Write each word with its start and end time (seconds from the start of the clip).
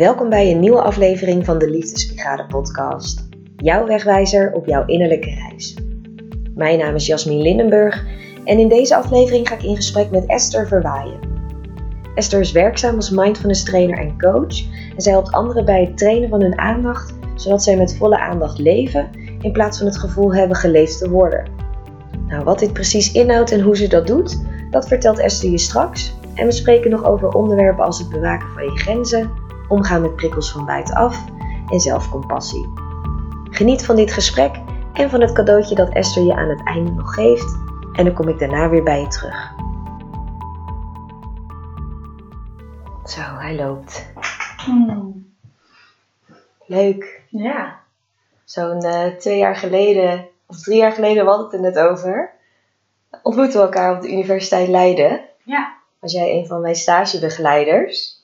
Welkom 0.00 0.28
bij 0.28 0.50
een 0.50 0.60
nieuwe 0.60 0.82
aflevering 0.82 1.44
van 1.44 1.58
de 1.58 1.70
Liefdesbrigade 1.70 2.46
podcast. 2.46 3.28
Jouw 3.56 3.86
wegwijzer 3.86 4.52
op 4.52 4.66
jouw 4.66 4.86
innerlijke 4.86 5.30
reis. 5.30 5.76
Mijn 6.54 6.78
naam 6.78 6.94
is 6.94 7.06
Jasmin 7.06 7.42
Lindenburg 7.42 8.04
en 8.44 8.58
in 8.58 8.68
deze 8.68 8.96
aflevering 8.96 9.48
ga 9.48 9.54
ik 9.54 9.62
in 9.62 9.76
gesprek 9.76 10.10
met 10.10 10.26
Esther 10.26 10.66
Verwaaien. 10.66 11.18
Esther 12.14 12.40
is 12.40 12.52
werkzaam 12.52 12.96
als 12.96 13.10
mindfulness 13.10 13.64
trainer 13.64 13.98
en 13.98 14.18
coach 14.18 14.58
en 14.94 15.00
zij 15.02 15.12
helpt 15.12 15.32
anderen 15.32 15.64
bij 15.64 15.80
het 15.80 15.96
trainen 15.96 16.28
van 16.28 16.42
hun 16.42 16.58
aandacht, 16.58 17.14
zodat 17.34 17.62
zij 17.62 17.76
met 17.76 17.96
volle 17.96 18.18
aandacht 18.18 18.58
leven 18.58 19.10
in 19.40 19.52
plaats 19.52 19.78
van 19.78 19.86
het 19.86 19.98
gevoel 19.98 20.34
hebben 20.34 20.56
geleefd 20.56 20.98
te 20.98 21.10
worden. 21.10 21.44
Nou, 22.26 22.44
wat 22.44 22.58
dit 22.58 22.72
precies 22.72 23.12
inhoudt 23.12 23.52
en 23.52 23.60
hoe 23.60 23.76
ze 23.76 23.88
dat 23.88 24.06
doet, 24.06 24.40
dat 24.70 24.88
vertelt 24.88 25.18
Esther 25.18 25.50
je 25.50 25.58
straks. 25.58 26.14
En 26.34 26.46
we 26.46 26.52
spreken 26.52 26.90
nog 26.90 27.04
over 27.04 27.28
onderwerpen 27.28 27.84
als 27.84 27.98
het 27.98 28.08
bewaken 28.08 28.48
van 28.48 28.64
je 28.64 28.78
grenzen, 28.78 29.48
omgaan 29.70 30.02
met 30.02 30.16
prikkels 30.16 30.52
van 30.52 30.66
buitenaf 30.66 31.24
en 31.68 31.80
zelfcompassie. 31.80 32.72
Geniet 33.50 33.84
van 33.84 33.96
dit 33.96 34.12
gesprek 34.12 34.60
en 34.92 35.10
van 35.10 35.20
het 35.20 35.32
cadeautje 35.32 35.74
dat 35.74 35.88
Esther 35.88 36.22
je 36.22 36.34
aan 36.34 36.48
het 36.48 36.64
einde 36.64 36.90
nog 36.90 37.14
geeft. 37.14 37.58
En 37.92 38.04
dan 38.04 38.14
kom 38.14 38.28
ik 38.28 38.38
daarna 38.38 38.68
weer 38.68 38.82
bij 38.82 39.00
je 39.00 39.08
terug. 39.08 39.52
Zo, 43.04 43.20
hij 43.20 43.56
loopt. 43.56 44.12
Hmm. 44.64 45.34
Leuk. 46.66 47.22
Ja. 47.28 47.80
Zo'n 48.44 48.82
eh, 48.82 49.06
twee 49.06 49.38
jaar 49.38 49.56
geleden, 49.56 50.28
of 50.46 50.60
drie 50.60 50.78
jaar 50.78 50.92
geleden, 50.92 51.24
we 51.24 51.30
hadden 51.30 51.46
het 51.46 51.54
er 51.54 51.60
net 51.60 51.78
over. 51.90 52.30
Ontmoetten 53.22 53.60
we 53.60 53.66
elkaar 53.66 53.94
op 53.94 54.02
de 54.02 54.12
Universiteit 54.12 54.68
Leiden. 54.68 55.20
Ja. 55.44 55.74
Was 55.98 56.12
jij 56.12 56.38
een 56.38 56.46
van 56.46 56.60
mijn 56.60 56.74
stagebegeleiders. 56.74 58.19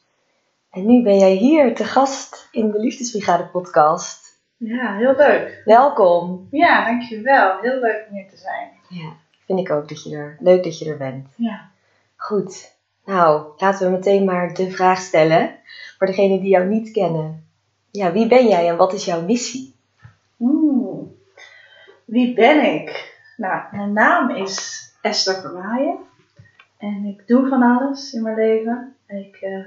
En 0.77 0.87
nu 0.87 1.03
ben 1.03 1.19
jij 1.19 1.33
hier 1.33 1.75
te 1.75 1.85
gast 1.85 2.49
in 2.53 2.71
de 2.71 2.79
Liefdesbrigade 2.79 3.45
podcast. 3.45 4.41
Ja, 4.57 4.97
heel 4.97 5.15
leuk. 5.17 5.63
Welkom. 5.65 6.49
Ja, 6.51 6.85
dankjewel. 6.85 7.59
Heel 7.61 7.81
leuk 7.81 8.07
om 8.09 8.17
hier 8.17 8.29
te 8.29 8.37
zijn. 8.37 8.69
Ja, 8.89 9.13
vind 9.47 9.59
ik 9.59 9.71
ook 9.71 9.89
dat 9.89 10.03
je 10.03 10.17
er, 10.17 10.37
leuk 10.41 10.65
dat 10.65 10.79
je 10.79 10.91
er 10.91 10.97
bent. 10.97 11.27
Ja. 11.37 11.71
Goed. 12.17 12.75
Nou, 13.05 13.47
laten 13.57 13.87
we 13.87 13.97
meteen 13.97 14.25
maar 14.25 14.55
de 14.55 14.71
vraag 14.71 14.99
stellen. 14.99 15.55
Voor 15.99 16.07
degenen 16.07 16.41
die 16.41 16.51
jou 16.51 16.67
niet 16.67 16.91
kennen. 16.91 17.49
Ja, 17.91 18.13
wie 18.13 18.27
ben 18.27 18.49
jij 18.49 18.69
en 18.69 18.77
wat 18.77 18.93
is 18.93 19.05
jouw 19.05 19.23
missie? 19.23 19.75
Hmm. 20.37 21.17
Wie 22.05 22.35
ben 22.35 22.75
ik? 22.75 23.19
Nou, 23.37 23.63
mijn 23.71 23.93
naam 23.93 24.31
is 24.31 24.85
Esther 25.03 25.41
Verwaaien. 25.41 25.97
En 26.79 27.05
ik 27.05 27.27
doe 27.27 27.49
van 27.49 27.63
alles 27.63 28.13
in 28.13 28.23
mijn 28.23 28.37
leven. 28.37 28.95
Ik, 29.07 29.37
eh, 29.37 29.67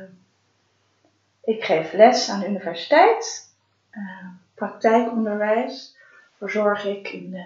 ik 1.49 1.63
geef 1.63 1.93
les 1.93 2.29
aan 2.29 2.39
de 2.39 2.47
universiteit. 2.47 3.53
Eh, 3.89 4.27
praktijkonderwijs 4.53 5.97
verzorg 6.37 6.85
ik 6.85 7.07
in 7.07 7.31
de 7.31 7.45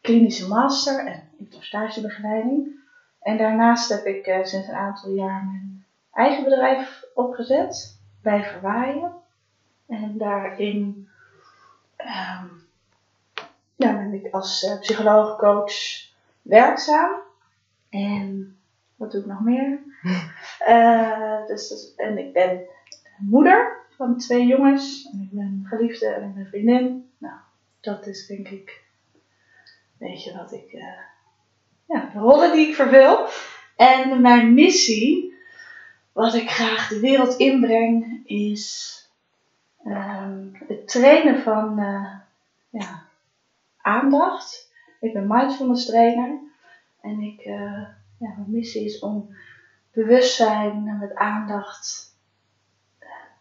klinische 0.00 0.48
master 0.48 1.06
en 1.06 1.28
interstagebegeleiding. 1.38 2.80
En 3.20 3.36
daarnaast 3.36 3.88
heb 3.88 4.04
ik 4.06 4.26
eh, 4.26 4.44
sinds 4.44 4.68
een 4.68 4.74
aantal 4.74 5.10
jaar 5.10 5.44
mijn 5.44 5.84
eigen 6.12 6.44
bedrijf 6.44 7.04
opgezet 7.14 7.98
bij 8.22 8.44
Verwaaien. 8.44 9.12
En 9.86 10.18
daarin 10.18 11.08
ehm, 11.96 12.46
ja, 13.76 13.92
ben 13.92 14.14
ik 14.14 14.32
als 14.34 14.62
uh, 14.62 14.78
psycholoog, 14.78 15.36
coach 15.36 15.72
werkzaam. 16.42 17.10
En 17.88 18.58
wat 18.96 19.10
doe 19.12 19.20
ik 19.20 19.26
nog 19.26 19.40
meer? 19.40 19.78
Dus, 21.46 21.94
en 21.96 22.18
ik 22.18 22.32
ben 22.32 22.68
moeder 23.18 23.76
van 23.96 24.18
twee 24.18 24.46
jongens. 24.46 25.08
En 25.12 25.20
ik 25.20 25.30
ben 25.30 25.64
geliefde 25.64 26.06
en 26.06 26.28
ik 26.28 26.34
ben 26.34 26.46
vriendin. 26.46 27.10
Nou, 27.18 27.36
dat 27.80 28.06
is 28.06 28.26
denk 28.26 28.48
ik 28.48 28.84
een 29.98 30.08
beetje 30.08 30.36
wat 30.36 30.52
ik. 30.52 30.72
Uh, 30.72 30.82
ja, 31.86 32.10
de 32.12 32.18
rollen 32.18 32.52
die 32.52 32.68
ik 32.68 32.74
vervul. 32.74 33.26
En 33.76 34.20
mijn 34.20 34.54
missie, 34.54 35.34
wat 36.12 36.34
ik 36.34 36.50
graag 36.50 36.88
de 36.88 37.00
wereld 37.00 37.36
inbreng, 37.36 38.20
is 38.24 38.96
um, 39.86 40.52
het 40.66 40.88
trainen 40.88 41.42
van 41.42 41.78
uh, 41.78 42.14
ja, 42.70 43.02
aandacht. 43.80 44.72
Ik 45.00 45.12
ben 45.12 45.26
mindfulness 45.26 45.86
trainer. 45.86 46.38
En 47.00 47.20
ik, 47.20 47.46
uh, 47.46 47.82
ja, 48.18 48.34
mijn 48.36 48.50
missie 48.50 48.84
is 48.84 48.98
om 48.98 49.36
bewustzijn 49.92 50.98
met 51.00 51.14
aandacht 51.14 52.07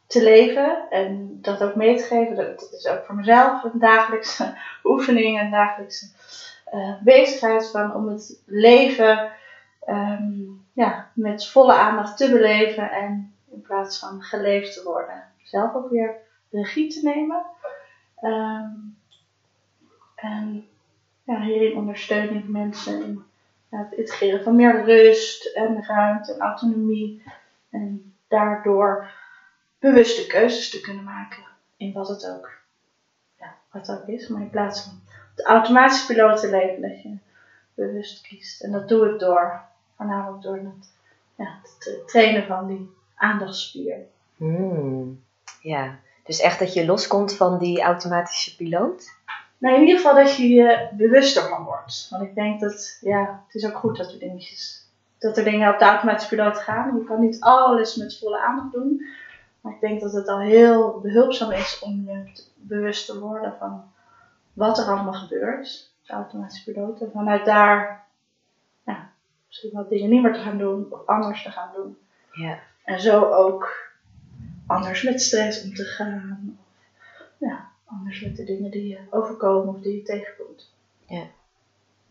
te 0.08 0.24
leven 0.24 0.90
en 0.90 1.38
dat 1.42 1.64
ook 1.64 1.76
mee 1.76 1.98
te 1.98 2.04
geven. 2.04 2.36
Dat 2.36 2.74
is 2.78 2.88
ook 2.88 3.06
voor 3.06 3.16
mezelf 3.16 3.64
een 3.64 3.80
dagelijkse 3.80 4.58
oefening, 4.84 5.40
een 5.40 5.52
dagelijkse 5.52 6.06
uh, 6.74 7.02
bezigheid 7.04 7.70
van 7.70 7.96
om 7.96 8.08
het 8.08 8.42
leven 8.46 9.32
um, 9.88 10.66
ja, 10.74 11.12
met 11.14 11.48
volle 11.48 11.74
aandacht 11.74 12.18
te 12.18 12.32
beleven 12.32 12.92
en 12.92 13.36
in 13.52 13.62
plaats 13.62 14.00
van 14.00 14.22
geleefd 14.22 14.74
te 14.74 14.84
worden. 14.84 15.24
Zelf 15.44 15.74
ook 15.74 15.90
weer 15.90 16.16
regie 16.52 16.90
te 16.90 17.00
nemen. 17.04 17.46
Um, 18.22 18.98
en 20.16 20.68
ja, 21.24 21.42
hierin 21.42 21.78
ondersteun 21.78 22.36
ik 22.36 22.48
mensen 22.48 23.04
in 23.04 23.24
het 23.70 23.92
integreren 23.92 24.44
van 24.44 24.56
meer 24.56 24.84
rust 24.84 25.46
en 25.46 25.84
ruimte 25.86 26.34
en 26.34 26.40
autonomie. 26.40 27.24
En 27.70 28.16
daardoor 28.28 29.12
bewuste 29.90 30.28
keuzes 30.28 30.70
te 30.70 30.82
kunnen 30.82 31.04
maken 31.04 31.44
in 31.78 31.94
wat 31.94 32.08
het 32.08 32.30
ook, 32.30 32.52
ja, 33.40 33.56
wat 33.72 33.88
het 33.88 34.00
ook 34.00 34.08
is. 34.08 34.28
Maar 34.28 34.42
in 34.42 34.50
plaats 34.50 34.84
van 34.84 35.02
de 35.36 35.44
automatische 35.44 36.06
piloot 36.06 36.40
te 36.40 36.50
leven, 36.50 36.82
dat 36.82 37.02
je 37.02 37.18
bewust 37.74 38.22
kiest. 38.22 38.62
En 38.62 38.72
dat 38.72 38.90
doe 38.90 39.10
ik 39.10 39.20
door, 39.20 39.62
voornamelijk 39.96 40.42
door 40.42 40.56
het, 40.56 40.92
ja, 41.36 41.60
het 41.62 42.08
trainen 42.08 42.46
van 42.46 42.68
die 42.68 42.90
aandachtspier. 43.16 43.98
Hmm, 44.38 45.24
ja, 45.62 46.00
dus 46.24 46.40
echt 46.40 46.60
dat 46.60 46.74
je 46.74 46.86
loskomt 46.86 47.36
van 47.36 47.60
die 47.60 47.82
automatische 47.82 48.56
piloot? 48.56 49.16
Nou, 49.58 49.76
in 49.76 49.82
ieder 49.82 49.96
geval 49.96 50.16
dat 50.16 50.36
je 50.36 50.50
je 50.50 50.90
bewuster 50.92 51.44
van 51.44 51.64
wordt. 51.64 52.08
Want 52.10 52.24
ik 52.24 52.36
denk 52.36 52.60
dat, 52.60 52.98
ja, 53.02 53.44
het 53.46 53.56
is 53.56 53.66
ook 53.66 53.78
goed 53.78 53.98
dat 53.98 54.16
dingetjes, 54.20 54.88
dat 55.18 55.38
er 55.38 55.44
dingen 55.44 55.74
op 55.74 55.80
de 55.80 55.86
automatische 55.86 56.36
piloot 56.36 56.58
gaan. 56.58 56.98
Je 56.98 57.04
kan 57.04 57.20
niet 57.20 57.40
alles 57.40 57.96
met 57.96 58.18
volle 58.20 58.40
aandacht 58.40 58.72
doen. 58.72 59.06
Maar 59.62 59.74
ik 59.74 59.80
denk 59.80 60.02
dat 60.02 60.14
het 60.14 60.28
al 60.28 60.40
heel 60.40 61.00
behulpzaam 61.00 61.52
is 61.52 61.80
om 61.80 62.04
je 62.06 62.32
bewust 62.56 63.06
te 63.06 63.20
worden 63.20 63.54
van 63.60 63.84
wat 64.54 64.78
er 64.78 64.86
allemaal 64.86 65.14
gebeurt. 65.14 65.92
De 66.06 66.14
automatische 66.14 66.72
piloot. 66.72 67.02
En 67.02 67.12
vanuit 67.12 67.46
daar, 67.46 68.06
ja, 68.86 69.10
misschien 69.48 69.72
wat 69.74 69.90
dingen 69.90 70.10
niet 70.10 70.22
meer 70.22 70.34
te 70.34 70.40
gaan 70.40 70.58
doen 70.58 70.88
of 70.90 71.06
anders 71.06 71.44
te 71.44 71.52
gaan 71.52 71.70
doen. 71.76 71.98
Ja. 72.32 72.60
En 72.84 73.02
zo 73.02 73.32
ook 73.32 73.92
anders 74.68 75.04
met 75.04 75.22
stress 75.22 75.64
om 75.64 75.74
te 75.74 75.84
gaan. 75.84 76.60
Ja, 77.38 77.68
anders 77.86 78.22
met 78.22 78.36
de 78.36 78.44
dingen 78.44 78.72
die 78.72 78.88
je 78.88 79.00
overkomen 79.10 79.76
of 79.76 79.82
die 79.82 79.96
je 79.96 80.04
tegenkomt. 80.04 80.74
Ja. 81.06 81.24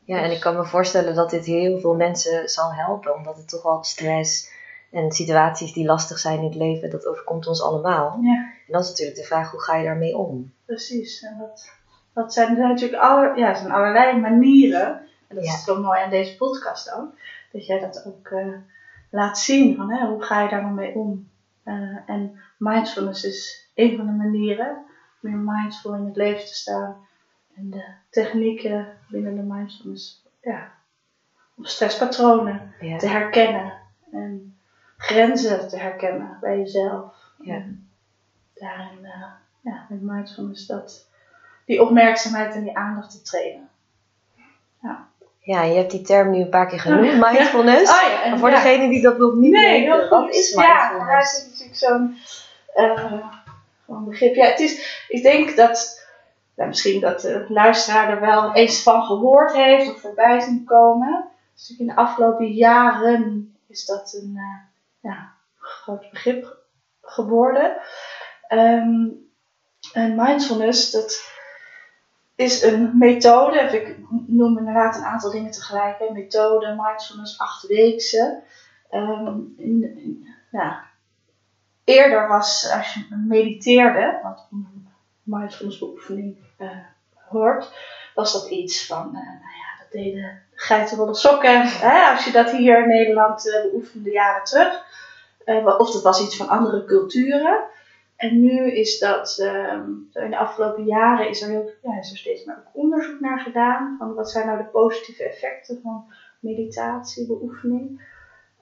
Ja, 0.04 0.22
en 0.22 0.30
ik 0.30 0.40
kan 0.40 0.56
me 0.56 0.64
voorstellen 0.64 1.14
dat 1.14 1.30
dit 1.30 1.44
heel 1.44 1.80
veel 1.80 1.94
mensen 1.94 2.48
zal 2.48 2.74
helpen, 2.74 3.14
omdat 3.14 3.36
het 3.36 3.48
toch 3.48 3.62
wel 3.62 3.84
stress 3.84 4.50
en 4.90 5.10
situaties 5.12 5.72
die 5.72 5.84
lastig 5.86 6.18
zijn 6.18 6.38
in 6.38 6.44
het 6.44 6.54
leven, 6.54 6.90
dat 6.90 7.06
overkomt 7.06 7.46
ons 7.46 7.62
allemaal. 7.62 8.18
Ja. 8.20 8.34
En 8.66 8.72
dan 8.72 8.80
is 8.80 8.88
natuurlijk 8.88 9.18
de 9.18 9.24
vraag, 9.24 9.50
hoe 9.50 9.60
ga 9.62 9.76
je 9.76 9.84
daarmee 9.84 10.16
om? 10.16 10.52
Precies. 10.64 11.22
En 11.22 11.36
dat, 11.38 11.72
dat 12.12 12.32
zijn, 12.32 12.56
zijn 12.56 12.68
natuurlijk 12.68 13.02
alle, 13.02 13.32
ja, 13.36 13.54
zijn 13.54 13.72
allerlei 13.72 14.20
manieren. 14.20 15.00
En 15.28 15.36
dat 15.36 15.44
Ja. 15.44 15.52
is 15.52 15.64
zo 15.64 15.80
mooi 15.82 16.00
aan 16.00 16.10
deze 16.10 16.36
podcast 16.36 16.92
ook. 16.92 17.14
Dat 17.52 17.66
jij 17.66 17.78
dat 17.80 18.04
ook 18.06 18.28
eh, 18.28 18.46
laat 19.10 19.38
zien. 19.38 19.76
Van, 19.76 19.90
hè, 19.92 20.06
hoe 20.06 20.22
ga 20.22 20.42
je 20.42 20.48
daar 20.48 20.64
mee 20.66 20.94
om? 20.94 21.28
Eh, 21.62 21.96
en 22.06 22.38
mindfulness 22.58 23.24
is 23.24 23.70
een 23.74 23.96
van 23.96 24.06
de 24.06 24.12
manieren. 24.12 24.84
Meer 25.20 25.36
mindful 25.36 25.94
in 25.94 26.04
het 26.04 26.16
leven 26.16 26.46
te 26.46 26.54
staan. 26.54 26.96
En 27.56 27.70
de 27.70 27.84
technieken 28.10 28.86
binnen 29.08 29.34
de 29.34 29.42
mindfulness. 29.42 30.24
Ja, 30.40 30.72
om 31.56 31.64
stresspatronen 31.64 32.74
Ja. 32.80 32.96
te 32.98 33.06
herkennen. 33.08 33.72
En 34.12 34.55
grenzen 35.06 35.68
te 35.68 35.76
herkennen 35.78 36.38
bij 36.40 36.58
jezelf. 36.58 37.14
Ja. 37.40 37.62
Daarin, 38.54 38.98
eh, 39.04 39.22
ja, 39.60 39.86
met 39.88 40.02
mindfulness, 40.02 40.66
dat, 40.66 41.06
die 41.66 41.82
opmerkzaamheid 41.82 42.54
en 42.54 42.62
die 42.62 42.76
aandacht 42.76 43.10
te 43.10 43.22
trainen. 43.22 43.68
Ja, 45.38 45.62
je 45.62 45.74
hebt 45.76 45.90
die 45.90 46.00
term 46.02 46.30
nu 46.30 46.40
een 46.40 46.48
paar 46.48 46.66
keer 46.66 46.80
genoemd, 46.80 47.12
mindfulness. 47.30 47.90
Oh 47.92 48.08
ja, 48.10 48.28
Maar 48.30 48.38
voor 48.38 48.50
ja. 48.50 48.54
degenen 48.62 48.88
die 48.90 49.02
dat 49.02 49.18
nog 49.18 49.34
niet 49.34 49.52
Nee, 49.52 49.80
weten, 49.80 50.08
wat 50.08 50.22
goed. 50.22 50.34
is 50.34 50.52
Ja, 50.54 50.62
daar 50.62 50.92
mindfulness? 50.92 51.34
zit 51.36 51.48
natuurlijk 51.50 51.78
zo'n 51.78 52.16
zo'n 53.86 54.04
begrip. 54.04 54.34
Ja, 54.34 54.46
het 54.46 54.60
is, 54.60 55.04
ik 55.08 55.22
denk 55.22 55.56
dat, 55.56 56.06
nou, 56.56 56.68
misschien 56.68 57.00
dat 57.00 57.20
de 57.20 57.46
luisteraar 57.48 58.08
er 58.10 58.20
wel 58.20 58.54
eens 58.54 58.82
van 58.82 59.02
gehoord 59.02 59.52
heeft 59.52 59.90
of 59.90 60.00
voorbij 60.00 60.40
zien 60.40 60.64
komen. 60.64 61.24
Dus 61.54 61.76
in 61.78 61.86
de 61.86 61.96
afgelopen 61.96 62.46
jaren 62.52 63.54
is 63.66 63.86
dat 63.86 64.18
een 64.22 64.32
eh, 64.36 64.58
ja, 65.06 65.32
groot 65.58 66.10
begrip 66.10 66.56
geworden. 67.00 67.76
Ehm, 68.48 69.08
en 69.92 70.14
mindfulness, 70.14 70.90
dat 70.90 71.34
is 72.34 72.62
een 72.62 72.98
methode. 72.98 73.58
Ik 73.58 73.96
noem 74.26 74.58
inderdaad 74.58 74.96
een 74.96 75.04
aantal 75.04 75.30
dingen 75.30 75.50
tegelijk. 75.50 75.98
Hè. 75.98 76.12
Methode, 76.12 76.74
mindfulness, 76.76 77.38
achtweekse. 77.38 78.42
Um, 78.90 79.54
in, 79.56 80.26
ja. 80.50 80.84
Eerder 81.84 82.28
was, 82.28 82.72
als 82.72 82.94
je 82.94 83.16
mediteerde, 83.26 84.20
wat 84.22 84.48
mindfulness 85.22 85.78
beoefening 85.78 86.36
uh, 86.58 86.70
hoort, 87.28 87.72
was 88.14 88.32
dat 88.32 88.50
iets 88.50 88.86
van, 88.86 89.06
uh, 89.06 89.12
nou 89.12 89.56
ja, 89.56 89.65
deden 89.96 90.42
geitenwolle 90.54 91.14
sokken. 91.14 91.62
Hè, 91.66 92.12
als 92.12 92.24
je 92.24 92.32
dat 92.32 92.50
hier 92.50 92.82
in 92.82 92.88
Nederland 92.88 93.46
uh, 93.46 93.62
beoefende 93.62 94.10
jaren 94.10 94.44
terug. 94.44 94.84
of 95.78 95.92
dat 95.92 96.02
was 96.02 96.22
iets 96.22 96.36
van 96.36 96.48
andere 96.48 96.84
culturen. 96.84 97.64
En 98.16 98.40
nu 98.40 98.72
is 98.72 98.98
dat, 98.98 99.38
um, 99.40 100.10
in 100.12 100.30
de 100.30 100.36
afgelopen 100.36 100.84
jaren 100.84 101.28
is 101.28 101.42
er, 101.42 101.48
heel, 101.48 101.70
ja, 101.82 101.98
is 101.98 102.10
er 102.10 102.16
steeds 102.16 102.44
meer 102.44 102.62
onderzoek 102.72 103.20
naar 103.20 103.40
gedaan. 103.40 103.96
Van 103.98 104.14
wat 104.14 104.30
zijn 104.30 104.46
nou 104.46 104.58
de 104.58 104.64
positieve 104.64 105.24
effecten 105.24 105.80
van 105.82 106.04
meditatie, 106.40 107.26
beoefening. 107.26 108.00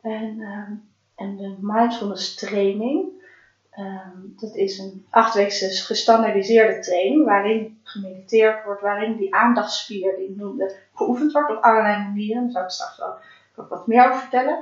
En, 0.03 0.41
um, 0.41 0.89
en 1.15 1.37
de 1.37 1.57
mindfulness 1.61 2.35
training. 2.35 3.23
Um, 3.79 4.35
dat 4.41 4.55
is 4.55 4.79
een 4.79 5.07
achtweekse 5.11 5.69
gestandaardiseerde 5.85 6.79
training 6.81 7.25
waarin 7.25 7.81
gemediteerd 7.95 8.65
wordt, 8.65 8.81
waarin 8.81 9.17
die 9.17 9.35
aandachtsspier 9.35 10.17
die 10.17 10.31
ik 10.31 10.37
noemde 10.37 10.77
geoefend 10.95 11.33
wordt 11.33 11.51
op 11.51 11.63
allerlei 11.63 11.99
manieren. 11.99 12.43
Daar 12.43 12.53
zou 12.53 12.65
ik 12.65 12.71
straks 12.71 12.99
wel 12.99 13.69
wat 13.69 13.87
meer 13.87 14.07
over 14.09 14.21
vertellen. 14.21 14.59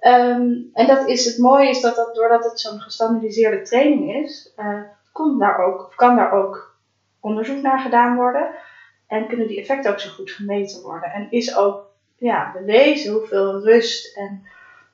Um, 0.00 0.70
en 0.72 0.86
dat 0.86 1.08
is 1.08 1.24
het 1.24 1.38
mooie 1.38 1.68
is 1.68 1.80
dat, 1.80 1.96
dat 1.96 2.14
doordat 2.14 2.44
het 2.44 2.60
zo'n 2.60 2.80
gestandaardiseerde 2.80 3.62
training 3.62 4.24
is, 4.24 4.52
uh, 4.56 4.80
komt 5.12 5.40
daar 5.40 5.58
ook, 5.58 5.86
of 5.86 5.94
kan 5.94 6.16
daar 6.16 6.32
ook 6.32 6.76
onderzoek 7.20 7.62
naar 7.62 7.78
gedaan 7.78 8.16
worden. 8.16 8.50
En 9.06 9.28
kunnen 9.28 9.48
die 9.48 9.60
effecten 9.60 9.90
ook 9.90 10.00
zo 10.00 10.10
goed 10.10 10.30
gemeten 10.30 10.82
worden. 10.82 11.12
En 11.12 11.30
is 11.30 11.56
ook 11.56 11.92
ja, 12.16 12.52
bewezen 12.52 13.12
hoeveel 13.12 13.60
rust 13.60 14.16
en 14.16 14.46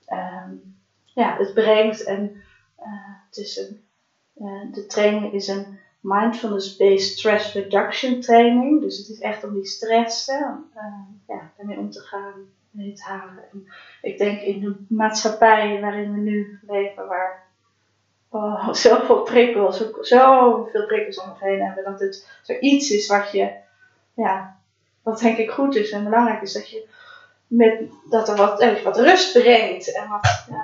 um, 0.08 0.78
ja, 1.04 1.36
het 1.36 1.54
brengt. 1.54 2.04
En 2.04 2.42
uh, 2.78 4.72
de 4.72 4.86
training 4.86 5.32
is 5.32 5.48
een 5.48 5.78
mindfulness-based 6.00 7.18
stress 7.18 7.52
reduction 7.52 8.20
training. 8.20 8.80
Dus 8.80 8.98
het 8.98 9.08
is 9.08 9.20
echt 9.20 9.44
om 9.44 9.54
die 9.54 9.66
stress 9.66 10.28
uh, 10.28 10.50
ja, 11.28 11.52
ermee 11.56 11.78
om 11.78 11.90
te 11.90 12.00
gaan 12.00 12.48
te 12.72 13.02
halen. 13.02 13.44
En 13.52 13.66
ik 14.02 14.18
denk 14.18 14.40
in 14.40 14.60
de 14.60 14.74
maatschappij 14.88 15.80
waarin 15.80 16.12
we 16.12 16.20
nu 16.20 16.58
leven, 16.66 17.06
waar 17.06 17.42
oh, 18.28 18.72
zoveel 18.84 19.22
prikkels, 19.22 19.84
zoveel 20.00 20.86
prikkels 20.86 21.20
om 21.20 21.30
ons 21.30 21.40
heen 21.40 21.60
hebben, 21.62 21.84
dat 21.84 22.00
het 22.00 22.28
zoiets 22.42 22.90
is 22.90 23.06
wat 23.06 23.32
je, 23.32 23.52
ja, 24.14 24.56
wat 25.02 25.20
denk 25.20 25.38
ik 25.38 25.50
goed 25.50 25.76
is 25.76 25.90
en 25.90 26.04
belangrijk 26.04 26.42
is, 26.42 26.52
dat 26.52 26.70
je 26.70 26.88
met, 27.46 27.82
dat 28.10 28.28
er 28.28 28.36
wat, 28.36 28.82
wat 28.82 28.98
rust 28.98 29.32
brengt 29.32 29.94
en 29.94 30.08
wat 30.08 30.46
uh, 30.50 30.56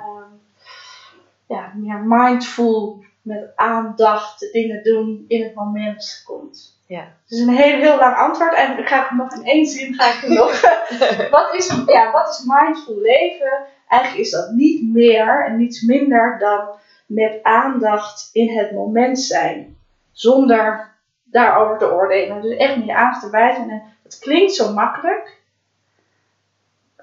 ja, 1.47 1.71
meer 1.75 1.99
mindful 1.99 3.03
met 3.27 3.51
aandacht 3.55 4.51
dingen 4.51 4.83
doen 4.83 5.25
in 5.27 5.43
het 5.43 5.55
moment 5.55 6.23
komt. 6.25 6.79
Ja. 6.87 6.99
Het 6.99 7.31
is 7.31 7.39
een 7.39 7.55
heel, 7.55 7.79
heel 7.79 7.97
lang 7.97 8.15
antwoord 8.15 8.53
en 8.53 8.77
ik 8.77 8.87
ga 8.87 9.13
nog 9.13 9.33
in 9.33 9.43
één 9.43 9.65
zin 9.65 9.93
ga 9.93 10.05
ik 10.05 10.27
nog. 10.27 10.61
wat, 11.37 11.55
is, 11.55 11.81
ja, 11.85 12.11
wat 12.11 12.29
is 12.29 12.43
mindful 12.45 13.01
leven? 13.01 13.65
Eigenlijk 13.87 14.23
is 14.23 14.31
dat 14.31 14.51
niet 14.51 14.93
meer 14.93 15.45
en 15.45 15.57
niets 15.57 15.81
minder 15.81 16.37
dan 16.39 16.67
met 17.05 17.43
aandacht 17.43 18.29
in 18.33 18.57
het 18.57 18.71
moment 18.71 19.19
zijn. 19.19 19.77
Zonder 20.11 20.95
daarover 21.23 21.77
te 21.77 21.91
oordelen. 21.91 22.41
Dus 22.41 22.57
echt 22.57 22.75
met 22.77 22.85
je 22.85 22.95
aandacht 22.95 23.23
erbij 23.23 23.53
zijn. 23.55 23.69
En 23.69 23.83
het 24.03 24.19
klinkt 24.19 24.53
zo 24.53 24.73
makkelijk. 24.73 25.37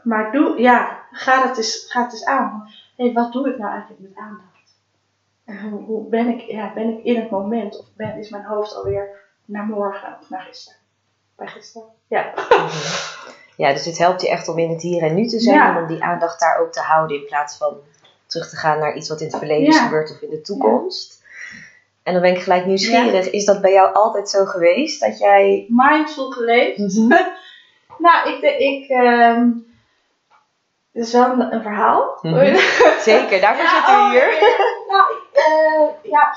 Maar 0.02 0.32
doe, 0.32 0.60
ja, 0.60 1.02
ga 1.10 1.48
het 1.48 1.56
eens, 1.56 1.86
ga 1.88 2.02
het 2.02 2.12
eens 2.12 2.24
aan. 2.24 2.68
Hé, 2.96 3.04
hey, 3.04 3.12
wat 3.12 3.32
doe 3.32 3.48
ik 3.48 3.58
nou 3.58 3.70
eigenlijk 3.70 4.00
met 4.00 4.16
aandacht? 4.16 4.53
En 5.44 5.60
hoe, 5.60 5.82
hoe 5.82 6.08
ben, 6.08 6.28
ik, 6.28 6.40
ja, 6.40 6.72
ben 6.74 6.88
ik 6.88 7.04
in 7.04 7.16
het 7.16 7.30
moment? 7.30 7.78
Of 7.78 7.86
ben, 7.96 8.18
is 8.18 8.28
mijn 8.28 8.44
hoofd 8.44 8.74
alweer 8.74 9.08
naar 9.44 9.64
morgen 9.64 10.16
of 10.20 10.30
naar 10.30 10.40
gisteren. 10.40 10.78
Bij 11.36 11.46
gisteren, 11.46 11.88
ja. 12.08 12.32
Ja, 13.56 13.72
dus 13.72 13.84
het 13.84 13.98
helpt 13.98 14.22
je 14.22 14.28
echt 14.28 14.48
om 14.48 14.58
in 14.58 14.70
het 14.70 14.82
hier 14.82 15.02
en 15.02 15.14
nu 15.14 15.26
te 15.26 15.40
zijn 15.40 15.60
en 15.60 15.82
om 15.82 15.86
die 15.86 16.02
aandacht 16.02 16.40
daar 16.40 16.58
ook 16.58 16.72
te 16.72 16.80
houden 16.80 17.16
in 17.16 17.26
plaats 17.26 17.56
van 17.56 17.76
terug 18.26 18.48
te 18.48 18.56
gaan 18.56 18.78
naar 18.78 18.96
iets 18.96 19.08
wat 19.08 19.20
in 19.20 19.26
het 19.26 19.36
verleden 19.36 19.68
is 19.68 19.78
gebeurd 19.78 20.10
of 20.10 20.20
in 20.20 20.30
de 20.30 20.40
toekomst. 20.40 21.22
En 22.02 22.12
dan 22.12 22.22
ben 22.22 22.30
ik 22.30 22.42
gelijk 22.42 22.66
nieuwsgierig, 22.66 23.30
is 23.30 23.44
dat 23.44 23.60
bij 23.60 23.72
jou 23.72 23.94
altijd 23.94 24.30
zo 24.30 24.44
geweest 24.44 25.00
dat 25.00 25.18
jij. 25.18 25.66
Mindful 25.68 26.30
geleefd? 26.30 26.78
Mhm. 26.78 27.08
nou, 28.04 28.30
ik. 28.30 28.42
ik 28.58 28.90
um, 28.90 29.66
is 30.92 31.12
wel 31.12 31.38
een, 31.38 31.62
verhaal. 31.62 32.18
Mhm. 32.22 32.56
Zeker, 33.00 33.40
daarvoor 33.40 33.68
zitten 33.68 33.94
we 33.94 34.00
oh, 34.00 34.10
hier. 34.10 34.28
Uh, 35.34 35.88
ja, 36.02 36.36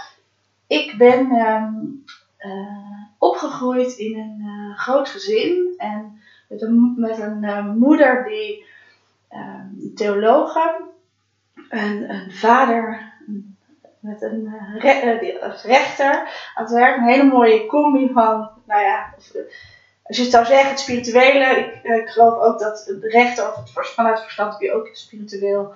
ik 0.68 0.98
ben 0.98 1.32
um, 1.32 2.04
uh, 2.40 3.04
opgegroeid 3.18 3.98
in 3.98 4.18
een 4.18 4.42
uh, 4.46 4.78
groot 4.78 5.10
gezin 5.10 5.74
en 5.78 6.22
met 6.50 6.62
een, 6.62 6.94
met 6.98 7.20
een 7.20 7.78
moeder 7.78 8.24
die 8.28 8.66
uh, 9.32 9.94
theologe, 9.96 10.82
een, 11.70 12.10
een 12.10 12.32
vader 12.32 13.14
met 14.00 14.22
een 14.22 14.54
re 14.78 15.36
rechter 15.64 16.14
aan 16.54 16.64
het 16.64 16.72
werk. 16.72 16.98
Een 16.98 17.04
hele 17.04 17.24
mooie 17.24 17.66
combi 17.66 18.10
van, 18.14 18.50
nou 18.66 18.82
ja, 18.82 19.14
als 20.04 20.18
je 20.18 20.24
het 20.24 20.32
zou 20.32 20.46
zeggen, 20.46 20.70
het 20.70 20.80
spirituele. 20.80 21.46
Ik, 21.46 21.84
ik 21.84 22.10
geloof 22.10 22.40
ook 22.40 22.60
dat 22.60 22.84
de 22.86 23.08
rechter, 23.08 23.50
of 23.50 23.56
het, 23.56 23.90
vanuit 23.90 24.16
het 24.16 24.24
verstand 24.24 24.58
kun 24.58 24.68
je 24.68 24.74
ook 24.74 24.90
spiritueel 24.92 25.74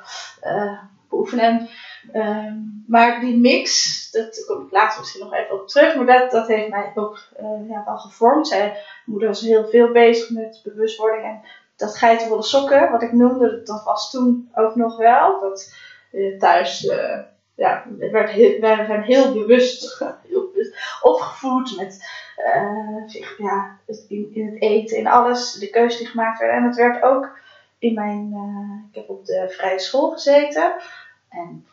beoefenen. 1.09 1.69
Um, 2.13 2.83
maar 2.88 3.19
die 3.19 3.38
mix, 3.38 4.12
dat 4.12 4.45
kom 4.48 4.65
ik 4.65 4.71
later 4.71 5.00
misschien 5.00 5.24
nog 5.24 5.33
even 5.33 5.62
op 5.62 5.68
terug, 5.68 5.95
maar 5.95 6.06
dat, 6.06 6.31
dat 6.31 6.48
heeft 6.48 6.69
mij 6.69 6.92
ook 6.95 7.19
uh, 7.42 7.69
ja, 7.69 7.83
wel 7.86 7.98
gevormd. 7.98 8.48
Zij 8.48 8.77
moeder 9.06 9.27
was 9.27 9.42
heel 9.42 9.68
veel 9.68 9.92
bezig 9.92 10.30
met 10.30 10.62
bewustwording 10.63 11.24
en 11.24 11.42
dat 11.75 11.98
geitenwolle 11.98 12.44
sokken, 12.44 12.92
wat 12.92 13.01
ik 13.01 13.12
noemde, 13.12 13.62
dat 13.63 13.83
was 13.83 14.11
toen 14.11 14.52
ook 14.54 14.75
nog 14.75 14.97
wel. 14.97 15.40
Dat 15.40 15.73
uh, 16.11 16.40
thuis, 16.40 16.83
uh, 16.83 17.19
ja, 17.56 17.85
werd 17.97 18.30
heel, 18.30 18.59
wij 18.59 18.85
zijn 18.85 19.02
heel 19.02 19.33
bewust, 19.33 20.04
heel 20.28 20.52
opgevoed 21.02 21.78
met 21.78 22.09
ja, 23.37 23.78
in, 24.07 24.30
in 24.33 24.45
het 24.45 24.61
eten, 24.61 24.97
in 24.97 25.07
alles, 25.07 25.54
de 25.54 25.69
keuzes 25.69 25.99
die 25.99 26.07
gemaakt 26.07 26.40
werden. 26.40 26.57
En 26.57 26.64
het 26.64 26.75
werd 26.75 27.04
ook 27.04 27.37
in 27.80 27.94
mijn, 27.94 28.33
ik 28.90 28.95
heb 28.95 29.09
op 29.09 29.25
de 29.25 29.45
vrije 29.49 29.80
school 29.80 30.11
gezeten. 30.11 30.73
En 31.30 31.66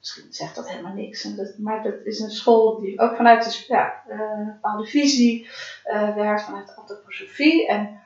misschien 0.00 0.32
zegt 0.32 0.54
dat 0.54 0.68
helemaal 0.68 0.92
niks. 0.92 1.24
En 1.24 1.36
dat, 1.36 1.58
maar 1.58 1.82
dat 1.82 1.94
is 2.04 2.20
een 2.20 2.30
school 2.30 2.80
die 2.80 3.00
ook 3.00 3.16
vanuit 3.16 3.44
de 3.44 3.64
ja, 3.68 4.02
uh, 4.08 4.46
bepaalde 4.46 4.86
visie 4.86 5.48
uh, 5.86 6.14
werkt, 6.14 6.42
vanuit 6.42 6.66
de 6.66 6.74
antroposofie. 6.74 7.68
En 7.68 8.00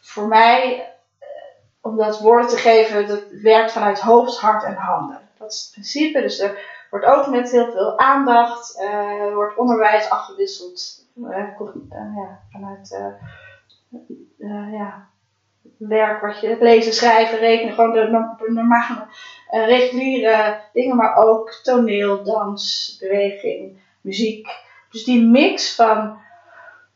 voor 0.00 0.28
mij, 0.28 0.74
uh, 1.20 1.26
om 1.80 1.96
dat 1.96 2.20
woord 2.20 2.48
te 2.48 2.56
geven, 2.56 3.08
dat 3.08 3.22
werkt 3.30 3.72
vanuit 3.72 4.00
hoofd, 4.00 4.38
hart 4.38 4.64
en 4.64 4.74
handen. 4.74 5.20
Dat 5.38 5.52
is 5.52 5.60
het 5.60 5.70
principe. 5.72 6.20
Dus 6.20 6.38
er 6.38 6.76
wordt 6.90 7.06
ook 7.06 7.26
met 7.26 7.50
heel 7.50 7.70
veel 7.70 7.98
aandacht, 7.98 8.82
wordt 9.32 9.56
onderwijs 9.56 10.10
afgewisseld 10.10 11.06
ja, 11.14 12.40
vanuit 12.50 13.16
ja, 14.72 15.08
werk 15.78 16.20
wat 16.20 16.40
je 16.40 16.56
lezen, 16.60 16.92
schrijven, 16.92 17.38
rekenen, 17.38 17.74
gewoon 17.74 17.92
de, 17.92 18.36
normale 18.52 19.06
reguliere 19.50 20.60
dingen, 20.72 20.96
maar 20.96 21.16
ook 21.16 21.60
toneel, 21.62 22.24
dans, 22.24 22.96
beweging, 23.00 23.80
muziek. 24.00 24.48
Dus 24.90 25.04
die 25.04 25.22
mix 25.22 25.74
van 25.74 26.18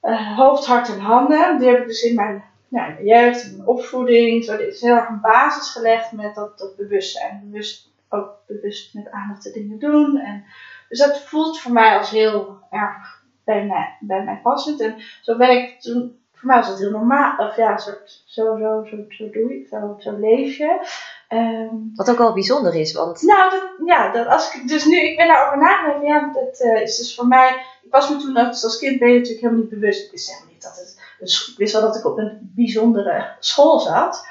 uh, 0.02 0.37
hoofd, 0.37 0.66
hart 0.66 0.88
en 0.88 1.00
handen, 1.00 1.59
die 1.59 1.68
heb 1.68 1.80
ik 1.80 1.87
dus 1.87 2.02
in 2.02 2.14
mijn, 2.14 2.44
ja, 2.68 2.87
in 2.87 2.94
mijn 2.94 3.06
jeugd, 3.06 3.44
in 3.44 3.56
mijn 3.56 3.68
opvoeding, 3.68 4.44
zo, 4.44 4.56
is 4.56 4.80
heel 4.80 4.94
erg 4.94 5.09
een 5.09 5.21
basis 5.21 5.73
gelegd 5.73 6.12
met 6.12 6.35
dat, 6.35 6.59
dat 6.59 6.76
bewustzijn. 6.76 7.40
Bewust, 7.44 7.90
ook 8.09 8.30
bewust 8.47 8.94
met 8.94 9.11
aandacht 9.11 9.42
de 9.42 9.52
dingen 9.52 9.78
doen. 9.78 10.18
En, 10.18 10.44
dus 10.88 10.99
dat 10.99 11.21
voelt 11.21 11.61
voor 11.61 11.73
mij 11.73 11.99
als 11.99 12.11
heel 12.11 12.59
erg 12.71 13.23
bij 13.44 13.64
mij, 13.64 13.97
bij 14.00 14.25
mij 14.25 14.40
passend. 14.42 14.80
En 14.80 14.97
zo 15.23 15.37
ben 15.37 15.50
ik 15.50 15.80
toen 15.80 16.21
voor 16.42 16.50
mij 16.50 16.61
was 16.61 16.68
het 16.68 16.78
heel 16.78 16.90
normaal. 16.90 17.46
Of 17.46 17.56
ja, 17.56 17.78
zo, 17.78 17.90
zo, 18.25 18.56
zo, 18.58 18.84
zo, 19.08 19.30
doe 19.30 19.52
je, 19.52 19.66
zo, 19.70 19.96
zo 19.99 20.18
leef 20.18 20.56
je. 20.56 20.87
Um, 21.28 21.92
Wat 21.94 22.11
ook 22.11 22.18
wel 22.18 22.32
bijzonder 22.32 22.75
is, 22.75 22.92
want... 22.92 23.22
Nou, 23.22 23.50
dat, 23.50 23.62
ja, 23.84 24.12
dat 24.12 24.26
als 24.26 24.54
ik 24.54 24.68
dus 24.68 24.84
nu, 24.84 24.96
ik 24.96 25.16
ben 25.16 25.26
daarover 25.26 25.58
nagedacht, 25.58 26.04
ja, 26.04 26.32
dat 26.32 26.61
uh, 26.61 26.80
is 26.80 26.96
dus 26.96 27.14
voor 27.14 27.26
mij, 27.26 27.49
ik 27.82 27.90
was 27.90 28.11
me 28.11 28.16
toen 28.16 28.37
als 28.37 28.78
kind 28.78 28.99
ben 28.99 29.08
je 29.08 29.14
natuurlijk 29.14 29.40
helemaal 29.40 29.62
niet 29.62 29.80
bewust. 29.80 30.04
Ik 30.04 30.11
wist 30.11 30.28
helemaal 30.28 30.52
niet 30.52 30.62
dat 30.62 30.76
het, 30.76 31.00
dus 31.18 31.49
ik 31.49 31.58
wist 31.58 31.72
wel 31.72 31.82
dat 31.82 31.96
ik 31.96 32.06
op 32.06 32.18
een 32.18 32.52
bijzondere 32.54 33.37
school 33.38 33.78
zat, 33.78 34.26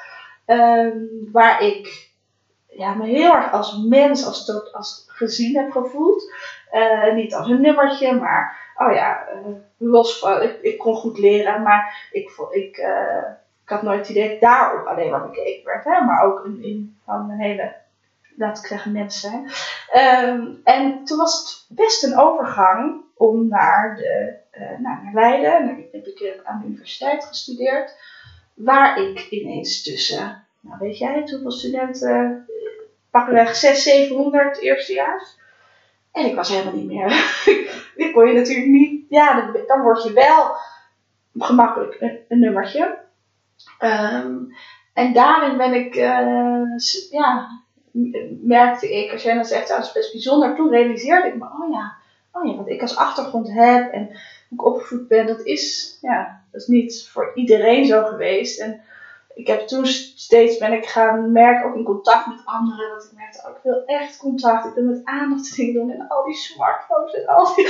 um, 0.46 1.28
waar 1.32 1.62
ik 1.62 2.10
ja, 2.68 2.94
me 2.94 3.06
heel 3.06 3.34
erg 3.34 3.52
als 3.52 3.78
mens, 3.88 4.26
als, 4.26 4.44
tot, 4.44 4.72
als 4.72 5.04
gezien 5.06 5.56
heb 5.56 5.70
gevoeld. 5.70 6.32
Eh, 6.72 7.14
niet 7.14 7.34
als 7.34 7.48
een 7.48 7.60
nummertje, 7.60 8.14
maar 8.14 8.72
oh 8.76 8.94
ja, 8.94 9.26
eh, 9.26 9.36
los 9.76 10.18
van, 10.18 10.42
ik, 10.42 10.58
ik 10.62 10.78
kon 10.78 10.94
goed 10.94 11.18
leren, 11.18 11.62
maar 11.62 12.08
ik, 12.12 12.30
ik, 12.50 12.76
eh, 12.76 13.24
ik 13.62 13.68
had 13.68 13.82
nooit 13.82 14.08
idee 14.08 14.28
dat 14.28 14.40
daarop 14.40 14.86
alleen 14.86 15.10
maar 15.10 15.28
bekeken 15.28 15.64
werd, 15.64 15.84
hè, 15.84 16.00
maar 16.00 16.24
ook 16.24 16.44
in, 16.44 16.96
van 17.04 17.30
een 17.30 17.38
hele, 17.38 17.74
laat 18.36 18.58
ik 18.58 18.66
zeggen, 18.66 18.92
mens 18.92 19.20
zijn. 19.20 19.50
Ehm, 19.90 20.46
en 20.64 21.04
toen 21.04 21.18
was 21.18 21.64
het 21.68 21.78
best 21.78 22.04
een 22.04 22.18
overgang 22.18 23.00
om 23.16 23.48
naar, 23.48 23.96
de, 23.96 24.36
nou, 24.78 25.02
naar 25.02 25.14
Leiden, 25.14 25.86
heb 25.92 26.06
ik 26.06 26.40
aan 26.44 26.60
de 26.60 26.66
universiteit 26.66 27.24
gestudeerd, 27.24 27.96
waar 28.54 28.98
ik 29.00 29.26
ineens 29.30 29.82
tussen, 29.82 30.44
nou 30.60 30.78
weet 30.78 30.98
jij, 30.98 31.28
hoeveel 31.30 31.50
studenten, 31.50 32.46
pakweg 33.10 33.56
600, 33.56 33.82
700 33.82 34.60
eerstejaars. 34.60 35.40
En 36.12 36.26
ik 36.26 36.34
was 36.34 36.48
helemaal 36.48 36.74
niet 36.74 36.86
meer. 36.86 37.08
Dit 37.96 38.12
kon 38.12 38.28
je 38.28 38.34
natuurlijk 38.34 38.68
niet. 38.68 39.04
Ja, 39.08 39.52
dan, 39.66 39.82
word 39.82 40.02
je 40.02 40.12
wel 40.12 40.56
gemakkelijk 41.34 41.96
een, 42.28 42.38
nummertje. 42.38 42.98
Ehm, 43.78 44.36
en 44.92 45.12
daarin 45.12 45.56
ben 45.56 45.74
ik, 45.74 45.94
eh, 45.94 46.62
ja, 47.10 47.48
merkte 48.42 48.92
ik, 48.92 49.12
als 49.12 49.22
jij 49.22 49.34
dan 49.34 49.44
zegt, 49.44 49.70
oh, 49.70 49.76
dat 49.76 49.86
is 49.86 49.92
best 49.92 50.12
bijzonder, 50.12 50.56
toen 50.56 50.70
realiseerde 50.70 51.28
ik 51.28 51.34
me, 51.34 51.44
oh 51.44 51.72
ja, 51.72 51.94
oh 52.32 52.46
ja, 52.46 52.56
wat 52.56 52.68
ik 52.68 52.82
als 52.82 52.96
achtergrond 52.96 53.52
heb 53.52 53.92
en 53.92 54.06
hoe 54.48 54.58
ik 54.58 54.64
opgevoed 54.64 55.08
ben, 55.08 55.26
dat 55.26 55.40
is, 55.40 55.98
ja, 56.00 56.42
dat 56.50 56.60
is 56.60 56.66
niet 56.66 57.08
voor 57.12 57.30
iedereen 57.34 57.84
zo 57.84 58.04
geweest. 58.04 58.60
En 58.60 58.80
ik 59.34 59.46
heb 59.46 59.66
toen 59.66 59.86
steeds 59.86 60.58
ben 60.58 60.72
ik 60.72 60.86
gaan 60.86 61.32
merken, 61.32 61.68
ook 61.68 61.76
in 61.76 61.84
contact 61.84 62.26
met 62.26 62.40
anderen, 62.44 62.90
dat 62.90 63.04
ik 63.04 63.10
merkte, 63.18 63.42
oh, 63.44 63.56
ik 63.56 63.62
wil 63.62 63.82
echt 63.84 64.16
contact, 64.16 64.66
ik 64.66 64.74
wil 64.74 64.84
met 64.84 65.00
aandacht 65.04 65.56
dingen 65.56 65.74
doen 65.74 65.90
en 65.90 66.08
al 66.08 66.24
die 66.24 66.34
smartphones 66.34 67.14
en 67.14 67.26
al 67.26 67.54
die... 67.54 67.66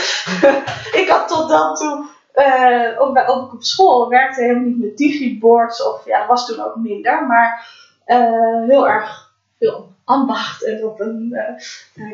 ik 1.02 1.06
had 1.08 1.28
tot 1.28 1.48
dan 1.48 1.74
toe, 1.74 2.04
eh, 2.32 3.00
ook, 3.00 3.12
bij, 3.12 3.28
ook 3.28 3.52
op 3.52 3.62
school, 3.62 4.08
werkte 4.08 4.42
helemaal 4.42 4.64
niet 4.64 4.78
met 4.78 4.96
digiboards 4.96 5.86
of, 5.86 6.04
ja, 6.04 6.18
dat 6.18 6.28
was 6.28 6.46
toen 6.46 6.64
ook 6.64 6.76
minder, 6.76 7.26
maar 7.26 7.68
eh, 8.04 8.64
heel 8.66 8.88
erg 8.88 9.32
veel 9.58 9.90
ambacht 10.04 10.64
en 10.64 10.84
op 10.84 11.00
een 11.00 11.36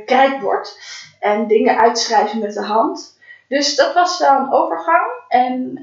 krijtbord 0.05 0.79
en 1.21 1.47
dingen 1.47 1.79
uitschrijven 1.79 2.39
met 2.39 2.55
de 2.55 2.63
hand. 2.63 3.19
Dus 3.49 3.77
dat 3.77 3.95
was 3.95 4.19
wel 4.19 4.39
een 4.39 4.53
overgang 4.53 5.11
en 5.29 5.83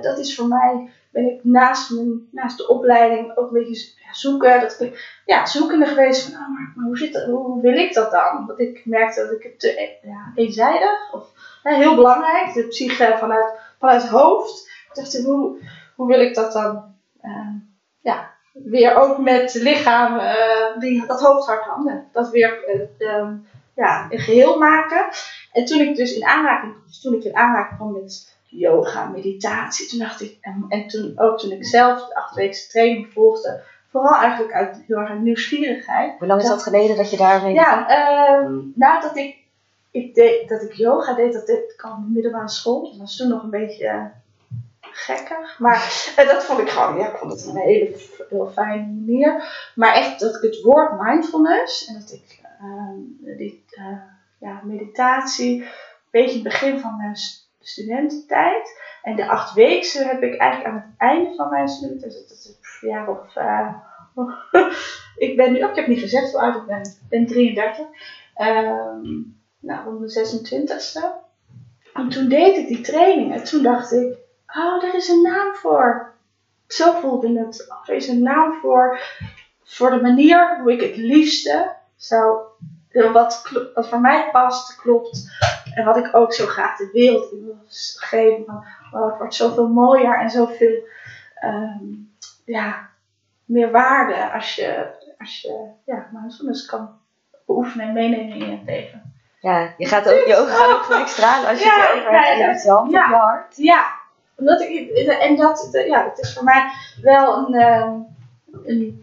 dat 0.00 0.18
is 0.18 0.36
voor 0.36 0.46
mij 0.46 0.90
ben 1.14 1.30
ik 1.30 1.44
naast, 1.44 1.90
mijn, 1.90 2.28
naast 2.30 2.56
de 2.56 2.68
opleiding 2.68 3.36
ook 3.36 3.46
een 3.50 3.62
beetje 3.62 3.92
zoeken. 4.12 4.60
Dat 4.60 4.80
ik, 4.80 5.20
ja, 5.26 5.46
zoekende 5.46 5.86
geweest 5.86 6.22
van, 6.22 6.32
oh, 6.40 6.48
maar, 6.48 6.72
maar 6.76 6.86
hoe, 6.86 6.98
zit 6.98 7.24
hoe 7.24 7.60
wil 7.62 7.76
ik 7.76 7.94
dat 7.94 8.10
dan? 8.10 8.46
Want 8.46 8.60
ik 8.60 8.82
merkte 8.84 9.20
dat 9.20 9.32
ik 9.32 9.42
het 9.42 9.60
te 9.60 9.98
ja, 10.02 10.32
eenzijdig, 10.34 11.12
of 11.12 11.24
heel 11.62 11.94
belangrijk, 11.94 12.54
de 12.54 12.66
psyche 12.66 13.16
vanuit, 13.18 13.52
vanuit 13.78 14.02
het 14.02 14.10
hoofd. 14.10 14.68
Ik 14.88 14.94
dacht, 14.94 15.22
hoe, 15.24 15.58
hoe 15.96 16.06
wil 16.06 16.20
ik 16.20 16.34
dat 16.34 16.52
dan? 16.52 16.92
eh, 17.24 17.54
ja, 18.00 18.30
weer 18.52 18.94
ook 18.94 19.18
met 19.18 19.54
lichaam, 19.54 20.18
eh, 20.18 20.78
die, 20.78 21.06
dat 21.06 21.20
hoofd, 21.20 21.46
hart, 21.46 21.64
handen. 21.64 22.08
Dat 22.12 22.30
weer 22.30 22.64
eh, 22.64 23.08
ehm, 23.08 23.36
ja, 23.74 24.06
een 24.10 24.18
geheel 24.18 24.58
maken. 24.58 25.08
En 25.52 25.64
toen 25.64 25.80
ik 25.80 25.96
dus 25.96 26.14
in 26.14 26.24
aanraking, 26.24 26.74
toen 27.02 27.14
ik 27.14 27.24
in 27.24 27.36
aanraking 27.36 27.76
kwam 27.76 27.92
met 27.92 28.33
yoga, 28.58 29.04
meditatie. 29.06 29.88
Toen 29.88 29.98
dacht 29.98 30.20
ik, 30.20 30.38
en, 30.40 30.64
en 30.68 30.88
toen 30.88 31.12
ook 31.16 31.38
toen 31.38 31.52
ik 31.52 31.64
zelf 31.64 32.06
de 32.08 32.14
achtweekse 32.14 32.68
training 32.68 33.12
volgde, 33.12 33.62
vooral 33.90 34.14
eigenlijk 34.14 34.52
uit 34.52 34.82
heel 34.86 34.96
erg 34.96 35.18
nieuwsgierigheid. 35.18 36.18
Hoe 36.18 36.26
lang 36.26 36.40
is 36.42 36.48
dat 36.48 36.62
geleden 36.62 36.96
dat 36.96 37.10
je 37.10 37.16
daarmee... 37.16 37.54
Ja, 37.54 37.88
ehm 37.88 38.60
nadat 38.74 39.16
ik, 39.16 39.36
ik 39.90 40.14
deed, 40.14 40.48
dat 40.48 40.62
ik 40.62 40.72
yoga 40.72 41.14
deed, 41.14 41.32
dat 41.32 41.46
deed 41.46 41.72
ik 41.76 41.82
al 41.82 41.96
in 41.96 42.02
de 42.02 42.12
middelbare 42.12 42.48
school. 42.48 42.82
Dat 42.82 42.96
was 42.96 43.16
toen 43.16 43.28
nog 43.28 43.42
een 43.42 43.50
beetje 43.50 44.10
gekker. 44.80 45.54
Maar 45.58 46.12
dat 46.16 46.44
vond 46.44 46.60
ik 46.60 46.68
gewoon, 46.68 46.98
ja, 46.98 47.08
ik 47.08 47.16
vond 47.16 47.32
het 47.32 47.46
een 47.46 47.56
hele 47.56 47.96
heel 48.28 48.50
fijne 48.54 48.86
manier. 48.86 49.48
Maar 49.74 49.94
echt 49.94 50.20
dat 50.20 50.34
ik 50.34 50.42
het 50.42 50.62
woord 50.62 51.00
mindfulness 51.00 51.86
en 51.86 51.94
dat 51.94 52.12
ik 52.12 52.40
ehm, 52.58 53.36
die 53.36 53.64
eh, 53.70 53.98
ja, 54.38 54.60
meditatie, 54.64 55.62
een 55.62 55.68
beetje 56.10 56.34
het 56.34 56.42
begin 56.42 56.78
van 56.78 56.96
mijn 56.96 57.16
studententijd. 57.66 58.80
En 59.02 59.16
de 59.16 59.28
achtweekse 59.28 60.04
heb 60.04 60.22
ik 60.22 60.36
eigenlijk 60.36 60.70
aan 60.70 60.82
het 60.86 60.94
einde 60.96 61.34
van 61.34 61.48
mijn 61.48 61.68
studenten, 61.68 62.08
dus 62.08 62.28
dat 62.28 62.36
is 62.36 62.58
een 62.80 62.88
jaar 62.88 63.08
of. 63.08 63.36
eh, 63.36 63.74
ik 65.26 65.36
ben 65.36 65.52
nu, 65.52 65.62
oh, 65.62 65.70
ik 65.70 65.76
heb 65.76 65.86
niet 65.86 65.98
gezegd 65.98 66.32
hoe 66.32 66.40
oud 66.40 66.54
ik 66.54 66.66
ben, 66.66 66.80
ik 66.80 67.08
ben 67.08 67.26
33. 67.26 67.86
Ehm, 68.34 69.02
nou, 69.60 69.86
om 69.86 70.00
de 70.00 70.08
26e. 70.08 71.22
En 71.94 72.08
toen 72.08 72.28
deed 72.28 72.56
ik 72.56 72.66
die 72.68 72.80
training 72.80 73.32
en 73.34 73.44
toen 73.44 73.62
dacht 73.62 73.92
ik, 73.92 74.16
oh, 74.46 74.80
daar 74.80 74.94
is 74.94 75.08
een 75.08 75.22
naam 75.22 75.54
voor. 75.54 76.12
Zo 76.66 76.92
voelde 76.92 77.38
het. 77.38 77.66
Er 77.86 77.94
is 77.94 78.08
een 78.08 78.22
naam 78.22 78.52
voor, 78.60 79.00
voor 79.62 79.90
de 79.90 80.00
manier 80.00 80.60
hoe 80.60 80.72
ik 80.72 80.80
het 80.80 80.96
liefste 80.96 81.72
zou, 81.96 82.38
wat, 83.12 83.50
wat 83.74 83.88
voor 83.88 84.00
mij 84.00 84.30
past, 84.30 84.76
klopt. 84.76 85.30
En 85.74 85.84
wat 85.84 85.96
ik 85.96 86.08
ook 86.16 86.32
zo 86.32 86.46
graag 86.46 86.76
de 86.76 86.90
wereld 86.92 87.32
in 87.32 87.44
wil 87.44 87.56
geven. 87.96 88.44
Van, 88.44 88.64
oh, 88.92 89.06
het 89.08 89.18
wordt 89.18 89.34
zoveel 89.34 89.68
mooier 89.68 90.18
en 90.18 90.30
zoveel 90.30 90.86
ehm, 91.34 91.84
ja, 92.44 92.88
meer 93.44 93.70
waarde 93.70 94.32
als 94.32 94.54
je, 94.54 94.86
als 95.18 95.40
je 95.40 95.68
ja, 95.84 96.06
mindfulness 96.12 96.66
kan 96.66 96.90
beoefenen 97.46 97.86
en 97.86 97.92
meenemen 97.92 98.36
in 98.36 98.50
je 98.50 98.58
leven. 98.64 99.12
Ja, 99.40 99.74
je 99.76 99.86
gaat 99.86 100.12
ook 100.12 100.26
yoga 100.26 100.54
gaat 100.54 100.72
ook 100.74 100.82
gelijk 100.84 101.08
stralen 101.08 101.48
als 101.48 101.58
je 101.58 101.64
Ja, 101.64 101.80
het 101.80 101.90
over 101.98 102.10
hebt. 102.12 102.26
ja, 102.26 102.32
Je 102.32 102.38
ja. 102.38 102.46
hebt 102.46 102.62
je 102.62 102.70
hand 102.70 102.90
Ja. 102.90 103.04
op 103.04 103.10
je 103.10 103.16
hart. 103.16 103.56
Ja, 103.56 103.84
omdat 104.36 104.60
ik, 104.60 104.90
en 105.08 105.36
dat, 105.36 105.68
ja, 105.86 106.04
dat 106.04 106.18
is 106.18 106.34
voor 106.34 106.44
mij 106.44 106.64
wel 107.02 107.36
een, 107.36 107.54
ehm, 107.54 107.92
een 108.64 109.02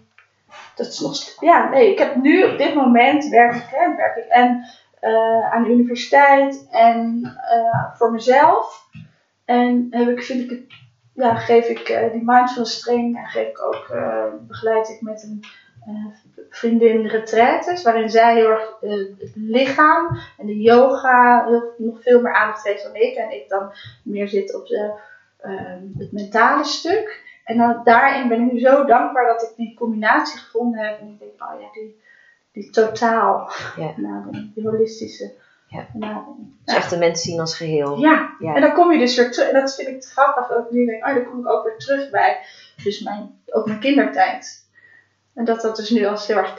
dat 0.75 0.87
is 0.87 0.99
nog, 0.99 1.17
ja, 1.39 1.69
nee, 1.69 1.91
ik 1.91 1.99
heb 1.99 2.15
nu 2.15 2.43
op 2.51 2.57
dit 2.57 2.75
moment 2.75 3.27
werk 3.29 3.55
ik, 3.55 3.63
hè, 3.69 3.95
werk 3.95 4.15
ik 4.15 4.25
en 4.25 4.65
eh, 5.01 5.53
aan 5.53 5.63
de 5.63 5.69
universiteit 5.69 6.67
en 6.71 7.21
eh, 7.49 7.95
voor 7.95 8.11
mezelf. 8.11 8.89
En 9.45 9.87
heb 9.89 10.07
ik, 10.07 10.23
vind 10.23 10.51
ik 10.51 10.73
ja, 11.13 11.35
geef 11.35 11.67
ik 11.67 11.89
eh, 11.89 12.11
die 12.11 12.21
mindfulness 12.25 12.79
training 12.79 13.17
en 13.17 13.25
geef 13.25 13.47
ik 13.47 13.61
ook, 13.61 13.87
begeleid 14.47 14.89
ik 14.89 15.01
met 15.01 15.23
een 15.23 15.43
vriendin 16.49 17.07
retraites, 17.07 17.83
waarin 17.83 18.09
zij 18.09 18.35
heel 18.35 18.49
erg 18.49 18.77
het 18.79 19.31
lichaam 19.35 20.17
en 20.37 20.45
de 20.45 20.61
yoga 20.61 21.45
heel, 21.47 21.73
nog 21.77 22.01
veel 22.01 22.21
meer 22.21 22.33
aandacht 22.33 22.63
heeft 22.63 22.83
dan 22.83 22.95
ik. 22.95 23.15
En 23.15 23.31
ik 23.31 23.49
dan 23.49 23.71
meer 24.03 24.27
zit 24.27 24.55
op 24.55 24.67
de, 24.67 24.93
het 25.97 26.11
mentale 26.11 26.63
stuk. 26.63 27.23
En 27.45 27.57
dan, 27.57 27.81
daarin 27.83 28.27
ben 28.27 28.45
ik 28.45 28.51
nu 28.51 28.59
zo 28.59 28.85
dankbaar 28.85 29.25
dat 29.25 29.41
ik 29.41 29.55
die 29.55 29.77
combinatie 29.77 30.39
gevonden 30.39 30.79
heb. 30.79 30.99
En 30.99 31.07
ik 31.07 31.19
denk, 31.19 31.31
oh 31.31 31.61
ja, 31.61 31.67
die, 31.71 31.99
die 32.51 32.69
totaal 32.69 33.51
Ja. 33.75 33.93
benadering, 33.95 34.53
die 34.53 34.67
holistische 34.67 35.31
Ja. 35.67 35.85
benadering. 35.93 36.53
Dus 36.65 36.75
echt 36.75 36.89
de 36.89 36.97
mens 36.97 37.21
zien 37.21 37.39
als 37.39 37.55
geheel. 37.57 37.97
Ja, 37.97 38.35
Ja. 38.39 38.53
en 38.55 38.61
dan 38.61 38.73
kom 38.73 38.91
je 38.91 38.99
dus 38.99 39.15
weer 39.15 39.31
terug. 39.31 39.47
En 39.49 39.59
dat 39.61 39.75
vind 39.75 39.87
ik 39.87 40.03
grappig 40.03 40.51
ook 40.57 40.71
nu. 40.71 40.85
Denk, 40.85 40.97
ik, 41.03 41.07
oh, 41.07 41.13
dan 41.15 41.23
kom 41.25 41.39
ik 41.39 41.47
ook 41.47 41.63
weer 41.63 41.77
terug 41.77 42.09
bij 42.09 42.37
dus 42.83 42.99
mijn, 43.01 43.41
ook 43.45 43.65
mijn 43.65 43.79
kindertijd. 43.79 44.65
En 45.33 45.45
dat 45.45 45.61
dat 45.61 45.75
dus 45.75 45.89
nu 45.89 46.05
als 46.05 46.27
heel 46.27 46.37
erg, 46.37 46.55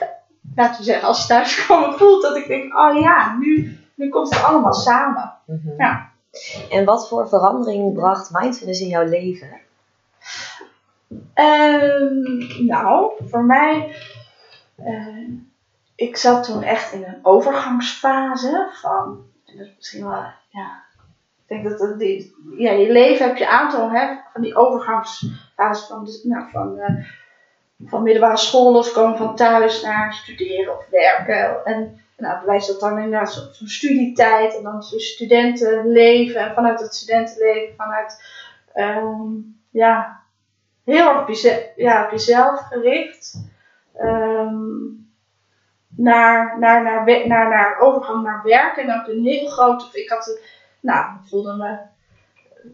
laten 0.55 0.77
we 0.77 0.83
zeggen, 0.83 1.07
als 1.07 1.27
thuiskomen 1.27 1.93
voelt. 1.99 2.21
Dat 2.21 2.35
ik 2.35 2.47
denk, 2.47 2.77
oh 2.77 2.99
ja, 2.99 3.37
nu, 3.39 3.77
nu 3.95 4.09
komt 4.09 4.29
het 4.35 4.43
allemaal 4.43 4.73
samen. 4.73 5.33
Mhm. 5.45 5.69
Ja. 5.81 6.11
En 6.69 6.85
wat 6.85 7.07
voor 7.07 7.27
verandering 7.29 7.93
bracht 7.93 8.29
mindfulness 8.31 8.81
in 8.81 8.87
jouw 8.87 9.05
leven? 9.05 9.61
Ehm, 11.33 12.65
nou, 12.65 13.11
voor 13.29 13.43
mij, 13.43 13.95
eh, 14.75 15.27
ik 15.95 16.17
zat 16.17 16.43
toen 16.43 16.63
echt 16.63 16.91
in 16.91 17.03
een 17.03 17.19
overgangsfase 17.21 18.69
van, 18.71 19.25
misschien 19.75 20.03
wel, 20.03 20.25
ja, 20.49 20.83
ik 21.47 21.63
denk 21.63 21.79
dat 21.79 21.99
die, 21.99 22.35
ja, 22.57 22.71
je 22.71 22.91
leven 22.91 23.27
heb 23.27 23.37
je 23.37 23.49
aantal 23.49 23.91
hè, 23.91 24.15
van 24.33 24.41
die 24.41 24.55
overgangsfase 24.55 25.87
van, 25.87 26.07
nou, 26.23 26.49
van, 26.51 26.77
eh, 26.79 27.05
van 27.85 28.03
middelbare 28.03 28.37
school 28.37 28.71
loskomen, 28.71 29.17
van 29.17 29.35
thuis 29.35 29.81
naar 29.81 30.13
studeren 30.13 30.77
of 30.77 30.87
werken. 30.89 31.65
En 31.65 32.01
nou, 32.17 32.37
bij 32.37 32.45
wijze 32.45 32.71
dat 32.71 32.79
dan 32.79 32.97
inderdaad 32.97 33.33
zo'n 33.33 33.53
zo'n 33.53 33.67
studietijd 33.67 34.55
en 34.57 34.63
dan 34.63 34.83
zo'n 34.83 34.99
studentenleven 34.99 36.41
en 36.41 36.53
vanuit 36.53 36.79
het 36.79 36.95
studentenleven, 36.95 37.75
vanuit, 37.75 38.23
ehm, 38.73 39.31
ja, 39.69 40.21
heel 40.83 41.09
erg 41.09 41.21
op, 41.21 41.53
ja, 41.75 42.05
op 42.05 42.11
jezelf 42.11 42.59
gericht. 42.59 43.51
Ehm, 43.95 44.55
naar, 45.95 46.59
naar, 46.59 46.83
naar, 46.83 47.27
naar, 47.27 47.49
naar 47.49 47.79
overgang 47.79 48.23
naar 48.23 48.41
werken. 48.43 48.83
En 48.83 48.99
ook 48.99 49.07
een 49.07 49.23
heel 49.23 49.47
groot. 49.47 49.89
Ik 49.91 50.09
had 50.09 50.27
een, 50.27 50.39
nou, 50.79 51.05
ik 51.05 51.29
voelde 51.29 51.55
me. 51.55 51.77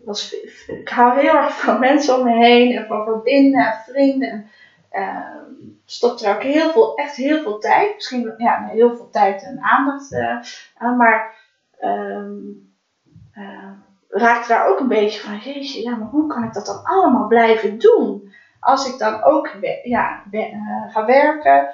Was, 0.05 0.35
ik 0.67 0.89
hou 0.89 1.19
heel 1.19 1.35
erg 1.35 1.59
van 1.59 1.79
mensen 1.79 2.17
om 2.17 2.23
me 2.23 2.45
heen 2.45 2.75
en 2.75 2.87
van 2.87 3.03
verbinden 3.03 3.65
en 3.65 3.77
vrienden. 3.85 4.29
En, 4.29 4.49
ehm, 4.89 5.45
stopte 5.85 6.27
er 6.27 6.35
ook 6.35 6.43
heel 6.43 6.71
veel, 6.71 6.95
echt 6.95 7.15
heel 7.15 7.41
veel 7.41 7.59
tijd. 7.59 7.95
Misschien 7.95 8.33
ja, 8.37 8.67
heel 8.71 8.95
veel 8.95 9.09
tijd 9.09 9.43
en 9.43 9.61
aandacht 9.61 10.13
eh, 10.13 10.37
aan. 10.77 10.97
Maar 10.97 11.35
eh, 11.77 13.71
raakte 14.09 14.47
daar 14.47 14.67
ook 14.67 14.79
een 14.79 14.87
beetje 14.87 15.19
van, 15.19 15.37
jeetje, 15.37 15.81
ja, 15.81 15.95
maar 15.95 16.07
hoe 16.07 16.27
kan 16.27 16.43
ik 16.43 16.53
dat 16.53 16.65
dan 16.65 16.83
allemaal 16.83 17.27
blijven 17.27 17.79
doen? 17.79 18.33
Als 18.59 18.93
ik 18.93 18.99
dan 18.99 19.23
ook 19.23 19.49
ja, 19.83 20.23
eh, 20.31 20.51
ga 20.89 21.05
werken, 21.05 21.69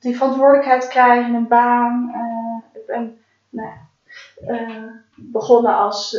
die 0.00 0.16
verantwoordelijkheid 0.16 0.88
krijgen, 0.88 1.34
een 1.34 1.48
baan. 1.48 2.14
ik 2.72 2.86
ben 2.86 3.18
nou, 3.48 3.70
begonnen 5.14 5.76
als 5.76 6.18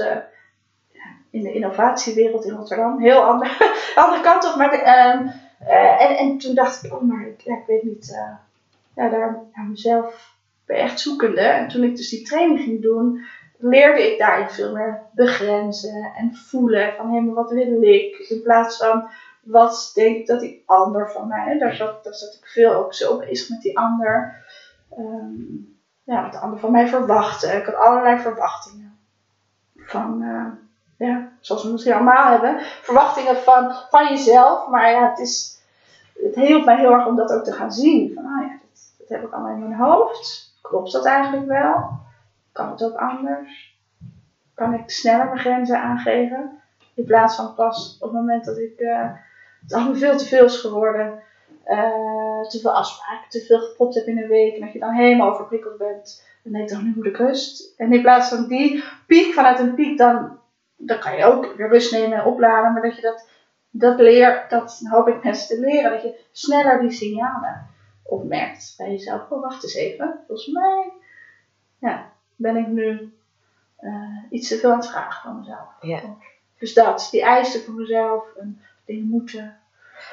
in 1.31 1.41
de 1.41 1.53
innovatiewereld 1.53 2.45
in 2.45 2.55
Rotterdam. 2.55 2.99
Heel 2.99 3.23
andere, 3.23 3.73
andere 4.03 4.21
kant 4.21 4.49
op. 4.49 4.55
Maar, 4.55 4.71
ehm, 4.71 5.27
en, 5.99 6.17
en 6.17 6.37
toen 6.37 6.55
dacht 6.55 6.83
ik, 6.83 6.93
oh 6.93 7.01
maar 7.01 7.27
ik, 7.27 7.41
ja, 7.41 7.53
ik 7.53 7.65
weet 7.67 7.83
niet, 7.83 8.09
uh, 8.09 8.35
ja, 8.95 9.09
daar 9.09 9.39
naar 9.53 9.65
mezelf 9.65 10.35
ben 10.65 10.77
echt 10.77 10.99
zoekende. 10.99 11.41
En 11.41 11.67
toen 11.67 11.83
ik 11.83 11.95
dus 11.95 12.09
die 12.09 12.25
training 12.25 12.59
ging 12.59 12.81
doen, 12.81 13.21
leerde 13.57 14.11
ik 14.11 14.19
daarin 14.19 14.49
veel 14.49 14.71
meer 14.71 15.01
begrenzen 15.13 16.11
en 16.17 16.35
voelen 16.35 16.93
van 16.93 17.13
hé, 17.13 17.19
maar 17.19 17.35
wat 17.35 17.51
wil 17.51 17.81
ik? 17.81 18.15
In 18.29 18.41
plaats 18.41 18.77
van 18.77 19.09
wat 19.41 19.91
denk 19.93 20.17
ik 20.17 20.27
dat 20.27 20.39
die 20.39 20.63
ander 20.65 21.11
van 21.11 21.27
mij, 21.27 21.57
daar 21.57 21.73
zat, 21.73 22.03
daar 22.03 22.13
zat 22.13 22.33
ik 22.33 22.47
veel 22.47 22.73
ook 22.73 22.93
zo 22.93 23.17
bezig 23.17 23.49
met 23.49 23.61
die 23.61 23.77
ander. 23.77 24.45
Um, 24.97 25.79
ja, 26.03 26.21
wat 26.21 26.31
de 26.31 26.39
ander 26.39 26.59
van 26.59 26.71
mij 26.71 26.87
verwachtte. 26.87 27.47
Ik 27.47 27.65
had 27.65 27.75
allerlei 27.75 28.19
verwachtingen. 28.19 28.99
Van, 29.75 30.21
uh, 30.21 30.47
ja, 31.07 31.27
zoals 31.39 31.63
we 31.63 31.71
misschien 31.71 31.93
allemaal 31.93 32.31
hebben, 32.31 32.59
verwachtingen 32.61 33.35
van, 33.35 33.73
van 33.89 34.07
jezelf. 34.07 34.67
Maar 34.67 34.91
ja, 34.91 35.09
het, 35.09 35.19
is, 35.19 35.61
het 36.13 36.35
hielp 36.35 36.65
mij 36.65 36.77
heel 36.77 36.91
erg 36.91 37.07
om 37.07 37.15
dat 37.15 37.33
ook 37.33 37.43
te 37.43 37.51
gaan 37.51 37.71
zien. 37.71 38.13
Van, 38.13 38.25
ah 38.25 38.41
ja, 38.41 38.57
dat, 38.61 38.93
dat 38.97 39.09
heb 39.09 39.23
ik 39.23 39.33
allemaal 39.33 39.53
in 39.53 39.59
mijn 39.59 39.81
hoofd. 39.81 40.53
Klopt 40.61 40.91
dat 40.91 41.05
eigenlijk 41.05 41.47
wel? 41.47 41.99
Kan 42.51 42.69
het 42.69 42.83
ook 42.83 42.95
anders? 42.95 43.79
Kan 44.53 44.73
ik 44.73 44.89
sneller 44.89 45.25
mijn 45.25 45.39
grenzen 45.39 45.81
aangeven? 45.81 46.61
In 46.93 47.05
plaats 47.05 47.35
van 47.35 47.53
pas 47.55 47.97
op 47.99 48.11
het 48.11 48.19
moment 48.19 48.45
dat 48.45 48.57
ik 48.57 48.79
uh, 48.79 49.09
het 49.61 49.73
allemaal 49.73 49.95
veel 49.95 50.17
te 50.17 50.25
veel 50.25 50.45
is 50.45 50.57
geworden. 50.57 51.19
Uh, 51.65 52.41
te 52.41 52.59
veel 52.59 52.71
afspraken, 52.71 53.29
te 53.29 53.41
veel 53.41 53.59
gepropt 53.59 53.95
heb 53.95 54.05
in 54.05 54.17
een 54.17 54.27
week. 54.27 54.53
En 54.53 54.61
dat 54.61 54.73
je 54.73 54.79
dan 54.79 54.93
helemaal 54.93 55.31
overprikkeld 55.31 55.77
bent. 55.77 56.25
Dan 56.43 56.53
denk 56.53 56.69
dan 56.69 56.83
nu 56.83 56.93
moet 56.95 57.05
ik 57.05 57.17
rust. 57.17 57.73
En 57.77 57.93
in 57.93 58.01
plaats 58.01 58.29
van 58.29 58.47
die 58.47 58.83
piek, 59.07 59.33
vanuit 59.33 59.59
een 59.59 59.73
piek 59.73 59.97
dan 59.97 60.39
dan 60.85 60.99
kan 60.99 61.17
je 61.17 61.25
ook 61.25 61.53
weer 61.55 61.69
rust 61.69 61.91
nemen 61.91 62.17
en 62.17 62.25
opladen, 62.25 62.73
maar 62.73 62.81
dat 62.81 62.95
je 62.95 63.01
dat, 63.01 63.29
dat 63.69 63.99
leert, 63.99 64.49
dat 64.49 64.81
hoop 64.89 65.07
ik 65.07 65.23
mensen 65.23 65.47
te 65.47 65.65
leren, 65.65 65.91
dat 65.91 66.01
je 66.01 66.19
sneller 66.31 66.79
die 66.79 66.91
signalen 66.91 67.69
opmerkt 68.03 68.73
bij 68.77 68.89
jezelf. 68.89 69.29
Oh, 69.29 69.41
wacht 69.41 69.63
eens 69.63 69.75
even, 69.75 70.19
volgens 70.27 70.47
mij 70.47 70.91
ja, 71.79 72.11
ben 72.35 72.55
ik 72.57 72.67
nu 72.67 73.13
uh, 73.79 74.17
iets 74.29 74.47
te 74.47 74.57
veel 74.57 74.71
aan 74.71 74.77
het 74.77 74.89
vragen 74.89 75.21
van 75.21 75.39
mezelf. 75.39 75.67
Ja. 75.81 76.01
Dus 76.59 76.73
dat, 76.73 77.07
die 77.11 77.21
eisen 77.21 77.61
van 77.61 77.75
mezelf 77.75 78.35
en 78.35 78.61
dingen 78.85 79.07
moeten. 79.07 79.57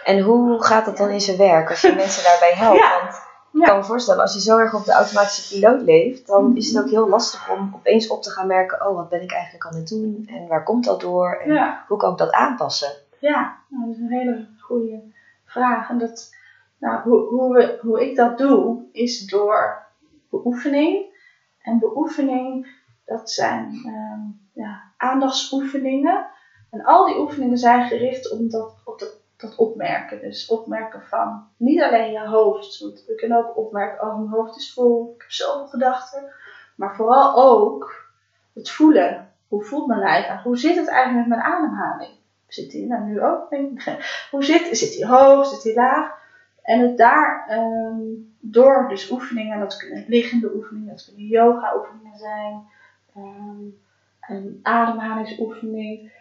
En 0.04 0.20
hoe 0.20 0.62
gaat 0.62 0.84
dat 0.84 0.96
dan 0.96 1.08
in 1.08 1.20
zijn 1.20 1.36
werk 1.36 1.70
als 1.70 1.80
je 1.80 1.94
mensen 1.94 2.24
daarbij 2.24 2.52
helpt? 2.54 3.26
Want 3.52 3.62
ik 3.62 3.62
kan 3.62 3.76
me 3.76 3.84
voorstellen, 3.84 4.22
als 4.22 4.34
je 4.34 4.40
zo 4.40 4.58
erg 4.58 4.74
op 4.74 4.84
de 4.84 4.92
automatische 4.92 5.54
piloot 5.54 5.82
leeft, 5.82 6.26
dan 6.26 6.56
is 6.56 6.68
het 6.68 6.84
ook 6.84 6.90
heel 6.90 7.08
lastig 7.08 7.50
om 7.50 7.72
opeens 7.74 8.08
op 8.08 8.22
te 8.22 8.30
gaan 8.30 8.46
merken: 8.46 8.86
oh, 8.86 8.96
wat 8.96 9.08
ben 9.08 9.22
ik 9.22 9.32
eigenlijk 9.32 9.66
aan 9.66 9.74
het 9.74 9.88
doen 9.88 10.24
en 10.30 10.46
waar 10.46 10.64
komt 10.64 10.84
dat 10.84 11.00
door 11.00 11.32
en 11.34 11.78
hoe 11.88 11.98
kan 11.98 12.12
ik 12.12 12.18
dat 12.18 12.32
aanpassen? 12.32 12.90
Ja, 13.20 13.56
nou, 13.68 13.86
dat 13.86 13.94
is 13.94 14.00
een 14.00 14.18
hele 14.18 14.46
goede 14.58 15.02
vraag. 15.44 15.90
En 15.90 15.98
dat, 15.98 16.34
nou, 16.78 17.00
hoe, 17.02 17.28
hoe, 17.28 17.54
we, 17.54 17.78
hoe 17.82 18.10
ik 18.10 18.16
dat 18.16 18.38
doe, 18.38 18.82
is 18.92 19.26
door 19.26 19.86
beoefening. 20.30 21.16
En 21.62 21.78
beoefening, 21.78 22.68
dat 23.04 23.30
zijn 23.30 23.82
um, 23.86 24.48
ja, 24.52 24.82
aandachtsoefeningen. 24.96 26.26
En 26.70 26.84
al 26.84 27.06
die 27.06 27.18
oefeningen 27.18 27.58
zijn 27.58 27.88
gericht 27.88 28.30
om 28.30 28.50
dat, 28.50 28.74
op 28.84 28.98
dat 28.98 29.18
dat 29.38 29.56
opmerken. 29.56 30.20
Dus 30.20 30.48
opmerken 30.48 31.02
van 31.02 31.48
niet 31.56 31.82
alleen 31.82 32.12
je 32.12 32.28
hoofd. 32.28 32.80
Want 32.80 33.04
we 33.06 33.14
kunnen 33.14 33.38
ook 33.38 33.56
opmerken, 33.56 34.08
oh 34.08 34.16
mijn 34.16 34.30
hoofd 34.30 34.56
is 34.56 34.72
vol, 34.72 35.12
ik 35.14 35.22
heb 35.22 35.30
zoveel 35.30 35.66
gedachten. 35.66 36.32
Maar 36.76 36.96
vooral 36.96 37.36
ook 37.36 38.10
het 38.54 38.70
voelen. 38.70 39.32
Hoe 39.48 39.64
voelt 39.64 39.86
mijn 39.86 40.00
lijf 40.00 40.42
Hoe 40.42 40.58
zit 40.58 40.76
het 40.76 40.88
eigenlijk 40.88 41.28
met 41.28 41.38
mijn 41.38 41.52
ademhaling? 41.52 42.10
Zit 42.46 42.70
die 42.70 42.86
nou 42.86 43.04
nu 43.04 43.22
ook? 43.22 43.48
Hoe 44.30 44.44
zit, 44.44 44.76
zit 44.76 44.92
die 44.92 45.06
hoog, 45.06 45.46
zit 45.46 45.62
die 45.62 45.74
laag? 45.74 46.16
En 46.62 46.80
het 46.80 46.96
daar 46.96 47.44
ehm, 47.48 48.00
door 48.40 48.88
dus 48.88 49.10
oefeningen, 49.10 49.60
dat 49.60 49.76
kunnen 49.76 50.04
liggende 50.08 50.54
oefeningen, 50.54 50.88
dat 50.88 51.04
kunnen 51.04 51.26
yoga 51.26 51.76
oefeningen 51.76 52.18
zijn. 52.18 52.66
Um, 53.16 53.80
een 54.28 54.60
ademhalingsoefening 54.62 56.12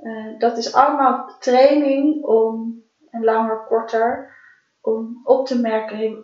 uh, 0.00 0.38
dat 0.38 0.56
is 0.56 0.74
allemaal 0.74 1.30
training 1.38 2.24
om, 2.24 2.82
en 3.10 3.24
langer, 3.24 3.64
korter, 3.68 4.34
om 4.80 5.20
op 5.24 5.46
te 5.46 5.60
merken, 5.60 6.22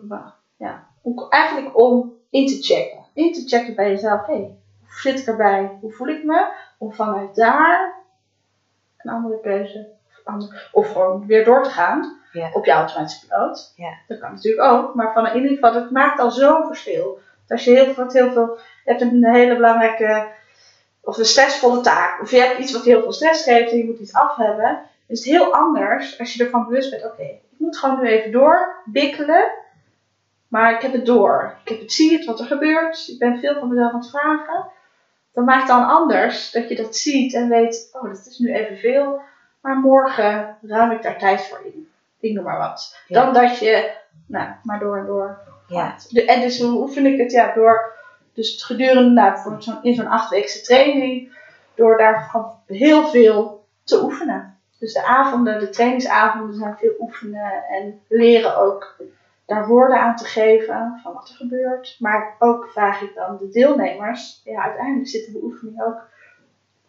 ja, 0.57 0.87
om, 1.01 1.25
eigenlijk 1.29 1.79
om 1.79 2.13
in 2.29 2.47
te 2.47 2.61
checken. 2.61 3.05
In 3.13 3.33
te 3.33 3.47
checken 3.47 3.75
bij 3.75 3.89
jezelf, 3.89 4.25
hé, 4.25 4.33
hey, 4.33 4.57
hoe 4.79 4.99
zit 5.01 5.19
ik 5.19 5.27
erbij? 5.27 5.77
Hoe 5.81 5.91
voel 5.91 6.07
ik 6.07 6.23
me? 6.23 6.51
Om 6.77 6.93
vanuit 6.93 7.35
daar 7.35 7.93
een 8.97 9.11
andere 9.11 9.39
keuze, 9.39 9.89
of, 10.25 10.69
of 10.71 10.91
gewoon 10.91 11.25
weer 11.25 11.45
door 11.45 11.63
te 11.63 11.69
gaan 11.69 12.21
op 12.53 12.65
je 12.65 12.71
automatische 12.71 13.27
piloot. 13.27 13.73
Dat 14.07 14.19
kan 14.19 14.31
natuurlijk 14.31 14.71
ook, 14.71 14.95
maar 14.95 15.13
van 15.13 15.27
in 15.27 15.35
ieder 15.35 15.51
geval, 15.51 15.73
het 15.73 15.91
maakt 15.91 16.19
al 16.19 16.31
zo'n 16.31 16.65
verschil. 16.65 17.19
Als 17.47 17.63
je 17.63 17.71
heel, 17.71 17.93
veel, 17.93 18.11
heel 18.11 18.31
veel, 18.31 18.57
je 18.57 18.91
hebt 18.91 19.01
een 19.01 19.25
hele 19.25 19.55
belangrijke 19.55 20.27
of 21.03 21.17
een 21.17 21.25
stressvolle 21.25 21.81
taak, 21.81 22.21
of 22.21 22.31
je 22.31 22.39
hebt 22.39 22.59
iets 22.59 22.71
wat 22.71 22.83
heel 22.83 23.01
veel 23.01 23.13
stress 23.13 23.43
geeft 23.43 23.71
en 23.71 23.77
je 23.77 23.85
moet 23.85 23.99
iets 23.99 24.13
af 24.13 24.35
hebben, 24.35 24.81
is 25.07 25.25
het 25.25 25.35
heel 25.35 25.53
anders 25.53 26.19
als 26.19 26.33
je 26.33 26.43
ervan 26.43 26.67
bewust 26.67 26.89
bent: 26.89 27.05
oké, 27.05 27.23
ik 27.23 27.57
moet 27.57 27.77
gewoon 27.77 28.01
nu 28.01 28.07
even 28.07 28.31
doorbikkelen, 28.31 29.51
maar 30.47 30.73
ik 30.73 30.81
heb 30.81 30.91
het 30.91 31.05
door. 31.05 31.57
Ik 31.63 31.69
heb 31.69 31.79
het, 31.79 31.91
zie 31.91 32.17
het 32.17 32.25
wat 32.25 32.39
er 32.39 32.45
gebeurt, 32.45 33.07
ik 33.07 33.19
ben 33.19 33.39
veel 33.39 33.59
van 33.59 33.67
mezelf 33.67 33.91
aan 33.91 33.99
het 33.99 34.09
vragen. 34.09 34.65
Dan 35.33 35.43
maakt 35.43 35.59
het 35.59 35.67
dan 35.67 35.87
anders 35.87 36.51
dat 36.51 36.69
je 36.69 36.75
dat 36.75 36.95
ziet 36.95 37.33
en 37.33 37.49
weet: 37.49 37.89
oh, 37.93 38.03
dat 38.03 38.25
is 38.25 38.37
nu 38.37 38.53
even 38.53 38.77
veel, 38.77 39.21
maar 39.61 39.75
morgen 39.75 40.57
ruim 40.61 40.91
ik 40.91 41.01
daar 41.01 41.17
tijd 41.17 41.41
voor 41.41 41.61
in. 41.63 41.87
Ik 42.19 42.33
noem 42.33 42.43
maar 42.43 42.57
wat. 42.57 42.97
Dan 43.07 43.33
dat 43.33 43.59
je, 43.59 43.91
nou, 44.27 44.49
maar 44.63 44.79
door 44.79 44.97
en 44.97 45.05
door. 45.05 45.39
Ja. 45.67 45.95
En 46.25 46.41
dus 46.41 46.61
hoe 46.61 46.81
oefen 46.81 47.05
ik 47.05 47.17
het? 47.17 47.31
Ja, 47.31 47.53
door 47.53 47.92
dus 48.33 48.63
gedurende, 48.63 49.09
nou, 49.09 49.61
zo 49.61 49.79
in 49.81 49.95
zo'n 49.95 50.07
achtweekse 50.07 50.61
training, 50.61 51.37
door 51.75 51.97
daar 51.97 52.31
heel 52.67 53.07
veel 53.07 53.65
te 53.83 54.03
oefenen. 54.03 54.57
Dus 54.79 54.93
de 54.93 55.05
avonden, 55.05 55.59
de 55.59 55.69
trainingsavonden 55.69 56.55
zijn 56.55 56.77
veel 56.77 56.93
oefenen 56.99 57.63
en 57.69 58.01
leren 58.07 58.57
ook 58.57 58.95
daar 59.45 59.67
woorden 59.67 59.99
aan 59.99 60.15
te 60.15 60.25
geven 60.25 60.99
van 61.03 61.13
wat 61.13 61.29
er 61.29 61.35
gebeurt. 61.35 61.95
Maar 61.99 62.35
ook 62.39 62.69
vraag 62.69 63.01
ik 63.01 63.15
dan 63.15 63.37
de 63.37 63.49
deelnemers, 63.49 64.41
ja, 64.43 64.63
uiteindelijk 64.63 65.09
zit 65.09 65.31
de 65.33 65.43
oefening 65.43 65.83
ook 65.83 66.01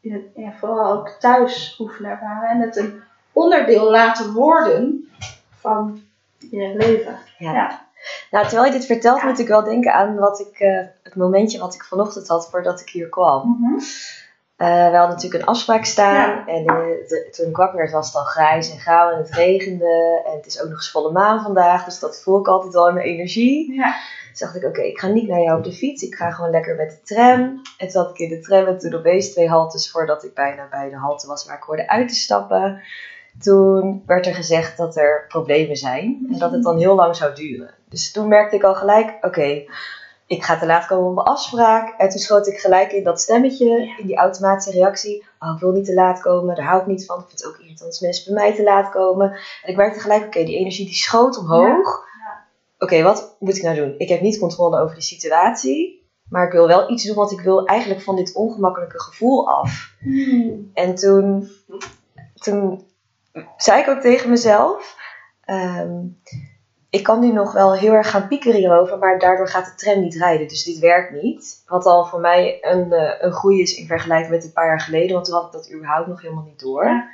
in 0.01 0.13
het, 0.13 0.25
ja, 0.35 0.53
vooral 0.53 0.93
ook 0.93 1.09
thuis 1.09 1.77
oefenen 1.81 2.11
ervaren 2.11 2.49
en 2.49 2.61
het 2.61 2.77
een 2.77 3.03
onderdeel 3.33 3.91
laten 3.91 4.33
worden 4.33 5.09
van 5.51 6.03
je 6.39 6.75
leven. 6.77 7.19
ja. 7.39 7.84
Nou, 8.35 8.47
terwijl 8.47 8.73
je 8.73 8.79
dit 8.79 8.87
vertelt, 8.87 9.23
moet 9.23 9.39
ik 9.39 9.49
wel 9.49 9.65
denken 9.65 9.93
aan 9.93 10.17
wat 10.17 10.41
ik, 10.41 10.61
uh, 10.61 10.81
het 11.03 11.15
momentje 11.15 11.59
wat 11.59 11.75
ik 11.75 11.85
vanochtend 11.85 12.29
had 12.29 12.51
voordat 12.51 12.81
ik 12.81 12.89
hier 12.89 13.09
kwam. 13.09 13.49
Mm 13.49 13.65
-hmm. 13.65 13.79
uh, 13.79 14.91
we 14.91 14.97
hadden 14.97 15.09
natuurlijk 15.09 15.43
een 15.43 15.49
afspraak 15.49 15.85
staan 15.85 16.47
en 16.47 16.65
de, 16.65 17.29
toen 17.31 17.49
ik 17.49 17.57
wakker 17.57 17.79
werd 17.79 17.93
was 17.93 18.07
het 18.07 18.17
al 18.17 18.25
grijs 18.25 18.73
en 18.73 18.79
grauw 18.79 19.11
en 19.11 19.19
het 19.19 19.31
regende. 19.31 20.23
En 20.27 20.37
het 20.37 20.47
is 20.47 20.61
ook 20.61 20.69
nog 20.69 20.77
eens 20.77 20.91
volle 20.91 21.13
maan 21.13 21.43
vandaag, 21.43 21.85
dus 21.85 21.99
dat 21.99 22.23
voel 22.23 22.39
ik 22.39 22.49
altijd 22.49 22.73
wel 22.73 22.89
in 22.89 22.95
mijn 22.95 23.07
energie. 23.07 23.75
Ja. 23.75 23.95
Dus 24.31 24.39
dacht 24.39 24.57
ik, 24.57 24.65
oké, 24.65 24.83
ik 24.83 24.99
ga 24.99 25.09
niet 25.09 25.29
naar 25.29 25.41
jou 25.41 25.59
op 25.59 25.65
de 25.65 25.73
fiets, 25.73 26.03
ik 26.03 26.15
ga 26.15 26.31
gewoon 26.31 26.51
lekker 26.51 26.77
met 26.77 26.91
de 26.91 27.15
tram. 27.15 27.41
En 27.41 27.63
toen 27.79 27.91
zat 27.91 28.11
ik 28.11 28.19
in 28.19 28.29
de 28.29 28.41
tram 28.41 28.67
en 28.67 28.79
toen 28.79 28.95
opeens 28.95 29.33
twee 29.33 29.49
haltes 29.49 29.91
voordat 29.91 30.25
ik 30.25 30.35
bijna 30.35 30.69
bij 30.71 30.91
de 30.91 30.97
halte 30.97 31.27
was 31.27 31.47
waar 31.47 31.57
ik 31.57 31.63
hoorde 31.63 31.89
uit 31.89 32.09
te 32.09 32.15
stappen. 32.15 32.83
Toen 33.41 34.03
werd 34.07 34.27
er 34.27 34.35
gezegd 34.35 34.77
dat 34.77 34.97
er 34.97 35.25
problemen 35.29 35.77
zijn 35.77 36.27
en 36.33 36.39
dat 36.39 36.53
het 36.53 36.63
dan 36.63 36.79
heel 36.79 36.95
lang 36.95 37.17
zou 37.17 37.35
duren. 37.35 37.75
Dus 37.95 38.13
toen 38.13 38.29
merkte 38.29 38.57
ik 38.57 38.63
al 38.63 38.75
gelijk, 38.75 39.17
oké, 39.21 39.65
ik 40.27 40.45
ga 40.45 40.59
te 40.59 40.67
laat 40.67 40.87
komen 40.87 41.09
op 41.09 41.15
mijn 41.15 41.27
afspraak. 41.27 41.95
En 41.99 42.09
toen 42.09 42.21
schoot 42.21 42.47
ik 42.47 42.59
gelijk 42.59 42.93
in 42.93 43.05
dat 43.05 43.21
stemmetje, 43.21 43.95
in 43.99 44.07
die 44.07 44.17
automatische 44.17 44.79
reactie. 44.79 45.25
Oh, 45.39 45.55
ik 45.55 45.61
wil 45.61 45.73
niet 45.73 45.85
te 45.85 45.95
laat 45.95 46.21
komen, 46.21 46.55
daar 46.55 46.65
hou 46.65 46.81
ik 46.81 46.87
niet 46.87 47.07
van. 47.07 47.19
Ik 47.19 47.27
vind 47.27 47.39
het 47.39 47.49
ook 47.49 47.59
irritant 47.59 47.89
als 47.89 48.01
mensen 48.01 48.25
bij 48.25 48.43
mij 48.43 48.55
te 48.55 48.63
laat 48.63 48.91
komen. 48.91 49.31
En 49.63 49.71
ik 49.71 49.77
merkte 49.77 50.01
gelijk, 50.01 50.25
oké, 50.25 50.45
die 50.45 50.57
energie 50.57 50.87
die 50.87 50.95
schoot 50.95 51.39
omhoog. 51.39 52.05
Ja. 52.25 52.45
Oké, 52.79 53.03
wat 53.03 53.37
moet 53.39 53.57
ik 53.57 53.63
nou 53.63 53.77
doen? 53.77 53.95
Ik 53.99 54.09
heb 54.09 54.21
niet 54.21 54.39
controle 54.39 54.81
over 54.81 54.95
de 54.95 55.03
situatie. 55.03 56.03
Maar 56.29 56.47
ik 56.47 56.53
wil 56.53 56.67
wel 56.67 56.91
iets 56.91 57.05
doen, 57.05 57.17
want 57.17 57.33
ik 57.33 57.41
wil 57.41 57.67
eigenlijk 57.67 58.01
van 58.01 58.17
dit 58.17 58.35
ongemakkelijke 58.35 59.01
gevoel 59.01 59.49
af. 59.49 59.95
Hmm. 59.99 60.71
En 60.75 60.95
toen, 60.95 61.51
toen 62.35 62.87
zei 63.57 63.81
ik 63.81 63.89
ook 63.89 64.01
tegen 64.01 64.31
mezelf... 64.31 64.97
Um, 65.47 66.21
ik 66.95 67.03
kan 67.03 67.21
nu 67.21 67.33
nog 67.33 67.53
wel 67.53 67.75
heel 67.75 67.93
erg 67.93 68.11
gaan 68.11 68.29
piekeren 68.29 68.59
hierover, 68.59 68.99
maar 68.99 69.19
daardoor 69.19 69.49
gaat 69.49 69.65
de 69.65 69.75
tram 69.75 70.01
niet 70.01 70.15
rijden. 70.15 70.49
Dus 70.49 70.65
dit 70.65 70.79
werkt 70.79 71.23
niet. 71.23 71.63
Wat 71.67 71.87
al 71.87 72.05
voor 72.05 72.21
mij 72.21 72.59
een, 72.61 72.93
uh, 72.93 73.11
een 73.19 73.33
groei 73.33 73.61
is 73.61 73.75
in 73.77 73.87
vergelijking 73.87 74.31
met 74.31 74.45
een 74.45 74.53
paar 74.53 74.67
jaar 74.67 74.81
geleden, 74.81 75.13
want 75.13 75.25
toen 75.25 75.35
had 75.35 75.47
ik 75.47 75.53
dat 75.53 75.73
überhaupt 75.73 76.09
nog 76.09 76.21
helemaal 76.21 76.45
niet 76.45 76.61
door. 76.61 76.85
Ja, 76.85 77.11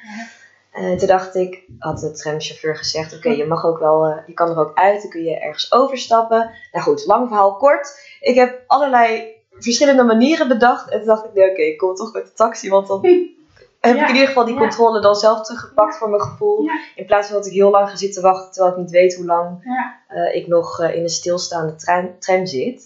En 0.72 0.98
toen 0.98 1.08
dacht 1.08 1.34
ik, 1.34 1.64
had 1.78 2.00
de 2.00 2.10
tramchauffeur 2.10 2.76
gezegd, 2.76 3.16
oké, 3.16 3.28
je 3.28 3.46
mag 3.46 3.64
ook 3.64 3.78
wel, 3.78 4.06
eh, 4.06 4.26
je 4.26 4.32
kan 4.32 4.48
er 4.48 4.58
ook 4.58 4.74
uit, 4.74 5.02
dan 5.02 5.10
kun 5.10 5.22
je 5.22 5.38
ergens 5.38 5.72
overstappen. 5.72 6.50
Nou 6.72 6.84
goed, 6.84 7.06
lang 7.06 7.28
verhaal 7.28 7.56
kort. 7.56 8.16
Ik 8.20 8.34
heb 8.34 8.62
allerlei 8.66 9.34
verschillende 9.50 10.04
manieren 10.04 10.48
bedacht. 10.48 10.90
En 10.90 10.98
toen 10.98 11.08
dacht 11.08 11.24
ik, 11.24 11.34
nee, 11.34 11.50
oké, 11.50 11.62
ik 11.62 11.78
kom 11.78 11.94
toch 11.94 12.12
met 12.12 12.24
de 12.24 12.32
taxi, 12.32 12.68
want 12.68 12.86
dan 12.86 13.00
heb 13.80 13.96
Ja, 13.96 14.02
ik 14.02 14.08
in 14.08 14.14
ieder 14.14 14.28
geval 14.28 14.44
die 14.44 14.54
ja. 14.54 14.60
controle 14.60 15.00
dan 15.00 15.14
zelf 15.14 15.40
teruggepakt 15.46 15.92
Ja. 15.92 15.98
voor 15.98 16.08
mijn 16.10 16.22
gevoel. 16.22 16.70
In 16.94 17.06
plaats 17.06 17.26
van 17.26 17.36
dat 17.36 17.46
ik 17.46 17.52
heel 17.52 17.70
lang 17.70 17.88
ga 17.90 17.96
zitten 17.96 18.22
wachten, 18.22 18.52
terwijl 18.52 18.74
ik 18.74 18.80
niet 18.80 18.90
weet 18.90 19.14
hoe 19.16 19.24
lang 19.26 19.64
eh, 20.08 20.34
ik 20.34 20.46
nog 20.46 20.80
eh, 20.80 20.94
in 20.94 21.02
een 21.02 21.08
stilstaande 21.08 21.74
tram, 21.74 22.10
tram 22.18 22.46
zit. 22.46 22.82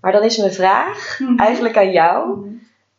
Maar 0.00 0.12
dan 0.12 0.22
is 0.22 0.36
mijn 0.36 0.52
vraag 0.52 1.18
Mhm. 1.18 1.38
eigenlijk 1.38 1.76
aan 1.76 1.90
jou. 1.90 2.38
Mhm. 2.38 2.48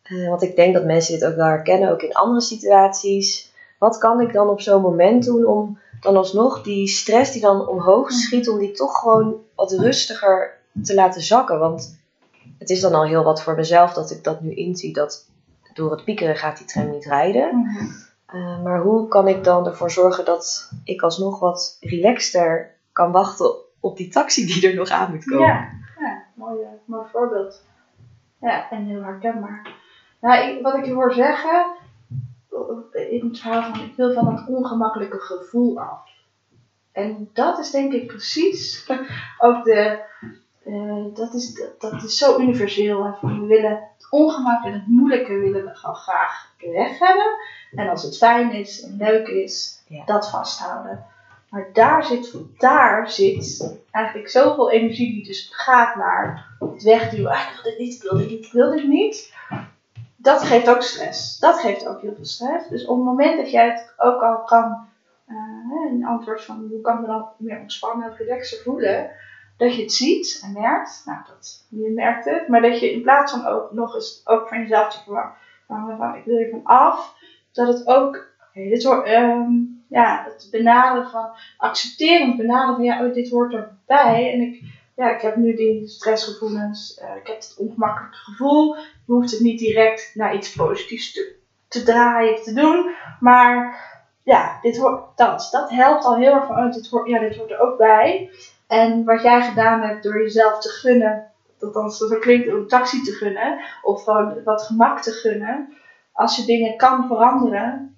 Eh, 0.03 0.29
want 0.29 0.41
ik 0.41 0.55
denk 0.55 0.73
dat 0.73 0.86
mensen 0.86 1.13
dit 1.19 1.25
ook 1.29 1.36
wel 1.36 1.45
herkennen, 1.45 1.91
ook 1.91 2.01
in 2.01 2.13
andere 2.13 2.41
situaties. 2.41 3.51
Wat 3.79 3.97
kan 3.97 4.21
ik 4.21 4.34
dan 4.34 4.49
op 4.49 4.62
zo'n 4.62 4.81
moment 4.81 5.25
doen 5.25 5.45
om 5.45 5.79
dan 6.01 6.17
alsnog 6.17 6.62
die 6.62 6.88
stress 6.88 7.31
die 7.31 7.41
dan 7.41 7.67
omhoog 7.67 8.12
schiet, 8.12 8.49
om 8.49 8.60
die 8.60 8.71
toch 8.71 8.99
gewoon 8.99 9.36
wat 9.55 9.71
rustiger 9.71 10.57
te 10.84 10.93
laten 10.93 11.21
zakken? 11.21 11.60
Want 11.60 11.99
het 12.57 12.69
is 12.69 12.79
dan 12.81 12.93
al 12.93 13.05
heel 13.05 13.23
wat 13.23 13.41
voor 13.43 13.55
mezelf 13.55 13.93
dat 13.93 14.12
ik 14.12 14.23
dat 14.23 14.41
nu 14.41 14.53
inzie, 14.53 14.93
dat 14.93 15.25
door 15.73 15.91
het 15.91 16.03
piekeren 16.03 16.36
gaat 16.36 16.57
die 16.57 16.67
tram 16.67 16.89
niet 16.89 17.05
rijden. 17.05 17.57
Mhm. 17.57 17.86
Eh, 18.25 18.63
maar 18.63 18.81
hoe 18.81 19.07
kan 19.07 19.27
ik 19.27 19.43
dan 19.43 19.67
ervoor 19.67 19.91
zorgen 19.91 20.25
dat 20.25 20.71
ik 20.84 21.01
alsnog 21.01 21.39
wat 21.39 21.77
relaxter 21.79 22.75
kan 22.91 23.12
wachten 23.12 23.55
op 23.79 23.97
die 23.97 24.10
taxi 24.10 24.45
die 24.45 24.69
er 24.69 24.75
nog 24.75 24.89
aan 24.89 25.12
moet 25.12 25.25
komen? 25.25 25.47
Ja, 25.47 25.69
ja 25.99 26.23
mooi, 26.34 26.62
eh, 26.62 26.67
mooi 26.86 27.07
voorbeeld. 27.12 27.63
Ja, 28.41 28.69
en 28.69 28.86
heel 28.86 29.03
herkenbaar. 29.03 29.75
Nou, 30.21 30.49
ik, 30.49 30.62
wat 30.62 30.75
ik 30.75 30.86
je 30.86 30.93
hoor 30.93 31.13
zeggen, 31.13 31.65
eh, 32.91 33.12
in 33.12 33.27
het 33.27 33.39
verhaal 33.39 33.73
van 33.73 33.84
ik 33.84 33.95
wil 33.95 34.13
van 34.13 34.25
dat 34.25 34.47
ongemakkelijke 34.47 35.19
gevoel 35.19 35.79
af. 35.79 36.10
En 36.91 37.29
dat 37.34 37.60
is 37.60 37.71
denk 37.71 37.93
ik 37.93 38.07
precies 38.07 38.89
ook 39.45 39.63
de, 39.63 39.99
eh, 40.63 41.06
dat, 41.13 41.34
is, 41.34 41.54
dat, 41.54 41.91
dat 41.91 42.04
is 42.04 42.17
zo 42.17 42.39
universeel. 42.39 43.04
Hè, 43.06 43.12
van 43.19 43.41
we 43.41 43.45
willen 43.47 43.71
het 43.71 44.08
ongemak 44.10 44.63
en 44.65 44.74
het 44.74 44.88
moeilijke 44.88 45.34
willen 45.34 45.63
we 45.65 45.76
gewoon 45.76 45.95
graag 45.95 46.50
weg 46.58 47.00
hebben. 47.00 47.32
En 47.76 47.89
als 47.89 48.04
het 48.04 48.17
fijn 48.17 48.52
is 48.54 48.82
en 48.82 48.95
leuk 48.97 49.28
is, 49.28 49.84
Ja. 49.88 50.06
dat 50.06 50.30
vasthouden. 50.30 51.06
Maar 51.50 51.69
daar 51.74 52.04
zit, 52.04 52.36
daar 52.58 53.10
zit 53.12 53.78
eigenlijk 53.91 54.30
zoveel 54.30 54.71
energie 54.71 55.13
die 55.13 55.24
dus 55.24 55.50
gaat 55.54 55.95
naar 55.95 56.47
het 56.60 56.84
wegduwen. 56.84 57.32
Ah, 57.32 57.39
ik 57.41 57.60
wil 57.63 57.71
dit 57.71 57.80
niet, 57.80 57.95
ik 57.95 58.02
wil 58.02 58.17
dit 58.17 58.30
niet, 58.30 58.45
ik 58.45 58.52
wil 58.52 58.71
dit 58.71 58.88
niet. 58.88 59.34
Dat 60.15 60.41
geeft 60.41 60.69
ook 60.69 60.82
stress. 60.82 61.39
Dat 61.39 61.60
geeft 61.60 61.88
ook 61.88 62.02
heel 62.02 62.13
veel 62.15 62.26
stress. 62.26 62.69
Dus 62.69 62.86
op 62.86 62.95
het 62.95 63.06
moment 63.06 63.38
dat 63.38 63.52
jij 63.52 63.69
het 63.69 63.93
ook 63.97 64.21
al 64.21 64.43
kan, 64.43 64.88
eh, 65.26 65.36
een 65.91 66.06
antwoord 66.06 66.43
van 66.43 66.67
hoe 66.69 66.82
kan 66.82 66.93
ik 66.95 67.02
me 67.02 67.08
dan 67.08 67.28
meer 67.38 67.60
ontspannen 67.60 68.10
en 68.12 68.17
relaxer 68.17 68.58
voelen, 68.63 69.12
dat 69.62 69.76
je 69.76 69.82
het 69.82 69.93
ziet 69.93 70.41
en 70.43 70.62
merkt, 70.62 71.02
nou 71.06 71.19
dat, 71.28 71.65
je 71.69 71.89
merkt 71.89 72.26
het, 72.26 72.47
maar 72.47 72.62
dat 72.62 72.80
je 72.80 72.91
in 72.91 73.02
plaats 73.02 73.32
van 73.32 73.45
ook 73.45 73.71
nog 73.71 73.95
eens 73.95 74.21
ook 74.26 74.47
van 74.47 74.60
jezelf 74.60 74.93
te 74.93 75.04
verwachten, 75.04 75.38
van, 75.67 76.15
ik 76.15 76.26
wil 76.26 76.38
er 76.38 76.50
van 76.50 76.63
af, 76.63 77.15
dat 77.52 77.67
het 77.67 77.88
ook, 77.88 78.28
oké, 78.50 78.69
dit 78.69 78.84
hoort, 78.84 79.06
ehm, 79.06 79.50
ja, 79.88 80.24
het 80.24 80.47
benaderen 80.52 81.10
van, 81.10 81.30
accepterend 81.58 82.38
benaderen 82.38 82.76
van, 82.76 82.84
ja, 82.84 83.06
oh, 83.06 83.13
dit 83.13 83.30
hoort 83.30 83.54
erbij 83.54 84.34
en 84.34 84.41
ik, 84.41 84.62
ja, 84.95 85.15
ik 85.15 85.21
heb 85.21 85.36
nu 85.36 85.56
die 85.56 85.88
stressgevoelens, 85.88 86.93
eh, 86.93 87.15
ik 87.15 87.28
heb 87.28 87.36
het 87.36 87.56
ongemakkelijke 87.58 88.17
gevoel, 88.17 88.76
je 88.76 89.13
hoeft 89.13 89.32
het 89.32 89.39
niet 89.39 89.60
direct 89.60 90.12
naar 90.13 90.36
iets 90.36 90.56
positiefs 90.56 91.13
te, 91.13 91.36
te 91.67 91.84
draaien 91.84 92.34
of 92.34 92.43
te 92.43 92.54
doen, 92.54 92.91
maar 93.19 93.89
ja, 94.24 94.60
dit 94.62 94.78
hoort, 94.78 95.17
dat, 95.17 95.47
dat 95.52 95.69
helpt 95.69 96.06
al 96.06 96.15
heel 96.15 96.34
erg 96.34 96.45
van, 96.45 96.65
oh, 96.65 96.71
dit 96.71 96.89
hoort, 96.89 97.08
ja, 97.08 97.19
dit 97.19 97.36
hoort 97.36 97.52
er 97.52 97.60
ook 97.60 97.78
bij. 97.78 98.30
En 98.71 99.03
wat 99.03 99.21
jij 99.21 99.41
gedaan 99.41 99.81
hebt 99.81 100.03
door 100.03 100.21
jezelf 100.21 100.60
te 100.60 100.69
gunnen, 100.69 101.27
dat 101.60 101.73
dan 101.73 101.91
zo 101.91 102.19
klinkt, 102.19 102.47
een 102.47 102.67
taxi 102.67 103.01
te 103.01 103.12
gunnen, 103.12 103.60
of 103.81 104.03
gewoon 104.03 104.43
wat 104.43 104.62
gemak 104.62 105.01
te 105.01 105.12
gunnen, 105.12 105.73
als 106.12 106.36
je 106.36 106.45
dingen 106.45 106.77
kan 106.77 107.07
veranderen, 107.07 107.95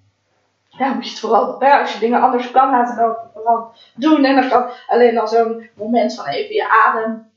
ja, 0.70 0.94
moet 0.94 1.04
je 1.04 1.10
het 1.10 1.20
vooral, 1.20 1.64
ja, 1.64 1.80
als 1.80 1.94
je 1.94 2.00
dingen 2.00 2.22
anders 2.22 2.52
kan 2.52 2.70
laten, 2.70 2.96
dan 2.96 3.16
vooral 3.34 3.72
doen. 3.96 4.26
En 4.26 4.36
dan 4.36 4.50
kan 4.50 4.70
alleen 4.88 5.18
al 5.18 5.28
zo'n 5.28 5.70
moment 5.74 6.16
van 6.16 6.26
even 6.26 6.56
je 6.56 6.70
adem, 6.70 7.30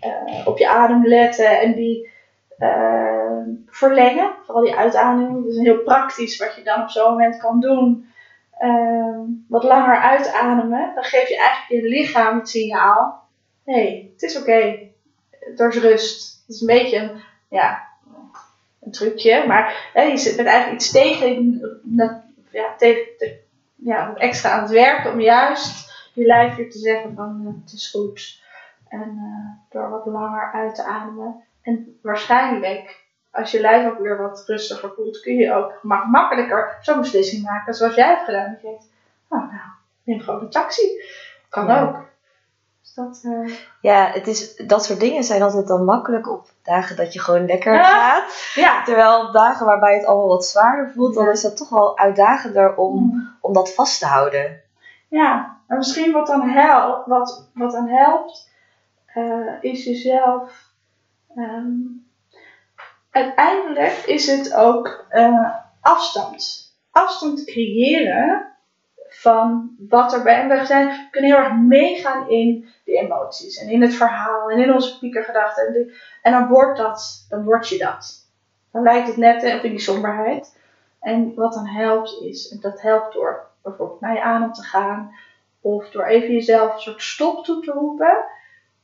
eh, 0.00 0.46
op 0.46 0.58
je 0.58 0.68
adem 0.68 1.06
letten 1.06 1.60
en 1.60 1.74
die 1.74 2.10
eh, 2.58 3.42
verlengen, 3.66 4.32
vooral 4.44 4.64
die 4.64 4.76
uitademing. 4.76 5.44
Dat 5.44 5.52
is 5.52 5.58
heel 5.58 5.82
praktisch 5.82 6.38
wat 6.38 6.54
je 6.54 6.62
dan 6.62 6.82
op 6.82 6.88
zo'n 6.88 7.10
moment 7.10 7.36
kan 7.36 7.60
doen. 7.60 8.09
Ehm, 8.60 9.20
wat 9.48 9.62
langer 9.64 9.96
uitademen, 9.96 10.92
dan 10.94 11.04
geef 11.04 11.28
je 11.28 11.36
eigenlijk 11.36 11.82
je 11.82 11.88
lichaam 11.88 12.38
het 12.38 12.48
signaal: 12.48 13.28
hé, 13.64 13.72
hey, 13.72 14.10
het 14.12 14.22
is 14.22 14.38
oké, 14.38 14.78
er 15.56 15.68
is 15.68 15.76
rust. 15.76 16.42
Het 16.46 16.54
is 16.54 16.60
een 16.60 16.66
beetje 16.66 16.96
een, 16.96 17.20
ja, 17.48 17.88
een 18.80 18.90
trucje, 18.90 19.46
maar 19.46 19.90
hè, 19.92 20.02
je 20.02 20.16
zit 20.16 20.36
met 20.36 20.46
eigenlijk 20.46 20.80
iets 20.80 20.90
tegen, 20.90 21.60
ja, 22.50 22.74
tegen 22.76 23.02
te- 23.18 23.38
ja, 23.74 24.14
extra 24.14 24.50
aan 24.50 24.62
het 24.62 24.70
werken 24.70 25.12
om 25.12 25.20
juist 25.20 25.92
je 26.14 26.24
lijf 26.26 26.54
weer 26.56 26.70
te 26.70 26.78
zeggen: 26.78 27.14
van 27.14 27.42
eh, 27.46 27.62
het 27.64 27.72
is 27.72 27.90
goed. 27.90 28.42
En 28.88 29.16
eh, 29.18 29.70
door 29.70 29.88
wat 29.90 30.06
langer 30.06 30.52
uit 30.52 30.74
te 30.74 30.84
ademen. 30.84 31.42
En 31.62 31.98
waarschijnlijk, 32.02 33.04
als 33.32 33.50
je 33.50 33.60
lijf 33.60 33.90
ook 33.90 33.98
weer 33.98 34.22
wat 34.22 34.42
rustiger 34.46 34.92
voelt, 34.96 35.20
kun 35.20 35.34
je 35.34 35.52
ook 35.54 35.72
mak- 35.82 36.06
makkelijker 36.06 36.76
zo'n 36.80 37.00
beslissing 37.00 37.42
maken 37.42 37.74
zoals 37.74 37.94
jij 37.94 38.06
hebt 38.06 38.24
gedaan. 38.24 38.50
Dat 38.52 38.60
je 38.60 38.66
denkt, 38.66 38.84
oh, 39.28 39.38
nou, 39.38 39.60
neem 40.04 40.20
gewoon 40.20 40.40
een 40.40 40.50
taxi. 40.50 40.88
Kan 41.48 41.66
Ja. 41.66 41.82
ook. 41.82 41.96
Dus 42.82 42.94
dat, 42.94 43.20
eh, 43.24 43.54
Ja, 43.80 44.10
het 44.12 44.26
is, 44.26 44.56
dat 44.56 44.84
soort 44.84 45.00
dingen 45.00 45.24
zijn 45.24 45.42
altijd 45.42 45.66
dan 45.66 45.84
makkelijk 45.84 46.30
op 46.30 46.48
dagen 46.62 46.96
dat 46.96 47.12
je 47.12 47.20
gewoon 47.20 47.46
lekker 47.46 47.74
Ja. 47.74 47.82
gaat. 47.84 48.52
ja. 48.54 48.82
Terwijl 48.84 49.26
op 49.26 49.32
dagen 49.32 49.66
waarbij 49.66 49.94
het 49.94 50.04
allemaal 50.06 50.28
wat 50.28 50.44
zwaarder 50.44 50.90
voelt, 50.94 51.14
dan 51.14 51.28
is 51.28 51.40
dat 51.42 51.56
toch 51.56 51.68
wel 51.68 51.98
uitdagender 51.98 52.76
om, 52.76 53.28
om 53.40 53.52
dat 53.52 53.74
vast 53.74 53.98
te 53.98 54.06
houden. 54.06 54.60
Ja, 55.08 55.56
en 55.66 55.76
misschien 55.76 56.12
wat 56.12 56.26
dan 56.26 56.48
helpt, 56.48 57.06
wat, 57.06 57.48
wat 57.54 57.72
dan 57.72 57.88
helpt, 57.88 58.50
eh, 59.06 59.46
is 59.60 59.84
jezelf. 59.84 60.68
ehm, 61.36 61.70
uiteindelijk 63.10 63.92
is 63.92 64.26
het 64.26 64.54
ook 64.54 65.04
eh, 65.08 65.54
afstand. 65.80 66.68
Afstand 66.90 67.44
creëren 67.44 68.50
van 69.08 69.76
wat 69.88 70.12
er 70.12 70.22
bij 70.22 70.48
we 70.48 70.64
zijn, 70.66 70.88
we 70.88 71.08
kunnen 71.10 71.30
heel 71.30 71.44
erg 71.44 71.56
meegaan 71.56 72.28
in 72.28 72.68
de 72.84 72.92
emoties 72.92 73.58
en 73.58 73.68
in 73.68 73.82
het 73.82 73.94
verhaal 73.94 74.50
en 74.50 74.58
in 74.58 74.72
onze 74.72 74.98
piekergedachten. 74.98 75.92
En, 76.22 76.32
dan 76.32 76.48
wordt 76.48 76.78
dat, 76.78 77.26
dan 77.28 77.44
word 77.44 77.68
je 77.68 77.78
dat. 77.78 78.28
Dan 78.72 78.82
lijkt 78.82 79.06
het 79.06 79.16
net 79.16 79.42
hè, 79.42 79.56
op 79.56 79.62
in 79.62 79.70
die 79.70 79.80
somberheid. 79.80 80.58
En 81.00 81.34
wat 81.34 81.52
dan 81.52 81.66
helpt 81.66 82.22
is, 82.22 82.48
dat 82.48 82.82
helpt 82.82 83.14
door 83.14 83.46
bijvoorbeeld 83.62 84.00
naar 84.00 84.14
je 84.14 84.22
adem 84.22 84.52
te 84.52 84.62
gaan, 84.62 85.14
of 85.60 85.90
door 85.90 86.04
even 86.04 86.32
jezelf 86.32 86.74
een 86.74 86.80
soort 86.80 87.02
stop 87.02 87.44
toe 87.44 87.62
te 87.62 87.72
roepen. 87.72 88.24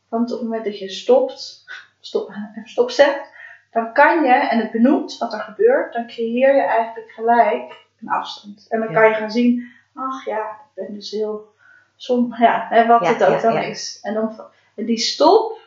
Want 0.09 0.33
op 0.33 0.39
het 0.39 0.49
moment 0.49 0.65
dat 0.65 0.79
je 0.79 0.89
stopt, 0.89 1.65
stop, 2.01 2.33
stop 2.65 2.91
zegt, 2.91 3.35
dan 3.71 3.93
kan 3.93 4.25
je, 4.25 4.33
en 4.33 4.59
het 4.59 4.71
benoemt 4.71 5.19
wat 5.19 5.33
er 5.33 5.41
gebeurt, 5.41 5.93
dan 5.93 6.07
creëer 6.07 6.55
je 6.55 6.63
eigenlijk 6.63 7.11
gelijk 7.11 7.85
een 8.01 8.09
afstand. 8.09 8.67
En 8.69 8.81
dan 8.81 8.93
kan 8.93 9.09
je 9.09 9.15
gaan 9.15 9.31
zien, 9.31 9.73
ach 9.95 10.25
ja, 10.25 10.51
ik 10.51 10.85
ben 10.85 10.95
dus 10.95 11.11
heel 11.11 11.55
som, 11.97 12.35
ja, 12.39 12.67
hè, 12.71 12.87
wat 12.87 13.07
het 13.09 13.25
ook 13.25 13.41
dan 13.41 13.57
is. 13.57 13.99
En, 14.03 14.15
dan, 14.15 14.41
en 14.75 14.85
die 14.85 14.99
stop, 14.99 15.59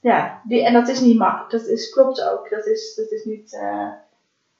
ja, 0.00 0.40
die, 0.44 0.64
en 0.64 0.72
dat 0.72 0.88
is 0.88 1.00
niet 1.00 1.18
makkelijk, 1.18 1.50
dat 1.50 1.66
is, 1.66 1.90
klopt 1.90 2.22
ook. 2.22 2.50
Dat 2.50 2.66
is, 2.66 2.94
dat 2.94 3.10
is 3.10 3.24
niet, 3.24 3.54
eh, 3.54 3.88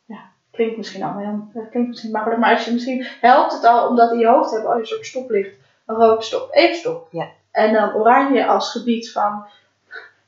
ja, 0.05 0.31
klinkt 0.51 0.77
misschien 0.77 1.03
allemaal 1.03 1.23
heel, 1.23 1.49
dat 1.63 1.71
klinkt 1.71 1.89
misschien 1.89 2.11
makkelijk, 2.11 2.41
maar 2.41 2.55
als 2.55 2.65
je 2.65 2.73
misschien 2.73 3.07
helpt 3.21 3.53
het 3.53 3.65
al 3.65 3.89
om 3.89 3.97
dat 3.97 4.13
in 4.13 4.19
je 4.19 4.27
hoofd 4.27 4.51
hebben, 4.51 4.71
oh, 4.71 4.79
je 4.79 4.87
soort 4.87 5.07
stoplicht, 5.07 5.57
een 5.87 5.97
rood 5.97 6.25
stop, 6.25 6.49
even 6.55 6.77
stop. 6.77 7.09
Ja. 7.11 7.29
En 7.51 7.73
dan 7.73 7.95
oranje 7.95 8.47
als 8.47 8.71
gebied 8.71 9.13
van, 9.13 9.47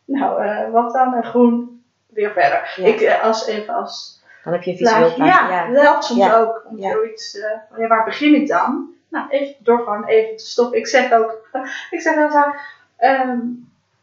nou, 0.06 0.42
eh, 0.42 0.70
wat 0.70 0.92
dan, 0.92 1.14
en 1.14 1.24
groen, 1.24 1.84
weer 2.06 2.30
verder. 2.32 2.72
Ja. 2.76 2.86
Ik, 2.86 3.00
eh, 3.00 3.24
als 3.24 3.46
even 3.46 3.74
als 3.74 4.22
Dan 4.44 4.52
heb 4.52 4.62
je 4.62 4.70
een 4.70 4.76
visueel 4.76 5.14
plaatje. 5.14 5.24
Ja, 5.24 5.50
Ja. 5.50 5.72
dat 5.72 5.82
helpt 5.82 6.04
soms 6.04 6.20
Ja. 6.24 6.38
ook 6.38 6.64
om 6.70 6.80
zoiets, 6.80 7.38
ja, 7.76 7.86
waar 7.86 8.04
begin 8.04 8.34
ik 8.34 8.48
dan? 8.48 8.90
Nou, 9.08 9.28
even, 9.28 9.54
door 9.58 9.78
gewoon 9.78 10.04
even 10.04 10.36
te 10.36 10.46
stoppen. 10.46 10.78
Ik 10.78 10.86
zeg 10.86 11.12
ook, 11.12 11.48
ik 11.90 12.00
zeg 12.00 12.32
zo, 12.32 12.54
ehm, 12.96 13.38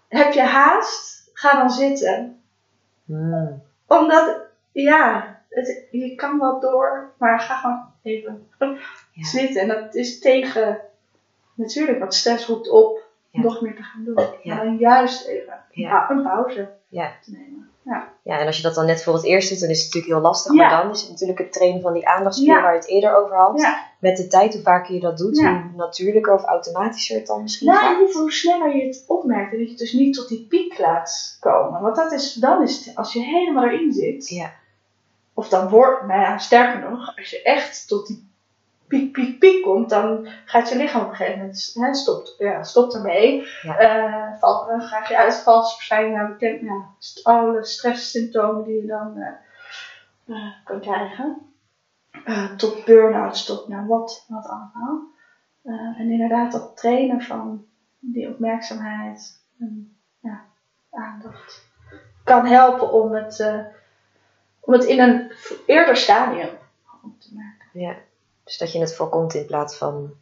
heb 0.07 0.31
je 0.33 0.41
haast? 0.41 1.29
Ga 1.33 1.57
dan 1.57 1.69
zitten. 1.69 2.41
Hmm. 3.05 3.61
Omdat, 3.87 4.37
ja, 4.71 5.35
het, 5.49 5.83
je 5.91 6.15
kan 6.15 6.39
wel 6.39 6.59
door, 6.59 7.11
maar 7.17 7.39
ga 7.39 7.55
gewoon 7.55 7.91
even 8.03 8.47
Ja. 8.59 8.75
zitten. 9.25 9.61
En 9.61 9.67
dat 9.67 9.95
is 9.95 10.19
tegen 10.19 10.79
natuurlijk, 11.53 11.99
want 11.99 12.13
stress 12.13 12.45
roept 12.47 12.69
op. 12.69 13.02
nog 13.41 13.61
meer 13.61 13.75
te 13.75 13.83
gaan 13.83 14.03
doen. 14.03 14.25
Ja. 14.43 14.55
Maar 14.55 14.65
dan 14.65 14.77
juist 14.77 15.27
even 15.27 15.53
Ja. 15.71 16.09
een 16.09 16.23
pauze 16.23 16.69
Ja. 16.87 17.11
te 17.23 17.31
nemen. 17.31 17.69
Ja. 17.85 18.07
Ja, 18.23 18.39
en 18.39 18.45
als 18.45 18.57
je 18.57 18.63
dat 18.63 18.75
dan 18.75 18.85
net 18.85 19.03
voor 19.03 19.13
het 19.13 19.23
eerst 19.23 19.49
doet, 19.49 19.59
dan 19.59 19.69
is 19.69 19.77
het 19.83 19.85
natuurlijk 19.93 20.13
heel 20.13 20.21
lastig. 20.23 20.53
Ja. 20.53 20.67
Maar 20.69 20.81
dan 20.83 20.91
is 20.91 21.01
het 21.01 21.09
natuurlijk 21.09 21.39
het 21.39 21.53
trainen 21.53 21.81
van 21.81 21.93
die 21.93 22.07
aandachtspier 22.07 22.53
Ja. 22.55 22.61
waar 22.61 22.71
je 22.73 22.79
het 22.79 22.87
eerder 22.89 23.15
over 23.15 23.35
had. 23.35 23.59
Ja. 23.61 23.83
Met 23.99 24.17
de 24.17 24.27
tijd, 24.27 24.53
hoe 24.53 24.61
vaker 24.61 24.93
je 24.93 24.99
dat 24.99 25.17
doet, 25.17 25.41
hoe 25.41 25.63
natuurlijker 25.75 26.33
of 26.33 26.43
automatischer 26.43 27.17
het 27.17 27.27
dan 27.27 27.41
misschien 27.41 27.67
Nou, 27.67 27.79
gaat. 27.79 27.95
geval 28.05 28.21
hoe 28.21 28.31
sneller 28.31 28.75
je 28.75 28.85
het 28.85 29.03
opmerkt. 29.07 29.53
En 29.53 29.59
dat 29.59 29.69
je 29.71 29.75
dus 29.77 29.93
niet 29.93 30.15
tot 30.15 30.27
die 30.27 30.45
piek 30.49 30.77
laat 30.77 31.37
komen. 31.39 31.81
Want 31.81 31.95
dat 31.95 32.11
is, 32.11 32.33
dan 32.33 32.61
is 32.63 32.85
het, 32.85 32.95
als 32.95 33.13
je 33.13 33.19
helemaal 33.23 33.63
erin 33.63 33.91
zit. 33.93 34.27
Ja. 34.29 34.51
Of 35.33 35.49
dan 35.49 35.69
wordt, 35.69 36.07
nou 36.07 36.21
ja, 36.21 36.37
sterker 36.37 36.89
nog, 36.89 37.17
als 37.17 37.29
je 37.29 37.41
echt 37.41 37.87
tot 37.87 38.07
die 38.07 38.31
piek, 38.93 39.11
piek, 39.11 39.39
piek 39.39 39.63
komt. 39.63 39.89
Dan 39.89 40.27
gaat 40.45 40.69
je 40.69 40.75
lichaam 40.75 41.01
op 41.01 41.09
een 41.09 41.15
gegeven 41.15 41.39
moment, 41.39 41.71
hè, 41.73 41.93
stopt, 41.93 42.35
ja, 42.37 42.63
stopt 42.63 42.93
ermee. 42.93 43.47
Ja. 43.61 43.77
Eh, 43.77 44.39
val, 44.39 44.65
dan 44.65 44.81
ga 44.81 45.05
je 45.07 45.17
uitvalsverschijningen 45.17 46.37
st- 46.99 47.23
alle 47.23 47.63
stresssymptomen 47.63 48.63
die 48.63 48.81
je 48.81 48.87
dan 48.87 49.17
eh, 50.25 50.51
kan 50.63 50.79
krijgen. 50.79 51.37
Tot 52.57 52.85
burn-outs, 52.85 53.45
tot 53.45 53.67
nou 53.67 53.87
wat, 53.87 54.25
wat 54.27 54.45
allemaal. 54.47 55.11
En 55.97 56.11
inderdaad 56.11 56.51
dat 56.51 56.77
trainen 56.77 57.21
van 57.21 57.65
die 57.99 58.29
opmerkzaamheid 58.29 59.41
en 59.59 59.97
ja, 60.19 60.45
aandacht 60.91 61.71
kan 62.23 62.45
helpen 62.45 62.91
om 62.91 63.13
het, 63.13 63.45
om 64.59 64.73
het 64.73 64.83
in 64.83 64.99
een 64.99 65.31
eerder 65.65 65.95
stadium 65.97 66.49
op 67.03 67.21
te 67.21 67.29
merken. 67.33 67.81
Ja. 67.81 67.95
Dus 68.43 68.57
dat 68.57 68.71
je 68.71 68.79
het 68.79 68.95
voorkomt 68.95 69.33
in 69.33 69.45
plaats 69.45 69.77
van 69.77 70.13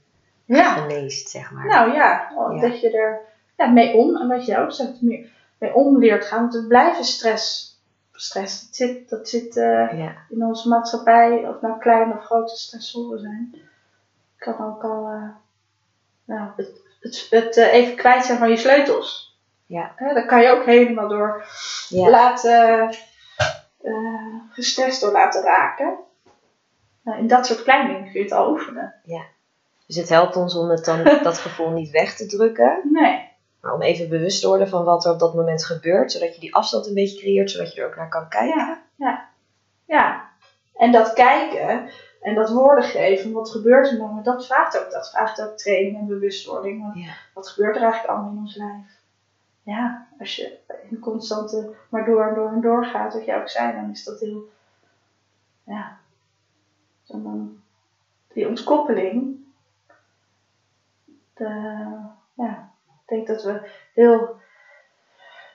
Ja, 0.45 0.73
geneest, 0.73 1.29
zeg 1.29 1.51
maar. 1.51 1.65
nou 1.65 1.93
ja, 1.93 2.31
oh, 2.35 2.55
Ja. 2.55 2.61
dat 2.61 2.79
je 2.81 2.89
er 2.91 3.19
ja, 3.57 3.67
mee 3.67 3.93
om, 3.95 4.15
en 4.15 4.27
wat 4.27 4.45
je 4.45 4.57
ook 4.57 4.71
zegt, 4.71 5.01
meer 5.01 5.29
mee 5.57 5.73
om 5.73 5.97
leert 5.99 6.25
gaan. 6.25 6.39
Want 6.41 6.53
we 6.53 6.67
blijven 6.67 7.03
stress. 7.03 7.69
Stress, 8.13 8.61
dat 8.65 8.75
zit, 8.75 9.09
dat 9.09 9.29
zit 9.29 9.57
eh, 9.57 9.97
Ja. 9.99 10.13
in 10.29 10.43
onze 10.45 10.69
maatschappij, 10.69 11.47
of 11.47 11.61
nou 11.61 11.79
kleine 11.79 12.13
of 12.13 12.23
grote 12.23 12.55
stressoren 12.55 13.19
zijn, 13.19 13.55
kan 14.37 14.65
ook 14.65 14.83
al 14.83 15.07
eh, 15.07 15.29
nou, 16.25 16.49
het, 16.55 16.71
het, 16.99 17.27
het 17.29 17.57
eh, 17.57 17.73
even 17.73 17.95
kwijt 17.95 18.25
zijn 18.25 18.37
van 18.37 18.49
je 18.49 18.57
sleutels. 18.57 19.39
Ja. 19.65 19.91
Hè, 19.95 20.13
dat 20.13 20.25
kan 20.25 20.41
je 20.41 20.49
ook 20.49 20.65
helemaal 20.65 21.07
door 21.07 21.45
laten, 21.89 22.89
gestrest 24.49 25.01
door 25.01 25.11
laten 25.11 25.43
raken. 25.43 25.97
Nou, 27.03 27.19
in 27.19 27.27
dat 27.27 27.45
soort 27.45 27.63
kleine 27.63 27.87
dingen 27.93 28.03
kun 28.11 28.19
je 28.19 28.23
het 28.25 28.31
al 28.31 28.51
oefenen. 28.51 28.93
Dus 29.87 29.95
het 29.95 30.09
helpt 30.09 30.35
ons 30.35 30.55
om 30.55 30.69
het 30.69 30.85
dan, 30.85 31.03
dat 31.23 31.37
gevoel 31.37 31.69
niet 31.69 31.89
weg 31.89 32.15
te 32.15 32.25
drukken. 32.25 32.81
Nee, 32.91 33.29
Maar 33.61 33.73
om 33.73 33.81
even 33.81 34.09
bewust 34.09 34.41
te 34.41 34.47
worden 34.47 34.69
van 34.69 34.83
wat 34.83 35.05
er 35.05 35.11
op 35.11 35.19
dat 35.19 35.33
moment 35.35 35.65
gebeurt. 35.65 36.11
Zodat 36.11 36.33
je 36.35 36.41
die 36.41 36.55
afstand 36.55 36.87
een 36.87 36.93
beetje 36.93 37.19
creëert, 37.19 37.51
zodat 37.51 37.73
je 37.73 37.81
er 37.81 37.87
ook 37.87 37.95
naar 37.95 38.09
kan 38.09 38.27
kijken. 38.29 38.79
ja. 39.85 40.29
En 40.75 40.91
dat 40.91 41.13
kijken 41.13 41.89
en 42.21 42.35
dat 42.35 42.49
woorden 42.49 42.83
geven, 42.83 43.31
wat 43.31 43.49
gebeurt 43.51 43.91
er 43.91 43.97
dan? 43.97 44.19
Dat 44.23 44.45
vraagt 44.45 44.79
ook, 44.79 44.91
dat 44.91 45.09
vraagt 45.09 45.41
ook 45.41 45.57
training 45.57 45.97
en 45.97 46.07
bewustwording. 46.07 46.81
Want 46.81 46.97
Ja. 47.05 47.11
wat 47.33 47.47
gebeurt 47.49 47.75
er 47.75 47.81
eigenlijk 47.81 48.13
allemaal 48.13 48.31
in 48.31 48.37
ons 48.37 48.55
lijf? 48.55 48.99
Ja, 49.63 50.07
als 50.19 50.35
je 50.35 50.57
in 50.89 50.99
constante 50.99 51.73
maar 51.89 52.05
door 52.05 52.27
en 52.27 52.35
door 52.35 52.47
en 52.51 52.61
door 52.61 52.85
gaat, 52.85 53.13
wat 53.13 53.25
jij 53.25 53.39
ook 53.39 53.49
zei, 53.49 53.71
dan 53.73 53.89
is 53.91 54.03
dat 54.03 54.19
heel, 54.19 54.49
ja, 55.63 55.97
dan 57.11 57.53
die 58.27 58.47
ontkoppeling. 58.47 59.39
De, 61.33 61.45
ja, 62.33 62.65
ik 62.85 63.07
denk 63.07 63.27
dat 63.27 63.41
we 63.41 63.67
heel, 63.93 64.31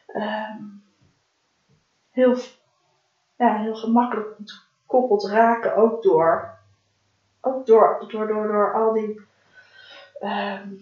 ehm, 0.07 0.57
heel, 2.11 2.35
ja, 3.37 3.55
heel 3.55 3.75
gemakkelijk 3.75 4.29
ontkoppeld 4.37 5.23
raken, 5.23 5.75
ook 5.75 6.03
door, 6.03 6.49
ook 7.40 7.66
door, 7.66 8.05
door, 8.07 8.27
door, 8.27 8.47
door 8.47 8.71
al 8.71 8.92
die 8.92 9.21
ehm, 10.19 10.75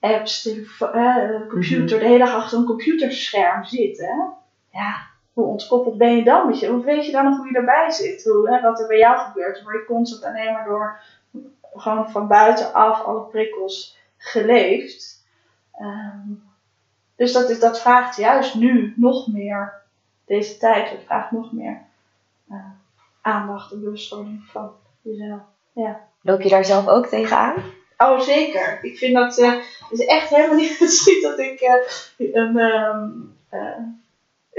apps, 0.00 0.40
telefo- 0.40 0.86
eh, 0.90 1.46
computer, 1.46 1.98
de 1.98 2.04
hele 2.04 2.18
dag 2.18 2.34
achter 2.34 2.58
een 2.58 2.64
computerscherm 2.64 3.64
zitten. 3.64 4.28
Ja, 4.70 5.09
hoe 5.40 5.50
ontkoppeld 5.50 5.98
ben 5.98 6.16
je 6.16 6.24
dan? 6.24 6.46
Weet 6.46 6.58
je? 6.58 6.68
Hoe 6.68 6.84
weet 6.84 7.06
je 7.06 7.12
dan 7.12 7.24
nog 7.24 7.36
hoe 7.36 7.50
je 7.50 7.58
erbij 7.58 7.90
zit? 7.90 8.24
Hoe, 8.24 8.50
hè, 8.50 8.60
wat 8.60 8.80
er 8.80 8.86
bij 8.86 8.98
jou 8.98 9.18
gebeurt? 9.18 9.62
Word 9.62 9.76
je 9.76 9.84
constant 9.84 10.24
alleen 10.24 10.52
maar 10.52 10.64
door 10.64 11.00
gewoon 11.74 12.10
van 12.10 12.26
buitenaf 12.26 13.02
alle 13.02 13.20
prikkels 13.20 13.98
geleefd. 14.16 15.24
Ehm, 15.72 16.28
dus 17.16 17.32
dat, 17.32 17.50
is, 17.50 17.60
dat 17.60 17.80
vraagt 17.80 18.16
juist 18.16 18.54
nu 18.54 18.94
nog 18.96 19.32
meer, 19.32 19.82
deze 20.24 20.56
tijd, 20.56 20.90
het 20.90 21.02
vraagt 21.04 21.30
nog 21.30 21.52
meer 21.52 21.80
eh, 22.48 22.56
aandacht 23.20 23.72
en 23.72 23.80
bewustwording 23.80 24.44
van 24.44 24.70
jezelf. 25.02 25.40
Ja. 25.72 26.00
Loop 26.22 26.40
je 26.40 26.48
daar 26.48 26.64
zelf 26.64 26.88
ook 26.88 27.06
tegenaan? 27.06 27.54
Oh, 27.96 28.20
zeker. 28.20 28.78
Ik 28.82 28.98
vind 28.98 29.14
dat 29.14 29.36
het 29.36 30.00
is 30.00 30.06
echt 30.06 30.28
helemaal 30.28 30.56
niet 30.56 30.78
het 30.78 31.18
dat 31.22 31.38
ik 31.38 31.60
eh, 31.60 31.74
een. 32.16 32.58
ehm, 32.58 33.08
eh, 33.48 33.78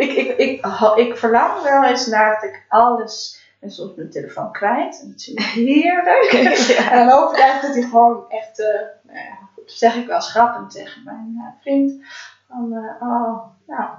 ik, 0.02 0.12
ik, 0.12 0.38
ik, 0.38 0.66
ik 0.96 1.18
verlang 1.18 1.62
wel 1.62 1.84
eens 1.84 2.08
naar 2.08 2.34
dat 2.34 2.50
ik 2.50 2.66
alles. 2.68 3.40
En 3.60 3.72
soms 3.72 3.96
mijn 3.96 4.10
telefoon 4.10 4.52
kwijt. 4.52 5.02
En 5.02 5.12
dat 5.12 5.24
vind 5.24 5.40
ik 5.40 5.46
heerlijk. 5.46 6.32
En 6.92 7.08
dan 7.08 7.18
hoop 7.18 7.34
ik 7.34 7.40
eigenlijk 7.40 7.74
dat 7.74 7.84
hij 7.84 7.92
gewoon 7.92 8.30
echt. 8.30 8.60
eh 8.60 8.82
nou 9.02 9.18
ja, 9.18 9.38
dat 9.56 9.72
zeg 9.72 9.96
ik 9.96 10.08
wel 10.08 10.16
eens 10.16 10.32
grappend 10.32 10.72
tegen 10.72 11.04
mijn 11.04 11.36
eh, 11.38 11.62
vriend. 11.62 12.06
Van, 12.48 12.74
eh, 12.74 13.08
oh, 13.08 13.44
nou. 13.68 13.90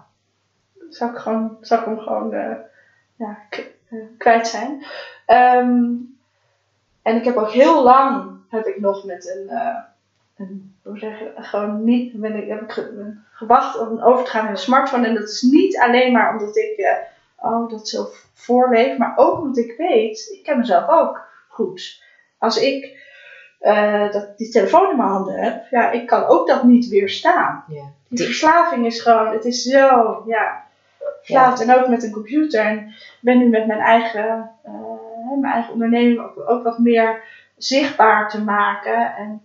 Zou 0.88 1.10
ik, 1.10 1.18
gewoon, 1.18 1.56
zou 1.60 1.80
ik 1.80 1.86
hem 1.86 1.98
gewoon 1.98 2.30
ja, 3.16 3.38
kwijt 4.18 4.46
zijn. 4.46 4.84
Ehm, 5.26 5.94
en 7.02 7.16
ik 7.16 7.24
heb 7.24 7.36
ook 7.36 7.50
heel 7.50 7.82
lang 7.82 8.36
heb 8.48 8.66
ik 8.66 8.80
nog 8.80 9.04
met 9.04 9.28
een, 9.28 9.50
hoe 10.82 10.98
zeg 10.98 11.18
je, 11.18 11.32
gewoon 11.36 11.84
niet, 11.84 12.12
ben 12.20 12.36
ik, 12.36 12.48
heb 12.48 12.60
ik 12.62 12.72
ge- 12.72 12.92
ben 12.96 13.24
gewacht 13.32 13.78
om 13.78 14.00
over 14.00 14.24
te 14.24 14.30
gaan 14.30 14.42
naar 14.42 14.52
een 14.52 14.58
smartphone. 14.58 15.06
En 15.06 15.14
dat 15.14 15.28
is 15.28 15.42
niet 15.42 15.78
alleen 15.78 16.12
maar 16.12 16.30
omdat 16.32 16.56
ik 16.56 16.76
eh, 16.76 16.96
oh, 17.36 17.70
dat 17.70 17.88
zo 17.88 18.06
voorleef, 18.34 18.98
maar 18.98 19.12
ook 19.16 19.40
omdat 19.40 19.56
ik 19.56 19.74
weet, 19.76 20.28
ik 20.32 20.42
ken 20.42 20.58
mezelf 20.58 20.88
ook 20.88 21.20
goed. 21.48 22.02
Als 22.38 22.56
ik 22.60 23.00
eh, 23.58 24.10
dat, 24.12 24.38
die 24.38 24.50
telefoon 24.50 24.90
in 24.90 24.96
mijn 24.96 25.08
handen 25.08 25.34
heb, 25.34 25.64
ja, 25.70 25.90
ik 25.90 26.06
kan 26.06 26.24
ook 26.24 26.48
dat 26.48 26.64
niet 26.64 26.88
weerstaan. 26.88 27.64
Ja. 27.68 27.82
Die 28.08 28.26
verslaving 28.26 28.86
is 28.86 29.00
gewoon, 29.00 29.32
het 29.32 29.44
is 29.44 29.62
zo, 29.62 30.22
ja, 30.26 30.64
verslaafd. 31.18 31.60
En 31.62 31.74
ook 31.74 31.88
met 31.88 32.02
een 32.02 32.12
computer. 32.12 32.60
En 32.60 32.78
ik 32.88 33.18
ben 33.20 33.38
nu 33.38 33.48
met 33.48 33.66
mijn 33.66 33.80
eigen, 33.80 34.50
eh, 34.62 34.72
mijn 35.40 35.52
eigen 35.52 35.72
onderneming 35.72 36.20
ook, 36.20 36.50
ook 36.50 36.62
wat 36.62 36.78
meer 36.78 37.22
zichtbaar 37.56 38.30
te 38.30 38.42
maken. 38.42 39.14
En 39.16 39.42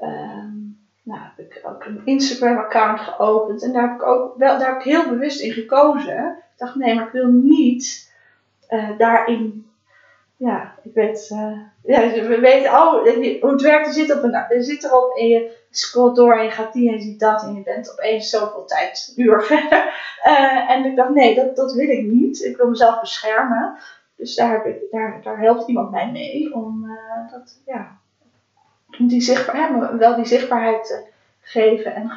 ehm, 0.00 0.56
nou, 1.02 1.20
heb 1.36 1.46
ik 1.46 1.60
ook 1.66 1.84
een 1.84 2.00
Instagram-account 2.04 3.00
geopend. 3.00 3.62
En 3.62 3.72
daar 3.72 3.82
heb 3.82 3.94
ik 3.94 4.06
ook 4.06 4.36
wel, 4.36 4.58
daar 4.58 4.68
heb 4.68 4.76
ik 4.78 4.84
heel 4.84 5.08
bewust 5.08 5.40
in 5.40 5.52
gekozen. 5.52 6.26
Ik 6.28 6.58
dacht, 6.58 6.74
nee, 6.74 6.94
maar 6.94 7.06
ik 7.06 7.12
wil 7.12 7.26
niet 7.26 8.12
eh, 8.68 8.98
daarin. 8.98 9.66
Ja, 10.36 10.74
ik 10.82 10.94
weet, 10.94 11.28
eh, 11.32 11.58
ja, 11.82 12.00
we 12.10 12.38
weten, 12.40 12.70
je- 13.22 13.38
hoe 13.40 13.50
het 13.50 13.62
werkt, 13.62 13.86
je 13.86 13.92
zit, 13.92 14.16
op 14.16 14.22
een, 14.22 14.44
je 14.48 14.62
zit 14.62 14.84
erop 14.84 15.16
en 15.16 15.28
je 15.28 15.56
scrolt 15.70 16.16
door 16.16 16.36
en 16.38 16.44
je 16.44 16.50
gaat 16.50 16.72
die 16.72 16.88
en 16.88 16.94
je 16.94 17.00
ziet 17.00 17.20
dat 17.20 17.42
en 17.42 17.54
je 17.54 17.62
bent 17.62 17.92
opeens 17.92 18.30
zoveel 18.30 18.64
tijd, 18.64 19.12
uur 19.16 19.42
verder. 19.42 19.86
Eh, 20.22 20.70
en 20.70 20.84
ik 20.84 20.96
dacht, 20.96 21.10
nee, 21.10 21.34
dat, 21.34 21.56
dat 21.56 21.72
wil 21.72 21.88
ik 21.88 22.06
niet. 22.06 22.44
Ik 22.44 22.56
wil 22.56 22.68
mezelf 22.68 23.00
beschermen. 23.00 23.76
Dus 24.16 24.34
daar, 24.34 24.50
heb 24.50 24.66
ik, 24.66 24.90
daar, 24.90 25.20
daar 25.22 25.38
helpt 25.38 25.68
iemand 25.68 25.90
mij 25.90 26.10
mee 26.10 26.54
om 26.54 26.90
dat, 27.30 27.60
ja, 27.66 27.97
die 28.96 29.20
zichtbaar, 29.20 29.98
wel 29.98 30.16
die 30.16 30.24
zichtbaarheid 30.24 30.86
te 30.86 31.06
geven. 31.40 31.94
En, 31.94 32.12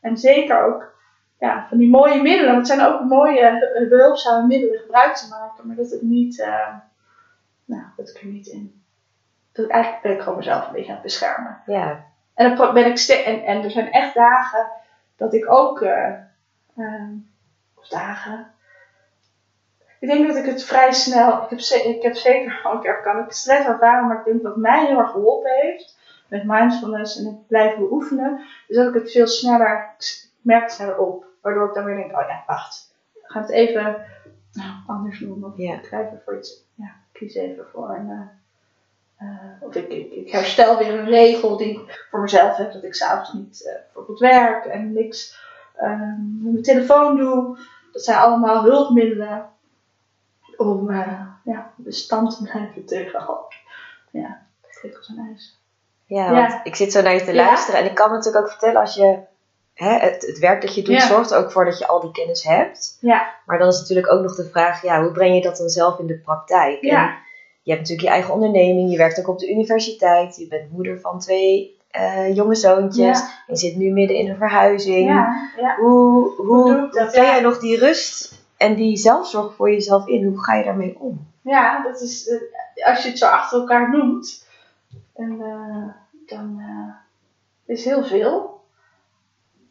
en 0.00 0.16
zeker 0.16 0.64
ook 0.64 0.94
ja, 1.38 1.66
van 1.68 1.78
die 1.78 1.90
mooie 1.90 2.22
middelen. 2.22 2.54
Want 2.54 2.68
het 2.68 2.78
zijn 2.78 2.92
ook 2.92 3.04
mooie 3.04 3.40
eh, 3.40 3.88
behulpzame 3.88 4.46
middelen 4.46 4.78
gebruik 4.78 5.14
te 5.14 5.28
maken. 5.28 5.66
Maar 5.66 5.76
dat 5.76 5.90
het 5.90 6.02
niet, 6.02 6.40
eh, 6.40 6.74
nou, 7.64 7.82
dat 7.96 8.08
ik 8.08 8.20
er 8.20 8.26
niet 8.26 8.46
in. 8.46 8.82
Dat, 9.52 9.68
eigenlijk 9.68 10.02
ben 10.02 10.12
ik 10.12 10.20
gewoon 10.20 10.38
mezelf 10.38 10.66
een 10.66 10.72
beetje 10.72 10.88
aan 10.88 10.94
het 10.94 11.02
beschermen. 11.02 11.62
Ja. 11.66 12.04
En, 12.34 12.56
dan 12.56 12.74
ben 12.74 12.86
ik 12.86 12.98
en, 12.98 13.44
en 13.44 13.62
er 13.62 13.70
zijn 13.70 13.92
echt 13.92 14.14
dagen 14.14 14.70
dat 15.16 15.34
ik 15.34 15.52
ook, 15.52 15.80
eh, 15.80 16.12
ehm, 16.76 17.12
of 17.74 17.88
dagen. 17.88 18.50
Ik 20.00 20.08
denk 20.08 20.26
dat 20.26 20.36
ik 20.36 20.44
het 20.44 20.64
vrij 20.64 20.92
snel, 20.92 21.42
ik 21.42 21.50
heb, 21.50 21.58
ik 21.84 22.02
heb 22.02 22.14
zeker 22.14 22.60
ook 22.72 22.82
keer 22.82 23.02
kan 23.02 23.18
ik 23.18 23.32
stress 23.32 23.66
ervaren, 23.66 24.06
maar 24.06 24.18
ik 24.18 24.24
denk 24.24 24.42
dat 24.42 24.56
mij 24.56 24.86
heel 24.86 24.98
erg 24.98 25.10
geholpen 25.10 25.50
heeft 25.50 25.95
met 26.28 26.44
mindfulness 26.44 27.18
en 27.18 27.24
het 27.24 27.46
blijven 27.46 27.78
beoefenen, 27.78 28.40
is 28.68 28.76
dat 28.76 28.88
ik 28.88 28.94
het 28.94 29.10
veel 29.10 29.26
sneller, 29.26 29.94
ik 29.98 30.28
merk 30.40 30.62
het 30.62 30.72
sneller 30.72 30.98
op. 30.98 31.24
Waardoor 31.40 31.68
ik 31.68 31.74
dan 31.74 31.84
weer 31.84 31.96
denk, 31.96 32.12
oh 32.12 32.28
ja, 32.28 32.44
wacht, 32.46 32.94
we 33.12 33.20
gaan 33.22 33.42
het 33.42 33.50
even 33.50 34.04
nou, 34.52 34.70
anders 34.86 35.18
doen. 35.18 35.44
Of 35.44 35.56
Ja. 35.56 35.74
ik 35.74 35.86
ga 35.86 36.00
even 36.00 36.22
voor 36.24 36.36
iets, 36.36 36.64
ja, 36.74 36.84
ik 36.84 37.12
kies 37.12 37.34
even 37.34 37.66
voor 37.72 37.90
een, 37.90 38.10
eh, 38.10 39.28
eh, 39.28 39.62
of 39.62 39.74
ik, 39.74 39.88
ik, 39.88 40.12
ik 40.12 40.30
herstel 40.30 40.78
weer 40.78 40.98
een 40.98 41.08
regel 41.08 41.56
die 41.56 41.80
ik 41.82 42.06
voor 42.10 42.20
mezelf 42.20 42.56
heb, 42.56 42.72
dat 42.72 42.84
ik 42.84 42.94
s'avonds 42.94 43.32
niet 43.32 43.62
uh, 43.66 43.72
bijvoorbeeld 43.72 44.18
werk 44.18 44.64
en 44.64 44.92
niks 44.92 45.38
um, 45.82 46.40
met 46.42 46.52
mijn 46.52 46.64
telefoon 46.64 47.16
doe. 47.16 47.58
Dat 47.92 48.04
zijn 48.04 48.18
allemaal 48.18 48.62
hulpmiddelen 48.62 49.50
om 50.56 50.90
uh, 50.90 51.26
ja, 51.44 51.72
bestand 51.76 52.36
te 52.36 52.42
blijven 52.42 52.84
tegen 52.84 53.26
ja, 54.10 54.46
prikkels 54.80 55.08
en 55.08 55.26
ijs. 55.30 55.58
Ja, 56.06 56.30
want 56.32 56.52
ja. 56.52 56.60
ik 56.64 56.76
zit 56.76 56.92
zo 56.92 57.02
naar 57.02 57.14
je 57.14 57.24
te 57.24 57.34
luisteren 57.34 57.80
en 57.80 57.86
ik 57.86 57.94
kan 57.94 58.10
natuurlijk 58.10 58.44
ook 58.44 58.50
vertellen 58.50 58.80
als 58.80 58.94
je 58.94 59.18
hè, 59.74 59.92
het, 59.98 60.26
het 60.26 60.38
werk 60.38 60.60
dat 60.62 60.74
je 60.74 60.82
doet 60.82 61.02
zorgt 61.02 61.30
er 61.30 61.38
ook 61.38 61.52
voor 61.52 61.64
dat 61.64 61.78
je 61.78 61.86
al 61.86 62.00
die 62.00 62.10
kennis 62.12 62.44
hebt. 62.44 62.98
Ja. 63.00 63.34
Maar 63.46 63.58
dan 63.58 63.68
is 63.68 63.78
natuurlijk 63.78 64.12
ook 64.12 64.22
nog 64.22 64.34
de 64.34 64.48
vraag, 64.48 64.82
ja, 64.82 65.02
hoe 65.02 65.12
breng 65.12 65.34
je 65.34 65.42
dat 65.42 65.56
dan 65.56 65.68
zelf 65.68 65.98
in 65.98 66.06
de 66.06 66.18
praktijk? 66.18 66.84
Ja. 66.84 67.08
En 67.08 67.14
je 67.62 67.70
hebt 67.70 67.82
natuurlijk 67.82 68.08
je 68.08 68.14
eigen 68.14 68.34
onderneming, 68.34 68.90
je 68.90 68.96
werkt 68.96 69.18
ook 69.18 69.28
op 69.28 69.38
de 69.38 69.50
universiteit, 69.50 70.36
je 70.36 70.48
bent 70.48 70.72
moeder 70.72 71.00
van 71.00 71.18
twee 71.18 71.76
uh, 71.98 72.34
jonge 72.34 72.54
zoontjes, 72.54 73.18
Ja. 73.18 73.28
je 73.46 73.56
zit 73.56 73.76
nu 73.76 73.92
midden 73.92 74.16
in 74.16 74.30
een 74.30 74.36
verhuizing. 74.36 75.08
Ja, 75.08 75.50
ja. 75.56 75.76
Hoe, 75.76 76.34
hoe, 76.36 76.46
Hoe 76.46 76.88
dat? 76.90 77.14
jij 77.14 77.40
nog 77.40 77.58
die 77.58 77.78
rust 77.78 78.44
en 78.56 78.74
die 78.74 78.96
zelfzorg 78.96 79.54
voor 79.54 79.70
jezelf 79.70 80.06
in? 80.06 80.24
Hoe 80.26 80.44
ga 80.44 80.54
je 80.54 80.64
daarmee 80.64 80.96
om? 80.98 81.26
Ja, 81.42 81.82
dat 81.82 82.00
is, 82.00 82.28
eh, 82.28 82.86
als 82.88 83.02
je 83.02 83.08
het 83.08 83.18
zo 83.18 83.26
achter 83.26 83.58
elkaar 83.58 83.90
noemt, 83.90 84.45
en, 85.16 85.40
eh, 85.40 85.88
dan 86.26 86.60
eh, 86.60 86.94
is 87.76 87.84
heel 87.84 88.04
veel. 88.04 88.64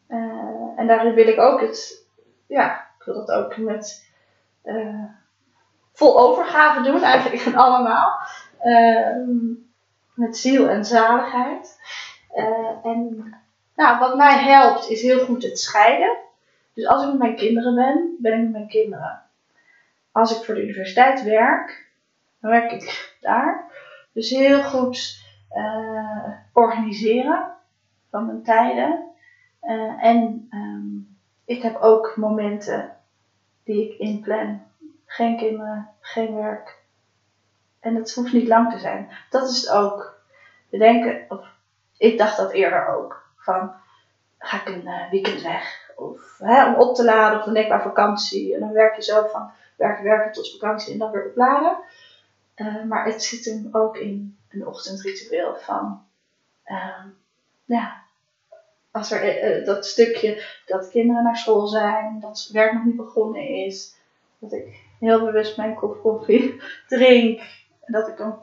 Eh, 0.08 0.74
en 0.76 0.88
daarin 0.88 1.14
wil 1.14 1.28
ik 1.28 1.40
ook 1.40 1.62
het, 1.62 2.08
ja, 2.48 2.88
ik 3.00 3.06
wil 3.06 3.16
dat 3.26 3.32
ook 3.32 3.58
met 3.58 4.14
vol 5.94 6.20
overgave 6.20 6.82
doen, 6.82 7.04
eigenlijk 7.04 7.42
van 7.42 7.56
allemaal. 7.56 8.20
Ehm, 8.60 9.54
met 10.14 10.38
ziel 10.38 10.70
en 10.70 10.86
zaligheid. 10.86 11.80
En 12.84 13.34
nou, 13.76 14.00
wat 14.00 14.16
mij 14.16 14.38
helpt 14.38 14.90
is 14.90 15.02
heel 15.02 15.26
goed 15.26 15.44
het 15.44 15.60
scheiden. 15.60 16.18
Dus 16.74 16.88
als 16.88 17.04
ik 17.04 17.10
met 17.10 17.18
mijn 17.18 17.36
kinderen 17.36 17.76
ben, 17.76 18.16
ben 18.20 18.34
ik 18.34 18.42
met 18.42 18.52
mijn 18.52 18.68
kinderen. 18.68 19.22
Als 20.12 20.38
ik 20.38 20.46
voor 20.46 20.56
de 20.56 20.64
universiteit 20.64 21.24
werk, 21.24 21.92
dan 22.42 22.52
werk 22.52 22.72
ik 22.72 23.16
daar. 23.22 23.72
Dus 24.14 24.30
heel 24.30 24.64
goed 24.64 25.25
eh, 25.56 26.28
organiseren 26.54 27.52
van 28.10 28.26
mijn 28.26 28.44
tijden. 28.44 29.06
Eh, 29.60 30.04
en 30.04 30.48
ehm, 30.50 30.98
ik 31.46 31.62
heb 31.62 31.76
ook 31.82 32.14
momenten 32.16 32.96
die 33.64 33.92
ik 33.92 34.00
inplan. 34.00 34.62
Geen 35.06 35.38
kinderen, 35.38 35.90
geen 36.00 36.36
werk. 36.36 36.84
En 37.80 37.96
het 37.96 38.14
hoeft 38.14 38.34
niet 38.34 38.48
lang 38.48 38.72
te 38.72 38.80
zijn. 38.80 39.10
Dat 39.30 39.50
is 39.50 39.62
het 39.62 39.70
ook. 39.70 40.20
We 40.70 40.78
denken, 40.78 41.26
of 41.30 41.48
ik 41.98 42.18
dacht 42.18 42.38
dat 42.38 42.52
eerder 42.52 42.88
ook. 42.88 43.24
Van, 43.38 43.72
ga 44.40 44.62
ik 44.62 44.68
een 44.68 44.88
eh, 44.88 45.10
weekend 45.10 45.42
weg? 45.42 45.92
Of 45.96 46.38
hè, 46.38 46.66
om 46.68 46.76
op 46.76 46.96
te 46.96 47.04
laden, 47.04 47.38
of 47.40 47.46
dan 47.46 47.54
denk 47.54 47.66
ik 47.66 47.72
aan 47.72 47.82
vakantie. 47.82 48.54
En 48.54 48.60
dan 48.60 48.72
werk 48.72 48.96
je 48.96 49.04
zo 49.04 49.28
van 49.28 49.52
werken, 49.76 50.04
werken 50.04 50.32
tot 50.32 50.52
vakantie 50.52 50.94
en 50.94 51.00
dan 51.00 51.12
weer 51.12 51.26
opladen. 51.26 51.78
Eh, 52.56 52.84
maar 52.84 53.06
het 53.06 53.24
zit 53.24 53.46
hem 53.46 53.70
ook 53.72 53.98
in 53.98 54.38
een 54.50 54.68
ochtendritueel 54.68 55.56
van, 55.56 56.02
ehm, 56.64 57.08
ja, 57.66 58.04
als 58.92 59.12
er 59.12 59.22
eh, 59.22 59.58
eh, 59.58 59.66
dat 59.66 59.86
stukje 59.86 60.44
dat 60.66 60.90
kinderen 60.90 61.24
naar 61.24 61.38
school 61.38 61.68
zijn, 61.68 62.20
dat 62.20 62.50
werk 62.52 62.74
nog 62.74 62.84
niet 62.84 62.96
begonnen 62.96 63.48
is, 63.48 63.96
dat 64.40 64.54
ik 64.54 64.84
heel 65.00 65.26
bewust 65.26 65.58
mijn 65.58 65.76
kop 65.76 66.02
koffie 66.02 66.62
drink, 66.88 67.42
dat 67.86 68.08
ik 68.08 68.20
een, 68.20 68.34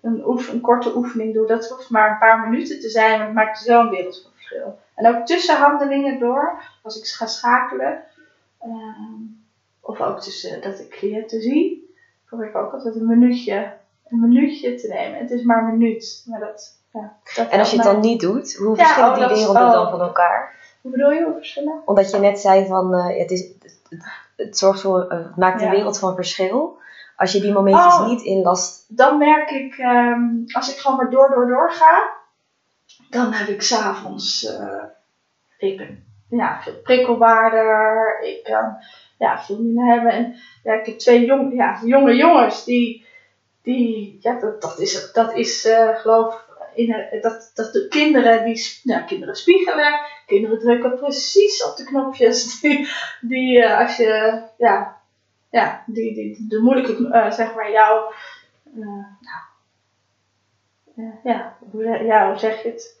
een, 0.00 0.28
een 0.50 0.60
korte 0.60 0.96
oefening 0.96 1.34
doe. 1.34 1.46
Dat 1.46 1.68
hoeft 1.68 1.90
maar 1.90 2.10
een 2.10 2.18
paar 2.18 2.48
minuten 2.48 2.80
te 2.80 2.88
zijn, 2.88 3.18
maar 3.18 3.26
het 3.26 3.34
maakt 3.34 3.58
zo'n 3.58 3.90
wereld 3.90 4.22
van 4.22 4.30
verschil. 4.34 4.78
En 4.94 5.16
ook 5.16 5.26
tussen 5.26 5.56
handelingen 5.56 6.18
door, 6.18 6.62
als 6.82 6.98
ik 6.98 7.06
ga 7.06 7.26
schakelen, 7.26 8.02
ehm, 8.60 9.22
of 9.80 10.00
ook 10.00 10.20
tussen 10.20 10.60
dat 10.60 10.80
ik 10.80 10.88
cliënten 10.90 11.40
zie, 11.40 11.91
probeer 12.32 12.48
ik 12.50 12.56
ook 12.56 12.72
altijd 12.72 12.94
een 12.94 13.06
minuutje, 13.06 13.72
een 14.08 14.20
minuutje 14.20 14.74
te 14.74 14.88
nemen. 14.88 15.18
Het 15.18 15.30
is 15.30 15.42
maar 15.42 15.58
een 15.62 15.78
minuut, 15.78 16.24
maar 16.26 16.40
dat, 16.40 16.76
ja, 16.92 17.12
dat 17.34 17.48
En 17.48 17.58
als 17.58 17.70
je 17.70 17.76
het 17.76 17.84
dan 17.84 18.00
niet 18.00 18.20
doet, 18.20 18.54
hoe 18.54 18.76
Ja, 18.76 18.84
verschillen 18.84 19.10
oh, 19.10 19.16
die 19.18 19.26
werelden 19.36 19.70
dan 19.72 19.90
van 19.90 20.00
elkaar? 20.00 20.54
Hoe 20.80 20.90
bedoel 20.90 21.10
je, 21.10 21.24
hoe 21.24 21.34
verschillen? 21.34 21.82
Omdat 21.84 22.10
je 22.10 22.18
net 22.18 22.38
zei 22.40 22.66
van 22.66 22.94
eh, 22.94 23.18
het, 23.18 23.30
is, 23.30 23.46
het, 24.36 24.58
zorgt 24.58 24.80
voor, 24.80 25.08
eh, 25.08 25.18
het 25.18 25.36
maakt 25.36 25.60
een 25.60 25.66
Ja. 25.66 25.72
wereld 25.72 25.98
van 25.98 26.14
verschil. 26.14 26.78
Als 27.16 27.32
je 27.32 27.40
die 27.40 27.52
momentjes 27.52 27.94
Oh. 27.94 28.06
niet 28.08 28.22
inlast. 28.22 28.84
Dan 28.88 29.18
merk 29.18 29.50
ik, 29.50 29.74
ehm, 29.74 30.22
als 30.52 30.72
ik 30.72 30.78
gewoon 30.78 30.96
maar 30.96 31.10
door, 31.10 31.30
door, 31.30 31.46
door 31.46 31.70
ga, 31.70 32.10
dan 33.10 33.32
heb 33.32 33.48
ik 33.48 33.62
s'avonds, 33.62 34.44
eh 34.44 34.82
ik 35.58 35.76
ben 35.76 36.04
ja, 36.36 36.62
veel 36.62 36.80
prikkelbaarder, 36.82 38.20
ik 38.22 38.42
kan 38.42 38.76
ja, 39.18 39.42
veel 39.42 39.62
meer 39.62 39.94
hebben. 39.94 40.12
En 40.12 40.36
ja, 40.62 40.72
ik 40.72 40.86
heb 40.86 40.98
twee 40.98 41.24
jong, 41.24 41.54
ja, 41.54 41.80
jonge 41.84 42.14
jongens 42.14 42.64
die, 42.64 43.06
die 43.62 44.18
ja, 44.20 44.38
dat, 44.40 44.62
dat 44.62 44.78
is, 44.78 45.12
dat 45.12 45.34
is 45.34 45.64
eh, 45.64 45.96
geloof 45.96 46.44
in, 46.74 47.18
dat, 47.20 47.50
dat 47.54 47.72
de 47.72 47.88
kinderen, 47.88 48.44
die, 48.44 48.80
nou, 48.82 49.04
kinderen 49.04 49.36
spiegelen, 49.36 50.00
kinderen 50.26 50.58
drukken 50.58 50.96
precies 50.96 51.64
op 51.64 51.76
de 51.76 51.84
knopjes 51.84 52.60
die, 52.60 52.88
die 53.20 53.62
eh, 53.62 53.78
als 53.78 53.96
je, 53.96 54.42
ja, 54.58 55.00
ja, 55.50 55.84
die, 55.86 56.14
die, 56.14 56.46
de 56.48 56.60
moeilijke, 56.60 57.08
eh, 57.08 57.30
zeg 57.30 57.54
maar, 57.54 57.70
jouw, 57.70 58.12
nou, 58.72 59.04
ja, 61.24 61.56
hoe, 61.70 62.04
ja, 62.04 62.28
hoe 62.28 62.38
zeg 62.38 62.62
je 62.62 62.68
het? 62.68 63.00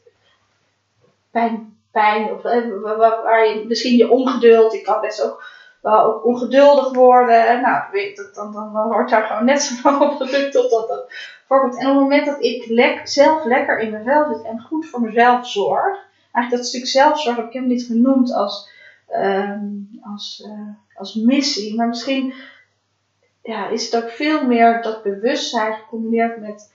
Pijn, 1.30 1.81
pijn, 1.92 2.32
of 2.32 2.44
eh, 2.44 2.96
waar, 2.96 3.46
je 3.46 3.64
misschien 3.66 3.96
je 3.96 4.10
ongeduld, 4.10 4.74
ik 4.74 4.84
kan 4.84 5.00
best 5.00 5.22
ook 5.22 5.44
wel 5.80 6.02
ook 6.02 6.24
ongeduldig 6.24 6.92
worden. 6.94 7.46
En 7.48 7.60
nou, 7.60 7.82
weet 7.92 8.30
dan, 8.34 8.52
dan, 8.52 8.72
wordt 8.72 9.10
daar 9.10 9.26
gewoon 9.26 9.44
net 9.44 9.62
zo 9.62 9.74
lang 9.90 10.02
op 10.02 10.16
gedrukt 10.20 10.52
totdat 10.52 10.88
dat 10.88 11.12
voorkomt. 11.46 11.78
En 11.78 11.86
op 11.86 11.92
het 11.92 12.02
moment 12.02 12.26
dat 12.26 12.42
ik 12.42 13.00
zelf 13.04 13.44
lekker 13.44 13.78
in 13.78 14.02
vel 14.04 14.34
zit 14.34 14.44
en 14.44 14.60
goed 14.60 14.88
voor 14.88 15.00
mezelf 15.00 15.48
zorg, 15.48 15.98
eigenlijk 16.32 16.50
dat 16.50 16.66
stuk 16.66 16.86
zelfzorg 16.86 17.36
heb 17.36 17.46
ik 17.46 17.52
helemaal 17.52 17.74
niet 17.74 17.86
genoemd 17.86 18.32
als, 18.32 18.70
ehm, 19.08 19.66
als, 20.12 20.42
eh, 20.46 20.68
als 20.96 21.14
missie, 21.14 21.76
maar 21.76 21.88
misschien 21.88 22.34
ja, 23.42 23.68
is 23.68 23.90
het 23.90 24.04
ook 24.04 24.10
veel 24.10 24.46
meer 24.46 24.82
dat 24.82 25.02
bewustzijn 25.02 25.72
gecombineerd 25.72 26.40
met 26.40 26.72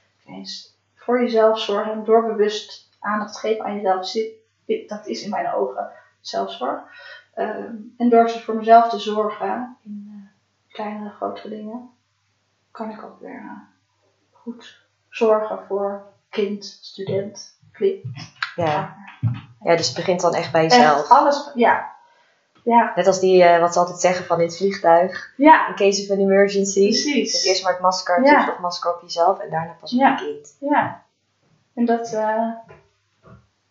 voor 0.96 1.22
jezelf 1.22 1.60
zorgen 1.60 1.92
en 1.92 2.04
door 2.04 2.26
bewust 2.26 2.90
aandacht 3.00 3.40
geven 3.40 3.66
aan 3.66 3.76
jezelf. 3.76 4.08
zit- 4.08 4.46
dit- 4.68 4.90
Dat 4.90 5.08
is 5.08 5.24
in 5.24 5.30
mijn 5.30 5.54
ogen 5.54 5.90
zelfzorg. 6.22 6.82
Ehm, 7.34 7.74
en 7.98 8.10
door 8.10 8.30
ze 8.30 8.40
voor 8.40 8.56
mezelf 8.56 8.90
te 8.90 9.00
zorgen 9.00 9.78
in 9.84 10.10
eh, 10.14 10.74
kleinere, 10.74 11.10
grotere 11.10 11.50
dingen, 11.50 11.90
kan 12.72 12.90
ik 12.92 13.04
ook 13.04 13.20
weer 13.20 13.36
eh, 13.44 13.52
goed 14.32 14.86
zorgen 15.10 15.60
voor 15.68 16.06
kind, 16.30 16.66
student, 16.82 17.60
cliënt. 17.72 18.04
Ja. 18.56 18.96
ja, 19.64 19.76
dus 19.76 19.88
het 19.88 19.96
begint 19.96 20.22
dan 20.22 20.34
echt 20.34 20.52
bij 20.52 20.64
jezelf. 20.64 21.00
Echt 21.00 21.10
alles, 21.10 21.52
ja. 21.56 21.96
Ja, 22.64 22.92
Net 22.96 23.08
als 23.08 23.20
die, 23.20 23.44
eh, 23.44 23.60
wat 23.60 23.74
ze 23.74 23.80
altijd 23.80 24.00
zeggen 24.00 24.26
van 24.26 24.40
in 24.40 24.46
het 24.46 24.58
vliegtuig. 24.58 25.34
ja, 25.38 25.68
In 25.68 25.76
case 25.76 26.04
of 26.04 26.10
an 26.10 26.18
emergency. 26.24 26.82
precies. 26.88 27.32
Dus 27.32 27.44
eerst 27.44 27.64
maar 27.64 27.72
het 27.72 27.82
masker, 27.82 28.24
Ja. 28.26 28.46
het 28.46 28.60
masker 28.60 28.94
op 28.96 29.02
jezelf 29.02 29.40
en 29.40 29.50
daarna 29.50 29.72
pas 29.80 29.94
op 29.94 30.00
Ja. 30.00 30.10
je 30.10 30.16
kind. 30.26 30.56
Ja. 30.60 31.04
En 31.74 31.86
dat, 31.86 32.14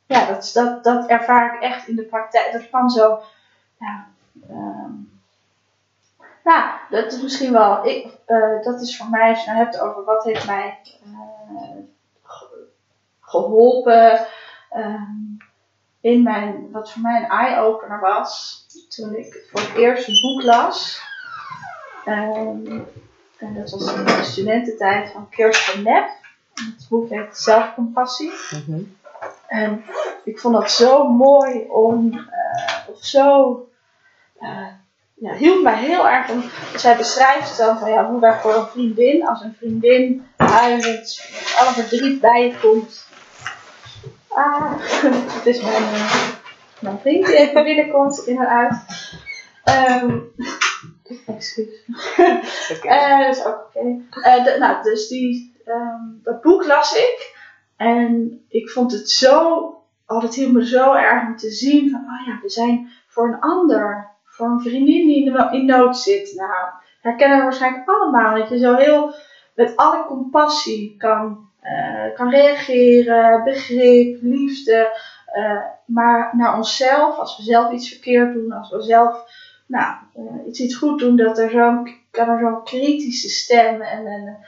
ja, 0.06 0.26
dat, 0.26 0.50
dat, 0.54 0.84
dat 0.84 1.06
ervaar 1.06 1.54
ik 1.54 1.60
echt 1.62 1.88
in 1.88 1.96
de 1.96 2.02
praktijk. 2.04 2.52
Dat 2.52 2.70
kan 2.70 2.90
zo, 2.90 3.20
ehm, 4.48 4.90
nou, 6.44 6.70
dat 6.90 7.12
is 7.12 7.22
misschien 7.22 7.52
wel, 7.52 7.86
ik, 7.86 8.06
eh, 8.26 8.62
dat 8.62 8.80
is 8.80 8.96
voor 8.96 9.08
mij, 9.10 9.30
als 9.30 9.44
je 9.44 9.50
nou 9.50 9.64
hebt 9.64 9.78
over 9.80 10.04
wat 10.04 10.24
heeft 10.24 10.46
mij 10.46 10.78
eh, 11.04 11.76
ge- 12.22 12.68
geholpen 13.20 14.26
ehm, 14.70 15.10
in 16.00 16.22
mijn, 16.22 16.70
wat 16.70 16.92
voor 16.92 17.02
mij 17.02 17.22
een 17.22 17.28
eye-opener 17.30 18.00
was, 18.00 18.64
toen 18.88 19.14
ik 19.16 19.46
voor 19.50 19.60
het 19.60 19.74
eerst 19.74 20.08
een 20.08 20.20
boek 20.20 20.42
las. 20.42 21.00
Ehm, 22.04 22.80
en 23.38 23.54
dat 23.54 23.70
was 23.70 23.94
in 23.94 24.04
de 24.04 24.22
studententijd 24.22 25.10
van 25.10 25.28
Kirsten 25.28 25.82
Neff. 25.82 26.12
Het 26.54 26.86
boek 26.88 27.08
heet 27.10 27.36
Zelfcompassie. 27.38 28.32
En 29.48 29.84
ik 30.24 30.38
vond 30.38 30.54
dat 30.54 30.70
zo 30.70 31.08
mooi 31.08 31.64
om, 31.68 32.12
eh, 32.12 32.88
of 32.88 33.04
zo, 33.04 33.68
eh, 34.38 34.66
ja, 35.14 35.32
hielp 35.32 35.62
mij 35.62 35.76
heel 35.76 36.08
erg 36.08 36.30
om, 36.30 36.42
zij 36.76 36.96
beschrijft 36.96 37.58
dan 37.58 37.78
van 37.78 37.90
ja, 37.90 38.10
hoe 38.10 38.20
wij 38.20 38.40
voor 38.40 38.54
een 38.54 38.66
vriendin, 38.66 39.26
als 39.26 39.42
een 39.42 39.54
vriendin 39.58 40.26
huilend, 40.36 41.28
met 41.32 41.56
alle 41.58 41.70
verdriet 41.70 42.20
bij 42.20 42.46
je 42.46 42.58
komt. 42.60 43.06
Ah, 44.28 44.72
het 45.36 45.46
is 45.46 45.60
mijn, 45.60 45.84
mijn 46.78 46.98
vriend 46.98 47.26
die 47.26 47.36
even 47.36 47.64
binnenkomt, 47.64 48.26
in 48.26 48.38
en 48.38 48.48
uit. 48.48 48.74
Ehm 49.64 50.18
excuus. 51.36 51.84
Oké. 52.72 52.88
Eh, 52.88 53.26
dat 53.26 53.36
is 53.36 53.44
ook 53.44 53.70
oké. 53.74 54.58
Nou, 54.58 54.82
dus 54.82 55.08
die, 55.08 55.60
ehm, 55.64 56.02
dat 56.22 56.40
boek 56.40 56.66
las 56.66 56.96
ik. 56.96 57.35
En 57.76 58.44
ik 58.48 58.70
vond 58.70 58.92
het 58.92 59.10
zo, 59.10 59.64
oh, 60.06 60.22
het 60.22 60.34
hielp 60.34 60.52
me 60.52 60.66
zo 60.66 60.92
erg 60.92 61.26
om 61.26 61.36
te 61.36 61.50
zien 61.50 61.90
van, 61.90 62.00
oh 62.00 62.26
ja, 62.26 62.38
we 62.42 62.48
zijn 62.48 62.88
voor 63.08 63.28
een 63.28 63.40
ander, 63.40 64.10
voor 64.24 64.46
een 64.46 64.60
vriendin 64.60 65.06
die 65.06 65.50
in, 65.50 65.66
nood 65.66 65.96
zit. 65.96 66.34
Nou, 66.36 66.70
herkennen 67.00 67.36
we 67.36 67.42
waarschijnlijk 67.42 67.88
allemaal. 67.88 68.34
Dat 68.34 68.48
je 68.48 68.58
zo 68.58 68.74
heel 68.74 69.14
met 69.54 69.76
alle 69.76 70.04
compassie 70.04 70.96
kan, 70.98 71.48
uh, 71.62 72.14
kan 72.14 72.30
reageren, 72.30 73.44
begrip, 73.44 74.18
liefde. 74.22 74.98
Uh, 75.36 75.60
maar 75.86 76.30
naar 76.36 76.56
onszelf, 76.56 77.18
als 77.18 77.36
we 77.36 77.42
zelf 77.42 77.72
iets 77.72 77.88
verkeerd 77.88 78.32
doen, 78.32 78.52
als 78.52 78.70
we 78.70 78.82
zelf 78.82 79.24
nou, 79.66 79.94
uh, 80.16 80.46
iets, 80.46 80.60
iets 80.60 80.76
goed 80.76 80.98
doen, 80.98 81.16
dat 81.16 81.38
er 81.38 81.50
zo'n, 81.50 81.94
kan 82.10 82.28
er 82.28 82.38
zo'n 82.38 82.64
kritische 82.64 83.28
stem 83.28 83.80
en, 83.80 84.06
en 84.06 84.38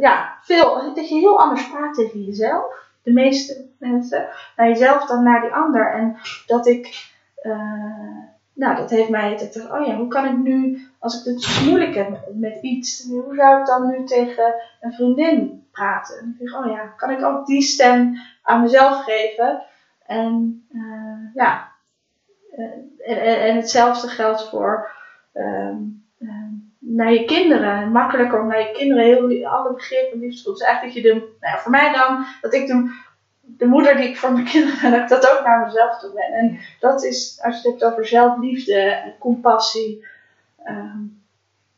ja, 0.00 0.36
veel, 0.42 0.94
dat 0.94 1.08
je 1.08 1.14
heel 1.14 1.40
anders 1.40 1.70
praat 1.70 1.94
tegen 1.94 2.22
jezelf. 2.22 2.88
De 3.02 3.12
meeste 3.12 3.66
mensen, 3.78 4.28
naar 4.56 4.68
jezelf 4.68 5.06
dan 5.06 5.22
naar 5.22 5.40
die 5.40 5.52
ander. 5.52 5.92
En 5.92 6.16
dat 6.46 6.66
ik 6.66 7.10
nou, 8.60 8.76
dat 8.76 8.90
heeft 8.90 9.08
mij, 9.08 9.36
dat 9.36 9.56
ik 9.56 9.72
oh 9.72 9.86
ja, 9.86 9.96
hoe 9.96 10.08
kan 10.08 10.24
ik 10.24 10.36
nu, 10.36 10.88
als 10.98 11.20
ik 11.20 11.34
het 11.34 11.62
moeilijk 11.66 11.94
heb 11.94 12.28
met, 12.34 12.62
iets, 12.62 13.04
hoe 13.08 13.34
zou 13.34 13.60
ik 13.60 13.66
dan 13.66 13.86
nu 13.86 14.04
tegen 14.04 14.54
een 14.80 14.92
vriendin 14.92 15.66
praten? 15.72 16.18
En 16.18 16.36
ik 16.38 16.50
dacht, 16.50 16.64
oh 16.64 16.70
ja, 16.70 16.86
kan 16.86 17.10
ik 17.10 17.22
ook 17.22 17.46
die 17.46 17.62
stem 17.62 18.14
aan 18.42 18.62
mezelf 18.62 19.04
geven? 19.04 19.62
En 20.06 20.66
uh, 20.72 21.34
ja, 21.34 21.68
en, 23.04 23.40
en, 23.40 23.56
hetzelfde 23.56 24.08
geldt 24.08 24.48
voor 24.48 24.90
uh, 25.34 25.76
naar 26.96 27.12
je 27.12 27.24
kinderen. 27.24 27.92
Makkelijker 27.92 28.40
om 28.40 28.46
naar 28.46 28.60
je 28.60 28.72
kinderen 28.72 29.04
heel, 29.04 29.46
alle 29.46 29.72
begrippen 29.74 30.18
liefde 30.18 30.42
te 30.42 30.50
Dus 30.50 30.60
eigenlijk 30.60 30.94
dat 30.94 31.04
je 31.04 31.12
de, 31.12 31.14
nou 31.18 31.54
ja, 31.54 31.58
voor 31.58 31.70
mij 31.70 31.92
dan, 31.92 32.24
dat 32.40 32.54
ik 32.54 32.66
de 32.66 32.90
de 33.60 33.66
moeder 33.66 33.96
die 33.96 34.08
ik 34.08 34.18
voor 34.18 34.32
mijn 34.32 34.44
kinderen 34.52 34.80
ben, 34.80 34.90
dat 34.90 35.00
ik 35.00 35.08
dat 35.08 35.38
ook 35.38 35.44
naar 35.44 35.64
mezelf 35.66 35.98
toe 35.98 36.12
ben. 36.12 36.32
En 36.32 36.58
dat 36.80 37.04
is, 37.04 37.40
als 37.42 37.62
je 37.62 37.70
het 37.70 37.80
hebt 37.80 37.92
over 37.92 38.06
zelfliefde 38.06 38.80
en 38.80 39.18
compassie, 39.18 40.06
uh, 40.66 40.94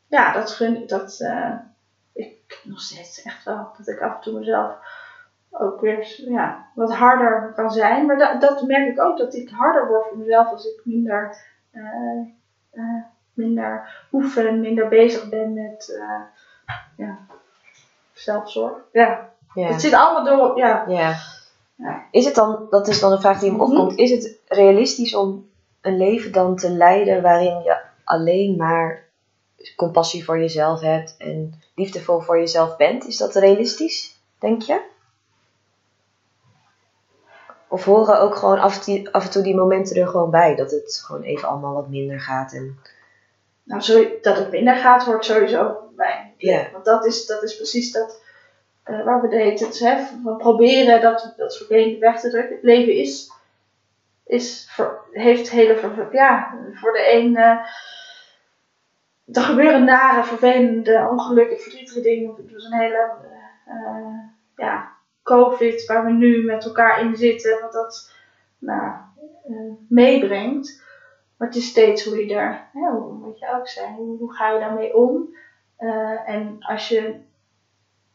ja, 0.07 0.33
dat 0.33 0.51
gun 0.51 0.87
dat 0.87 1.19
uh, 1.19 1.55
ik 2.13 2.61
nog 2.63 2.81
steeds 2.81 3.21
echt 3.21 3.43
wel, 3.43 3.71
dat 3.77 3.87
ik 3.87 4.01
af 4.01 4.15
en 4.15 4.21
toe 4.21 4.39
mezelf 4.39 4.75
ook 5.49 5.81
weer 5.81 6.21
ja, 6.29 6.67
wat 6.75 6.93
harder 6.93 7.53
kan 7.55 7.71
zijn. 7.71 8.05
Maar 8.05 8.17
dat, 8.17 8.41
dat 8.41 8.63
merk 8.63 8.87
ik 8.87 9.01
ook, 9.01 9.17
dat 9.17 9.33
ik 9.33 9.49
harder 9.49 9.87
word 9.87 10.07
voor 10.07 10.17
mezelf 10.17 10.47
als 10.47 10.65
ik 10.65 10.81
minder, 10.83 11.37
uh, 11.71 13.03
minder 13.33 13.89
oefen, 14.11 14.59
minder 14.59 14.87
bezig 14.87 15.29
ben 15.29 15.53
met 15.53 15.99
ja, 16.97 17.19
zelfzorg. 18.13 18.73
Ja. 18.91 19.29
ja. 19.53 19.67
Het 19.67 19.81
zit 19.81 19.93
allemaal 19.93 20.37
door, 20.37 20.57
ja. 20.57 20.85
ja. 20.87 21.15
Is 22.11 22.25
het 22.25 22.35
dan, 22.35 22.67
dat 22.69 22.87
is 22.87 22.99
dan 22.99 23.11
een 23.11 23.21
vraag 23.21 23.39
die 23.39 23.51
me 23.51 23.57
mhm. 23.57 23.65
opkomt, 23.65 23.97
is 23.97 24.11
het 24.11 24.39
realistisch 24.47 25.15
om 25.15 25.49
een 25.81 25.97
leven 25.97 26.31
dan 26.31 26.55
te 26.55 26.69
leiden 26.69 27.21
waarin 27.21 27.61
je 27.63 27.81
alleen 28.03 28.55
maar 28.55 29.03
compassie 29.75 30.25
voor 30.25 30.39
jezelf 30.39 30.79
hebt 30.79 31.15
en 31.17 31.61
liefdevol 31.75 32.19
voor 32.19 32.39
jezelf 32.39 32.77
bent? 32.77 33.07
Is 33.07 33.17
dat 33.17 33.35
realistisch, 33.35 34.19
denk 34.39 34.61
je? 34.61 34.81
Of 37.67 37.83
horen 37.85 38.19
ook 38.19 38.35
gewoon 38.35 38.59
af, 38.59 38.87
en 39.11 39.29
toe 39.31 39.43
die 39.43 39.55
momenten 39.55 39.95
er 39.95 40.07
gewoon 40.07 40.29
bij, 40.29 40.55
dat 40.55 40.71
het 40.71 41.03
gewoon 41.05 41.21
even 41.21 41.47
allemaal 41.47 41.73
wat 41.73 41.89
minder 41.89 42.19
gaat? 42.19 42.53
En... 42.53 42.79
Nou, 43.63 43.81
zo, 43.81 44.05
dat 44.21 44.37
het 44.37 44.51
minder 44.51 44.75
gaat 44.75 45.03
hoort 45.03 45.25
sowieso 45.25 45.91
bij. 45.95 46.33
Ja. 46.37 46.69
Want 46.71 46.85
dat 46.85 47.05
is, 47.05 47.25
dat 47.25 47.43
is 47.43 47.55
precies 47.55 47.91
dat 47.91 48.21
uh, 48.89 49.05
waar 49.05 49.21
we 49.21 49.27
de 49.27 49.35
hele 49.35 49.57
tijd 49.57 49.79
hè, 49.79 49.95
we 50.23 50.35
proberen 50.35 51.01
dat, 51.01 51.33
dat 51.37 51.57
vervelende 51.57 51.97
weg 51.97 52.19
te 52.19 52.29
drukken. 52.29 52.55
Het 52.55 52.63
leven 52.63 52.93
is, 52.93 53.31
is 54.25 54.69
voor, 54.71 55.05
heeft 55.11 55.49
hele, 55.49 56.07
ja, 56.11 56.57
voor 56.73 56.91
de 56.91 57.13
een, 57.13 57.31
uh, 57.31 57.59
er 59.31 59.41
gebeuren 59.41 59.83
nare, 59.83 60.23
vervelende, 60.23 61.07
ongelukken, 61.11 61.59
verdrietige 61.59 62.01
dingen. 62.01 62.35
Dus 62.47 62.65
een 62.65 62.79
hele, 62.79 63.11
uh, 63.67 64.19
ja, 64.55 64.91
COVID 65.23 65.85
waar 65.85 66.05
we 66.05 66.11
nu 66.11 66.43
met 66.43 66.65
elkaar 66.65 67.01
in 67.01 67.15
zitten, 67.15 67.61
wat 67.61 67.73
dat 67.73 68.11
nou, 68.57 68.91
meebrengt. 69.89 70.81
Maar 71.43 71.51
het 71.51 71.61
is 71.61 71.69
steeds 71.69 72.05
hoe 72.05 72.17
je 72.17 72.33
daar, 72.33 72.69
hè, 72.73 72.91
wat 73.19 73.39
je 73.39 73.55
ook 73.55 73.67
zei, 73.67 73.95
hoe, 73.95 74.33
ga 74.33 74.51
je 74.51 74.59
daarmee 74.59 74.95
om? 74.95 75.35
en 76.25 76.57
als 76.59 76.87
je 76.87 77.15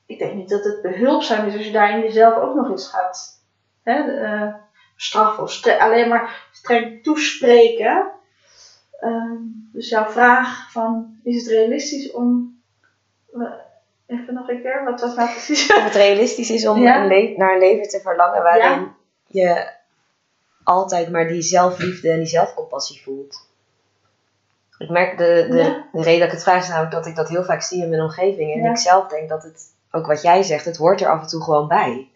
ik 0.06 0.18
denk 0.18 0.34
niet 0.34 0.48
dat 0.48 0.64
het 0.64 0.82
behulpzaam 0.82 1.46
is 1.46 1.54
als 1.54 1.66
je 1.66 1.72
daarin 1.72 2.00
jezelf 2.00 2.36
ook 2.36 2.54
nog 2.54 2.70
eens 2.70 2.88
gaat 2.88 3.42
hè, 3.82 4.22
uh, 4.22 4.54
straffen 4.96 5.42
of 5.42 5.66
alleen 5.66 6.08
maar 6.08 6.48
streng 6.52 7.02
toespreken. 7.02 8.10
Uh, 9.00 9.32
dus 9.72 9.88
jouw 9.88 10.06
vraag 10.06 10.72
van, 10.72 11.18
is 11.22 11.42
het 11.42 11.52
realistisch 11.52 12.12
om, 12.12 12.58
uh, 13.32 13.52
even 14.06 14.34
nog 14.34 14.48
een 14.48 14.62
keer, 14.62 14.84
wat 14.84 15.00
was 15.00 15.14
nou 15.14 15.30
precies? 15.30 15.74
Of 15.74 15.84
het 15.84 15.94
realistisch 15.94 16.50
is 16.50 16.66
om 16.66 16.86
een 16.86 17.34
naar 17.36 17.52
een 17.52 17.58
leven 17.58 17.88
te 17.88 18.00
verlangen 18.00 18.42
waarin 18.42 18.92
je 19.26 19.76
altijd 20.68 21.10
maar 21.10 21.28
die 21.28 21.42
zelfliefde 21.42 22.10
en 22.10 22.16
die 22.16 22.26
zelfcompassie 22.26 23.02
voelt. 23.02 23.46
Ik 24.78 24.88
merk, 24.88 25.18
de, 25.18 25.46
de, 25.50 25.82
de 25.92 26.02
reden 26.02 26.18
dat 26.18 26.28
ik 26.28 26.34
het 26.34 26.42
vraag 26.42 26.62
is 26.62 26.68
namelijk 26.68 26.92
dat 26.92 27.06
ik 27.06 27.16
dat 27.16 27.28
heel 27.28 27.44
vaak 27.44 27.62
zie 27.62 27.82
in 27.82 27.88
mijn 27.88 28.02
omgeving. 28.02 28.52
En 28.54 28.70
ik 28.70 28.78
zelf 28.78 29.08
denk 29.08 29.28
dat 29.28 29.42
het 29.42 29.74
ook 29.90 30.06
wat 30.06 30.22
jij 30.22 30.42
zegt, 30.42 30.64
het 30.64 30.76
hoort 30.76 31.00
er 31.00 31.08
af 31.08 31.20
en 31.20 31.26
toe 31.26 31.42
gewoon 31.42 31.68
bij. 31.68 32.10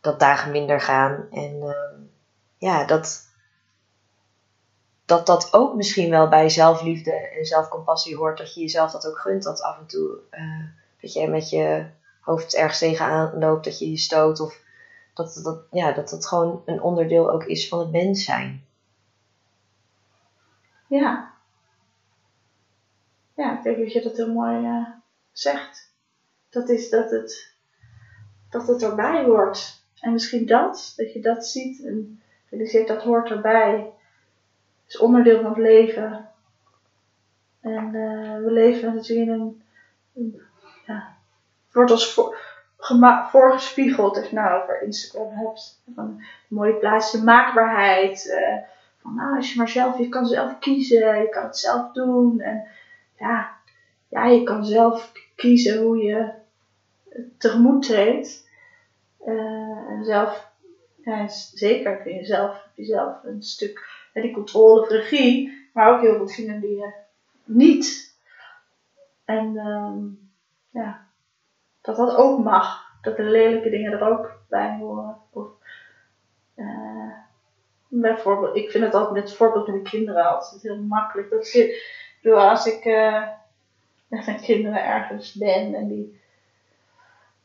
Dat 0.00 0.20
dagen 0.20 0.52
minder 0.52 0.80
gaan. 0.80 1.26
En 1.30 1.54
uh, 1.54 1.74
ja, 2.58 2.84
dat, 2.84 3.28
dat 5.04 5.26
dat 5.26 5.48
ook 5.52 5.74
misschien 5.74 6.10
wel 6.10 6.28
bij 6.28 6.48
zelfliefde 6.48 7.12
en 7.12 7.44
zelfcompassie 7.44 8.16
hoort. 8.16 8.38
Dat 8.38 8.54
je 8.54 8.60
jezelf 8.60 8.90
dat 8.90 9.06
ook 9.06 9.18
gunt. 9.18 9.42
Dat 9.42 9.62
af 9.62 9.78
en 9.78 9.86
toe 9.86 10.18
uh, 10.30 10.64
dat 11.00 11.12
je 11.12 11.28
met 11.28 11.50
je 11.50 11.84
hoofd 12.20 12.54
ergens 12.54 12.78
tegenaan 12.78 13.38
loopt. 13.38 13.64
Dat 13.64 13.78
je 13.78 13.90
je 13.90 13.98
stoot. 13.98 14.40
Of 14.40 14.62
dat 15.14 15.40
dat, 15.42 15.62
ja, 15.70 15.92
dat 15.92 16.08
dat 16.08 16.26
gewoon 16.26 16.62
een 16.66 16.82
onderdeel 16.82 17.30
ook 17.30 17.44
is 17.44 17.68
van 17.68 17.78
het 17.78 17.90
mens 17.90 18.24
zijn. 18.24 18.64
Ja. 20.86 21.32
Ja, 23.34 23.56
ik 23.56 23.62
denk 23.62 23.78
dat 23.78 23.92
je 23.92 24.02
dat 24.02 24.16
heel 24.16 24.32
mooi 24.32 24.66
uh, 24.66 24.86
zegt 25.32 25.84
dat 26.54 26.68
is 26.68 26.90
dat 26.90 27.10
het, 27.10 27.52
dat 28.50 28.66
het 28.66 28.82
erbij 28.82 29.24
hoort. 29.24 29.82
En 30.00 30.12
misschien 30.12 30.46
dat, 30.46 30.92
dat 30.96 31.12
je 31.12 31.20
dat 31.20 31.46
ziet 31.46 31.84
en 31.84 32.22
realiseert 32.50 32.88
dat 32.88 33.02
hoort 33.02 33.30
erbij. 33.30 33.92
Is 34.86 34.98
onderdeel 34.98 35.40
van 35.40 35.50
het 35.50 35.58
leven. 35.58 36.28
En 37.60 37.94
uh, 37.94 38.36
we 38.44 38.50
leven 38.50 38.94
natuurlijk 38.94 39.28
in 39.28 39.62
een, 40.12 40.42
ja, 40.86 41.16
het 41.64 41.74
wordt 41.74 41.90
ons 41.90 42.12
voor, 42.12 42.38
voorgespiegeld, 43.30 44.16
als 44.16 44.28
je 44.28 44.34
nou 44.34 44.62
over 44.62 44.82
Instagram 44.82 45.32
hebt. 45.32 45.82
Van 45.94 46.22
mooie 46.48 46.74
plaats, 46.74 47.12
de 47.12 47.22
maakbaarheid. 47.22 48.26
Uh, 48.26 48.56
van 49.02 49.14
nou, 49.14 49.36
als 49.36 49.52
je 49.52 49.58
maar 49.58 49.68
zelf, 49.68 49.98
je 49.98 50.08
kan 50.08 50.26
zelf 50.26 50.58
kiezen, 50.58 51.20
je 51.20 51.28
kan 51.28 51.44
het 51.44 51.58
zelf 51.58 51.92
doen. 51.92 52.40
En 52.40 52.66
ja, 53.18 53.50
ja 54.08 54.26
je 54.26 54.42
kan 54.42 54.64
zelf 54.64 55.12
kiezen 55.34 55.82
hoe 55.82 55.98
je 55.98 56.30
tegemoet 57.38 57.82
treedt. 57.82 58.48
Uh, 59.26 59.88
en 59.88 60.04
zelf, 60.04 60.50
ja, 61.04 61.28
zeker 61.54 61.96
kun 61.96 62.14
je 62.14 62.24
zelf, 62.24 63.22
een 63.24 63.42
stuk 63.42 63.88
ja, 64.14 64.20
die 64.20 64.32
controle 64.32 64.80
of 64.80 64.88
regie, 64.88 65.68
maar 65.72 65.94
ook 65.94 66.00
heel 66.00 66.16
veel 66.16 66.36
dingen 66.36 66.60
die 66.60 66.76
je 66.76 66.92
niet. 67.44 68.14
En 69.24 69.56
um, 69.56 70.30
ja, 70.70 71.06
dat 71.84 71.96
dat 71.96 72.16
ook 72.16 72.44
mag. 72.44 72.92
Dat 73.02 73.16
de 73.16 73.22
lelijke 73.22 73.70
dingen 73.70 73.92
er 73.92 74.08
ook 74.08 74.32
bij 74.48 74.76
horen. 74.78 75.16
Of, 75.30 75.46
uh, 76.56 77.12
bijvoorbeeld, 77.88 78.56
ik 78.56 78.70
vind 78.70 78.84
het 78.84 78.94
altijd 78.94 79.24
met 79.24 79.34
voorbeeld 79.34 79.66
met 79.66 79.84
de 79.84 79.90
kinderen 79.90 80.28
altijd 80.28 80.62
heel 80.62 80.82
makkelijk. 80.82 81.30
Dat 81.30 81.52
je, 81.52 82.34
als 82.34 82.66
ik 82.66 82.84
uh, 82.84 83.22
met 84.08 84.40
kinderen 84.40 84.84
ergens 84.84 85.32
ben 85.32 85.74
en 85.74 85.88
die 85.88 86.20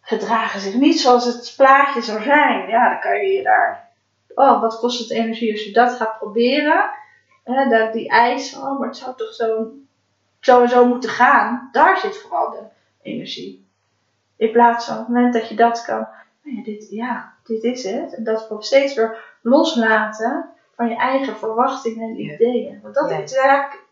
gedragen 0.01 0.59
zich 0.59 0.73
niet 0.73 0.99
zoals 0.99 1.25
het 1.25 1.53
plaatje 1.57 2.01
zou 2.01 2.23
zijn. 2.23 2.69
Ja, 2.69 2.89
dan 2.89 2.99
kan 2.99 3.21
je 3.21 3.27
je 3.27 3.43
daar. 3.43 3.89
Oh, 4.35 4.61
wat 4.61 4.79
kost 4.79 4.99
het 4.99 5.11
energie 5.11 5.51
als 5.51 5.63
je 5.63 5.71
dat 5.71 5.91
gaat 5.91 6.17
proberen? 6.17 6.89
Hè, 7.43 7.69
dat, 7.69 7.93
die 7.93 8.09
eis, 8.09 8.55
oh, 8.55 8.79
maar 8.79 8.87
het 8.87 8.97
zou 8.97 9.15
toch 9.15 9.33
zo, 9.33 9.71
zo 10.39 10.61
en 10.61 10.69
zo 10.69 10.85
moeten 10.85 11.09
gaan. 11.09 11.69
Daar 11.71 11.97
zit 11.97 12.17
vooral 12.17 12.49
de 12.49 12.63
energie. 13.01 13.67
In 14.39 14.51
plaats 14.51 14.85
van 14.85 14.97
het 14.97 15.07
moment 15.07 15.33
dat 15.33 15.49
je 15.49 15.55
dat 15.55 15.85
kan. 15.85 16.07
Nou 16.43 16.57
ja, 16.57 16.63
dit, 16.63 16.87
ja, 16.89 17.33
dit 17.43 17.63
is 17.63 17.83
het. 17.83 18.15
En 18.15 18.23
dat 18.23 18.47
wordt 18.49 18.65
steeds 18.65 18.95
weer 18.95 19.37
loslaten 19.41 20.49
van 20.75 20.89
je 20.89 20.95
eigen 20.95 21.37
verwachtingen 21.37 22.09
en 22.09 22.19
ideeën. 22.19 22.79
Want 22.81 22.95
dat 22.95 23.11
is 23.11 23.33
eigenlijk. 23.35 23.83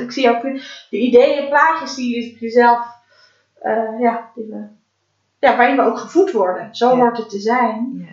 Ik 0.00 0.12
zie 0.12 0.30
ook 0.30 0.42
de 0.90 0.98
ideeën, 0.98 1.48
plaatjes 1.48 1.94
die 1.94 2.16
je 2.16 2.38
jezelf. 2.38 2.86
Uh, 3.62 4.00
ja, 4.00 4.30
die 4.34 4.46
we 4.50 4.66
ja, 5.42 5.56
waarin 5.56 5.76
we 5.76 5.82
ook 5.82 5.98
gevoed 5.98 6.32
worden. 6.32 6.74
Zo 6.74 6.88
Ja. 6.88 6.96
hoort 6.96 7.16
het 7.16 7.30
te 7.30 7.40
zijn. 7.40 7.92
Ja. 7.94 8.12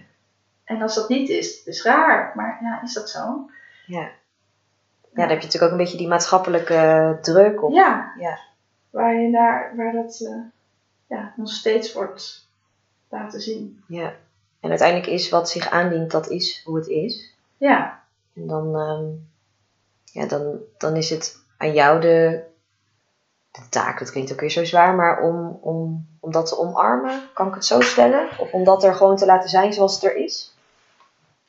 En 0.64 0.82
als 0.82 0.96
dat 0.96 1.10
niet 1.10 1.30
is, 1.30 1.64
is 1.64 1.84
raar. 1.84 2.32
Maar 2.36 2.58
ja, 2.62 2.82
is 2.84 2.94
dat 2.94 3.10
zo? 3.10 3.50
Ja. 3.86 4.00
ja, 4.00 4.10
dan 5.14 5.28
heb 5.28 5.40
je 5.40 5.46
natuurlijk 5.46 5.64
ook 5.64 5.72
een 5.72 5.78
beetje 5.78 5.98
die 5.98 6.08
maatschappelijke 6.08 7.18
druk 7.22 7.64
op. 7.64 7.74
Ja. 7.74 8.14
Ja. 8.18 8.40
Waar, 8.90 9.16
je 9.16 9.32
daar, 9.32 9.74
waar 9.76 9.92
dat 9.92 10.20
eh, 10.26 10.36
ja, 11.10 11.34
nog 11.36 11.52
steeds 11.52 11.94
wordt 11.94 12.48
laten 13.10 13.42
zien. 13.42 13.84
Ja. 13.88 14.16
En 14.60 14.70
uiteindelijk 14.70 15.10
is 15.10 15.30
wat 15.30 15.50
zich 15.50 15.70
aandient, 15.70 16.12
dat 16.12 16.30
is 16.30 16.62
hoe 16.66 16.76
het 16.76 16.88
is. 16.88 17.34
Ja, 17.58 18.04
En 18.34 18.48
dan, 18.48 18.76
ehm, 18.76 19.06
ja, 20.06 20.28
dan, 20.28 20.58
dan 20.78 20.96
is 20.96 21.10
het 21.10 21.38
aan 21.58 21.74
jou 21.74 22.02
de, 22.02 22.44
de 23.52 23.70
taak, 23.70 24.00
dat 24.00 24.12
klinkt 24.12 24.32
ook 24.32 24.40
weer 24.40 24.50
zo 24.50 24.66
zwaar, 24.66 24.96
maar 24.96 25.22
om, 25.22 25.58
om, 25.62 26.08
om 26.20 26.32
dat 26.32 26.48
te 26.48 26.58
omarmen, 26.58 27.22
kan 27.34 27.48
ik 27.48 27.54
het 27.54 27.66
zo 27.66 27.82
stellen? 27.82 28.30
Of 28.40 28.52
om 28.52 28.64
dat 28.64 28.84
er 28.84 28.96
gewoon 28.96 29.18
te 29.18 29.26
laten 29.26 29.50
zijn 29.50 29.74
zoals 29.74 29.94
het 29.94 30.04
er 30.04 30.16
is? 30.16 30.54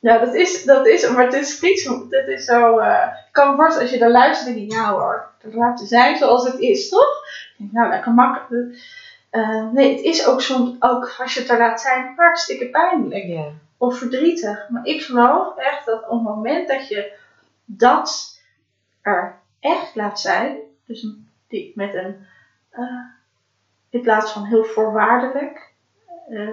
ja 0.01 0.17
dat, 0.17 0.33
is, 0.33 0.63
dat 0.63 0.87
is, 0.87 1.09
maar 1.09 1.23
het 1.23 1.33
is 1.33 1.59
dit 1.59 2.27
is 2.27 2.45
zo, 2.45 2.77
eh, 2.77 3.07
ik 3.27 3.31
kan 3.31 3.49
me 3.49 3.55
voorstellen 3.55 3.81
als 3.81 3.91
je 3.91 3.99
dan 3.99 4.11
luistert, 4.11 4.55
denk 4.55 4.71
je, 4.71 4.75
ja 4.75 4.91
hoor, 4.91 5.29
het 5.37 5.53
laten 5.53 5.87
zijn 5.87 6.17
zoals 6.17 6.43
het 6.43 6.59
is, 6.59 6.89
toch? 6.89 7.23
Ik 7.51 7.55
denk, 7.57 7.71
nou, 7.71 7.89
lekker 7.89 8.11
makkelijk. 8.11 8.99
Eh, 9.31 9.71
nee, 9.71 9.95
het 9.95 10.01
is 10.01 10.27
ook 10.27 10.41
soms, 10.41 10.75
ook 10.79 11.15
als 11.17 11.33
je 11.33 11.39
het 11.39 11.49
er 11.49 11.57
laat 11.57 11.81
zijn, 11.81 12.13
hartstikke 12.15 12.69
pijnlijk. 12.69 13.53
Of 13.77 13.97
verdrietig. 13.97 14.69
Maar 14.69 14.85
ik 14.85 15.01
geloof 15.01 15.55
echt 15.57 15.85
dat 15.85 16.03
op 16.03 16.09
het 16.09 16.21
moment 16.21 16.67
dat 16.67 16.87
je 16.87 17.13
dat 17.65 18.39
er 19.01 19.39
echt 19.59 19.95
laat 19.95 20.19
zijn, 20.19 20.57
dus 20.85 21.07
die, 21.47 21.71
met 21.75 21.93
een, 21.93 22.25
eh, 22.69 23.05
in 23.89 24.01
plaats 24.01 24.31
van 24.31 24.43
heel 24.45 24.63
voorwaardelijk, 24.63 25.73
eh, 26.29 26.49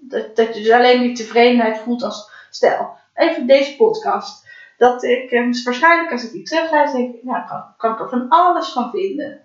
dat, 0.00 0.36
dat 0.36 0.54
je 0.56 0.62
dus 0.62 0.70
alleen 0.70 1.00
die 1.00 1.12
tevredenheid 1.14 1.78
voelt 1.78 2.02
als, 2.02 2.30
stel, 2.50 2.96
even 3.14 3.46
deze 3.46 3.76
podcast, 3.76 4.48
dat 4.76 5.02
ik 5.02 5.30
dus 5.30 5.62
waarschijnlijk 5.62 6.12
als 6.12 6.24
ik 6.24 6.32
die 6.32 6.42
terugluister, 6.42 7.00
denk 7.00 7.14
ik, 7.14 7.22
nou, 7.22 7.46
kan, 7.46 7.64
kan 7.76 7.92
ik 7.92 8.00
er 8.00 8.08
van 8.08 8.28
alles 8.28 8.72
van 8.72 8.90
vinden. 8.90 9.40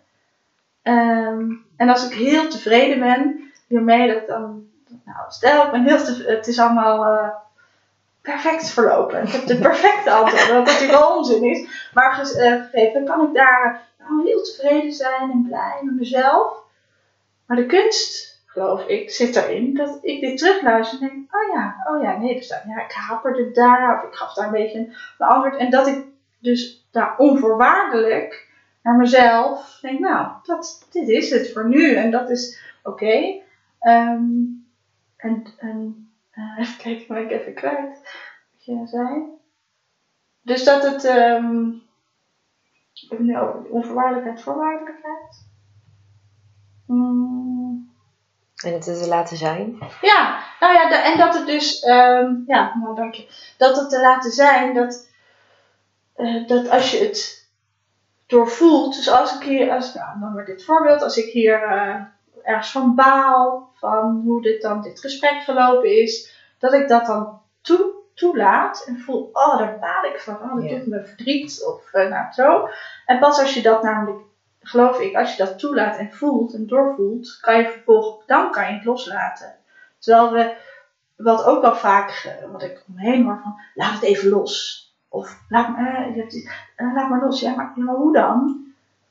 Ehm, 0.81 1.51
en 1.77 1.89
als 1.89 2.05
ik 2.09 2.13
heel 2.13 2.49
tevreden 2.49 2.99
ben 2.99 3.51
hiermee, 3.67 4.13
dat 4.13 4.27
dan, 4.27 4.67
nou, 5.05 5.25
stel 5.27 5.65
ik 5.65 5.71
ben 5.71 5.83
heel 5.83 6.25
het 6.25 6.47
is 6.47 6.59
allemaal 6.59 7.05
eh, 7.05 7.29
perfect 8.21 8.69
verlopen. 8.69 9.23
Ik 9.23 9.31
heb 9.31 9.45
de 9.45 9.57
perfecte 9.57 10.11
antwoord, 10.11 10.47
wat 10.47 10.65
natuurlijk 10.65 10.99
wel 10.99 11.17
onzin 11.17 11.43
is. 11.43 11.89
Maar 11.93 12.19
eh, 12.19 12.61
gegeven 12.71 13.05
kan 13.05 13.27
ik 13.27 13.33
daar 13.33 13.87
nou, 13.99 14.25
heel 14.25 14.43
tevreden 14.43 14.93
zijn 14.93 15.31
en 15.31 15.45
blij 15.47 15.79
met 15.81 15.95
mezelf. 15.95 16.63
Maar 17.45 17.57
de 17.57 17.65
kunst, 17.65 18.41
geloof 18.45 18.85
ik, 18.87 19.11
zit 19.11 19.35
erin 19.35 19.73
dat 19.73 19.97
ik 20.01 20.19
dit 20.19 20.37
terugluister 20.37 21.01
en 21.01 21.07
denk, 21.07 21.35
oh 21.35 21.55
ja, 21.55 21.75
oh 21.89 22.03
ja, 22.03 22.17
nee, 22.17 22.35
dus, 22.35 22.47
ja, 22.47 22.83
ik 22.83 22.91
haperde 22.91 23.51
daar, 23.51 23.97
of 23.97 24.09
ik 24.09 24.15
gaf 24.15 24.33
daar 24.33 24.45
een 24.45 24.51
beetje 24.51 24.77
een 24.77 24.93
antwoord. 25.17 25.55
En 25.55 25.69
dat 25.69 25.87
ik 25.87 26.05
dus 26.39 26.87
daar 26.91 27.17
onvoorwaardelijk 27.17 28.44
naar 28.85 28.95
mezelf 28.95 29.77
denk, 29.81 29.99
nou, 29.99 30.31
dat, 30.43 30.87
dit 30.91 31.07
is 31.09 31.29
het 31.29 31.51
voor 31.51 31.67
nu 31.67 31.95
en 31.95 32.11
dat 32.11 32.29
is 32.29 32.59
oké. 32.83 33.41
Ehm, 33.79 34.23
en 35.17 35.43
en 35.57 36.09
eh, 36.31 36.57
even 36.59 36.77
kijken, 36.77 37.05
ben 37.07 37.23
ik 37.23 37.31
even 37.31 37.53
kwijt 37.53 37.99
wat 38.53 38.65
je 38.65 38.81
zei. 38.85 39.21
Dus 40.41 40.63
dat 40.63 40.83
het, 40.83 41.03
ehm 41.03 41.67
ik 42.93 43.09
heb 43.09 43.19
het 43.19 43.27
nu 43.27 43.37
over 43.37 43.63
onvoorwaardelijkheid, 43.69 44.41
voorwaardelijkheid. 44.41 45.45
Mm, 46.85 47.89
En 48.63 48.73
het 48.73 48.81
te 48.81 49.07
laten 49.07 49.37
zijn. 49.37 49.77
ja, 50.01 50.39
nou 50.59 50.73
ja, 50.73 50.89
de- 50.89 50.95
en 50.95 51.17
dat 51.17 51.33
het 51.33 51.45
dus, 51.45 51.79
ehm, 51.79 52.33
ja, 52.47 52.75
nou 52.75 52.95
dank 52.95 53.13
je. 53.13 53.53
Dat 53.57 53.77
het 53.77 53.89
te 53.89 54.01
laten 54.01 54.31
zijn 54.31 54.73
dat, 54.73 55.09
eh, 56.15 56.47
dat 56.47 56.69
als 56.69 56.91
je 56.91 57.05
het 57.05 57.44
doorvoelt, 58.25 58.95
dus 58.95 59.09
als 59.09 59.35
ik 59.35 59.43
hier, 59.43 59.71
als, 59.71 59.93
nou, 59.93 60.19
dan 60.19 60.31
wordt 60.31 60.47
dit 60.47 60.65
voorbeeld, 60.65 61.01
als 61.01 61.17
ik 61.17 61.31
hier 61.31 61.63
eh, 61.63 61.95
ergens 62.43 62.71
van 62.71 62.95
baal, 62.95 63.71
van 63.73 64.21
hoe 64.25 64.41
dit 64.41 64.61
dan, 64.61 64.81
dit 64.81 64.99
gesprek 64.99 65.41
gelopen 65.41 66.01
is, 66.01 66.33
dat 66.59 66.73
ik 66.73 66.87
dat 66.87 67.05
dan 67.05 67.41
toe, 67.61 67.93
toelaat 68.13 68.83
en 68.87 68.99
voel, 68.99 69.29
oh, 69.33 69.57
daar 69.57 69.79
baal 69.79 70.03
ik 70.03 70.19
van, 70.19 70.35
oh, 70.35 70.55
dat 70.55 70.69
doet 70.69 70.87
me 70.87 71.05
verdriet, 71.05 71.65
of 71.65 71.93
eh, 71.93 72.09
nou 72.09 72.31
zo. 72.31 72.69
En 73.05 73.19
pas 73.19 73.39
als 73.39 73.53
je 73.53 73.61
dat 73.61 73.83
namelijk, 73.83 74.23
geloof 74.61 74.99
ik, 74.99 75.15
als 75.15 75.35
je 75.35 75.43
dat 75.43 75.59
toelaat 75.59 75.97
en 75.97 76.11
voelt 76.11 76.53
en 76.53 76.67
doorvoelt, 76.67 77.37
kan 77.41 77.57
je 77.57 77.69
vervolgens, 77.69 78.25
dan 78.25 78.51
kan 78.51 78.67
je 78.67 78.73
het 78.73 78.85
loslaten. 78.85 79.55
Terwijl 79.99 80.31
we, 80.31 80.55
wat 81.15 81.45
ook 81.45 81.61
wel 81.61 81.75
vaak, 81.75 82.09
eh, 82.09 82.51
wat 82.51 82.63
ik 82.63 82.83
omheen 82.87 83.25
hoor 83.25 83.39
van, 83.43 83.55
laat 83.73 83.93
het 83.93 84.03
even 84.03 84.29
los. 84.29 84.84
Of 85.15 85.39
laat, 85.49 85.77
eh, 85.77 86.17
eh, 86.75 86.93
laat 86.93 87.09
maar 87.09 87.21
los. 87.23 87.39
Ja 87.39 87.55
maar, 87.55 87.71
ja, 87.75 87.83
maar 87.83 87.95
hoe 87.95 88.13
dan? 88.13 88.65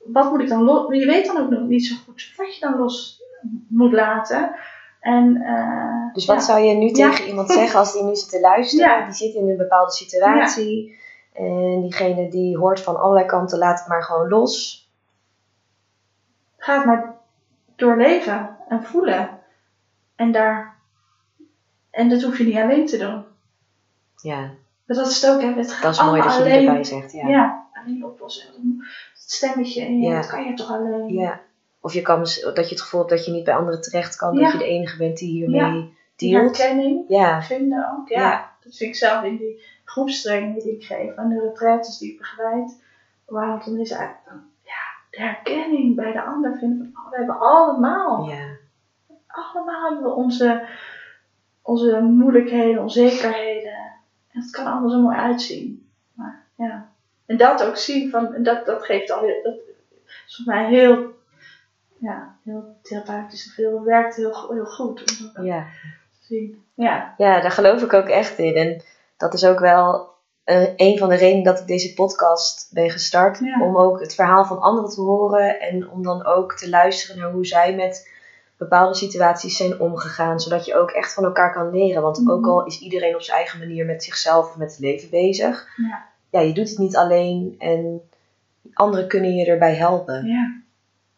Wat 0.04 0.30
moet 0.30 0.40
ik 0.40 0.48
dan 0.48 0.62
los? 0.62 0.94
Je 0.94 1.06
weet 1.06 1.26
dan 1.26 1.36
ook 1.36 1.50
nog 1.50 1.60
niet 1.68 1.86
zo 1.86 1.96
goed 2.04 2.32
wat 2.36 2.54
je 2.54 2.60
dan 2.60 2.78
los 2.78 3.22
moet 3.68 3.92
laten. 3.92 4.54
En, 5.00 5.36
eh, 5.36 6.12
Dus 6.14 6.24
wat 6.26 6.36
ja. 6.36 6.42
zou 6.42 6.60
je 6.60 6.74
nu 6.74 6.86
Ja. 6.86 6.92
tegen 7.10 7.26
iemand 7.26 7.50
zeggen 7.50 7.78
als 7.78 7.92
die 7.92 8.02
nu 8.02 8.14
zit 8.14 8.30
te 8.30 8.40
luisteren? 8.40 8.98
Ja. 8.98 9.04
Die 9.04 9.14
zit 9.14 9.34
in 9.34 9.48
een 9.48 9.56
bepaalde 9.56 9.90
situatie. 9.92 10.98
En 11.32 11.80
diegene 11.80 12.30
die 12.30 12.56
hoort 12.58 12.80
van 12.80 13.00
allerlei 13.00 13.26
kanten, 13.26 13.58
laat 13.58 13.78
het 13.78 13.88
maar 13.88 14.02
gewoon 14.02 14.28
los. 14.28 14.82
Ga 16.56 16.76
het 16.76 16.84
maar 16.84 17.14
doorleven 17.76 18.56
en 18.68 18.84
voelen. 18.84 19.28
En 20.16 20.32
daar. 20.32 20.76
En 21.90 22.08
dat 22.08 22.22
hoef 22.22 22.38
je 22.38 22.44
niet 22.44 22.56
alleen 22.56 22.86
te 22.86 22.96
doen. 22.98 23.24
Ja, 24.22 24.50
Dat 24.86 25.06
is 25.06 25.20
het 25.20 25.30
ook, 25.30 25.40
hè? 25.40 25.46
Het 25.52 25.78
dat 25.82 25.92
is 25.92 26.02
mooi 26.02 26.22
dat 26.22 26.36
je 26.36 26.42
die 26.42 26.52
alleen. 26.52 26.66
erbij 26.66 26.84
zegt. 26.84 27.12
Ja. 27.12 27.28
Ja. 27.28 27.66
alleen 27.72 28.04
oplossen. 28.04 28.54
Het 29.12 29.30
stemmetje 29.32 29.80
in 29.80 30.00
je, 30.00 30.08
Ja. 30.08 30.16
dat 30.16 30.26
kan 30.26 30.44
je 30.44 30.54
toch 30.54 30.70
alleen. 30.70 31.08
Ja. 31.08 31.40
Of 31.80 31.92
je 31.92 32.02
kan, 32.02 32.18
dat 32.18 32.68
je 32.68 32.74
het 32.74 32.80
gevoel 32.80 33.00
hebt 33.00 33.12
dat 33.12 33.24
je 33.24 33.32
niet 33.32 33.44
bij 33.44 33.54
anderen 33.54 33.80
terecht 33.80 34.16
kan. 34.16 34.34
Ja. 34.34 34.42
Dat 34.42 34.52
je 34.52 34.58
de 34.58 34.64
enige 34.64 34.96
bent 34.96 35.18
die 35.18 35.30
hiermee 35.30 35.94
dealt. 36.16 36.56
herkenning 36.56 37.04
Ja, 37.08 37.42
vinden 37.42 37.92
ook. 37.98 38.08
Ja. 38.08 38.20
Ja. 38.20 38.52
Dat 38.64 38.76
vind 38.76 38.90
ik 38.90 38.96
zelf 38.96 39.24
in 39.24 39.36
die 39.36 39.62
groepstrainingen 39.84 40.62
die 40.62 40.72
ik 40.76 40.84
geef 40.84 41.14
en 41.16 41.28
de 41.28 41.40
retraites 41.40 41.98
die 41.98 42.12
ik 42.12 42.18
begeleid. 42.18 42.82
Wauw, 43.26 43.60
dan 43.64 43.78
is 43.78 43.90
eigenlijk 43.90 44.24
dan, 44.28 44.42
ja, 44.62 44.82
de 45.10 45.20
herkenning 45.20 45.96
bij 45.96 46.12
de 46.12 46.22
ander 46.22 46.56
vinden 46.58 46.90
van, 46.94 47.04
oh, 47.04 47.10
we 47.10 47.16
hebben 47.16 47.38
allemaal, 47.38 48.28
ja, 48.28 48.46
allemaal 49.26 49.88
hebben 49.88 50.02
we 50.04 50.14
onze, 50.14 50.68
onze 51.62 52.00
moeilijkheden, 52.00 52.82
onzekerheden. 52.82 53.73
En 54.34 54.40
het 54.40 54.50
kan 54.50 54.66
allemaal 54.66 54.90
zo 54.90 55.00
mooi 55.00 55.16
uitzien. 55.16 55.88
Maar 56.12 56.46
ja, 56.56 56.88
en 57.26 57.36
dat 57.36 57.62
ook 57.64 57.76
zien 57.76 58.10
van, 58.10 58.42
dat, 58.42 58.66
dat 58.66 58.84
geeft 58.84 59.10
al, 59.10 59.20
heel- 59.20 59.42
dat 59.42 59.54
is 60.26 60.42
voor 60.44 60.54
mij 60.54 60.68
heel, 60.68 61.12
ja, 61.98 62.36
heel 62.44 62.76
therapeutisch 62.82 63.46
of 63.48 63.56
heel, 63.56 63.82
werkt 63.82 64.16
heel, 64.16 64.52
heel 64.52 64.64
goed 64.66 65.00
om 65.00 65.30
dat 65.34 65.44
ja. 65.44 65.66
te 66.20 66.26
zien. 66.26 66.62
Ja, 66.74 67.14
Ja, 67.16 67.40
daar 67.40 67.50
geloof 67.50 67.82
ik 67.82 67.92
ook 67.92 68.08
echt 68.08 68.38
in. 68.38 68.54
En 68.54 68.82
dat 69.16 69.34
is 69.34 69.44
ook 69.44 69.58
wel 69.58 70.08
eh, 70.44 70.68
een 70.76 70.98
van 70.98 71.08
de 71.08 71.14
redenen 71.14 71.44
dat 71.44 71.60
ik 71.60 71.66
deze 71.66 71.94
podcast 71.94 72.70
ben 72.72 72.90
gestart. 72.90 73.38
Ja. 73.38 73.60
Om 73.62 73.76
ook 73.76 74.00
het 74.00 74.14
verhaal 74.14 74.44
van 74.44 74.60
anderen 74.60 74.90
te 74.90 75.00
horen. 75.00 75.60
En 75.60 75.88
om 75.90 76.02
dan 76.02 76.24
ook 76.26 76.54
te 76.54 76.68
luisteren 76.68 77.18
naar 77.20 77.30
hoe 77.32 77.46
zij 77.46 77.74
met 77.74 78.12
bepaalde 78.68 78.94
situaties 78.94 79.56
zijn 79.56 79.80
omgegaan. 79.80 80.40
Zodat 80.40 80.64
je 80.64 80.74
ook 80.74 80.90
echt 80.90 81.14
van 81.14 81.24
elkaar 81.24 81.52
kan 81.52 81.70
leren. 81.70 82.02
Want 82.02 82.18
Mhm. 82.20 82.30
ook 82.30 82.46
al 82.46 82.64
is 82.66 82.80
iedereen 82.80 83.14
op 83.14 83.22
zijn 83.22 83.36
eigen 83.38 83.58
manier 83.58 83.86
met 83.86 84.04
zichzelf 84.04 84.48
of 84.50 84.56
met 84.56 84.70
het 84.70 84.80
leven 84.80 85.10
bezig. 85.10 85.68
Ja. 85.76 86.02
ja, 86.30 86.40
je 86.40 86.52
doet 86.52 86.68
het 86.68 86.78
niet 86.78 86.96
alleen. 86.96 87.54
En 87.58 88.00
anderen 88.74 89.08
kunnen 89.08 89.34
je 89.34 89.46
erbij 89.46 89.74
helpen. 89.74 90.26
ja, 90.26 90.52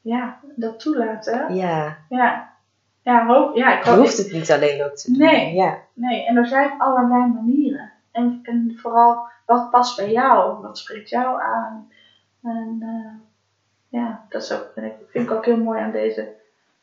ja, 0.01 0.40
dat 0.57 0.80
toelaten. 0.80 1.55
Ja, 1.55 1.99
Ja, 2.09 2.55
ja, 3.03 3.26
hoop, 3.26 3.57
ja 3.57 3.78
ik 3.78 3.84
je 3.84 3.90
hoop, 3.90 3.99
hoeft 3.99 4.18
het 4.18 4.32
niet 4.32 4.53
alleen 4.53 4.84
ook 4.84 4.97
te 4.97 5.12
doen. 5.12 5.20
Nee. 5.20 5.55
Ja, 5.55 5.78
Nee, 5.92 6.26
en 6.26 6.36
er 6.36 6.47
zijn 6.47 6.70
allerlei 6.78 7.32
manieren. 7.32 7.92
En, 8.12 8.40
en 8.42 8.74
vooral, 8.76 9.26
wat 9.47 9.70
past 9.70 9.97
bij 9.97 10.11
jou? 10.11 10.62
Wat 10.62 10.78
spreekt 10.78 11.09
jou 11.09 11.42
aan? 11.42 11.90
En 12.42 12.76
eh, 12.80 13.12
ja, 14.01 14.24
dat 14.28 14.42
is 14.42 14.53
ook, 14.53 14.72
vind 15.11 15.24
ik 15.24 15.30
ook 15.30 15.44
heel 15.44 15.57
mooi 15.57 15.80
aan 15.80 15.90
deze, 15.90 16.32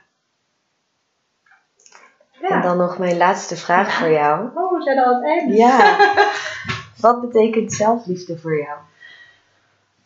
ja. 2.33 2.49
En 2.49 2.61
dan 2.63 2.77
nog 2.77 2.99
mijn 2.99 3.17
laatste 3.17 3.57
vraag 3.57 3.93
voor 3.93 4.11
jou. 4.11 4.49
Oh, 4.59 4.73
we 4.77 4.83
zijn 4.83 4.99
al 4.99 5.05
aan 5.05 5.15
het 5.15 5.25
einde. 5.25 5.57
Ja. 5.57 5.97
Wat 7.07 7.21
betekent 7.21 7.73
zelfliefde 7.73 8.39
voor 8.39 8.59
jou? 8.59 8.79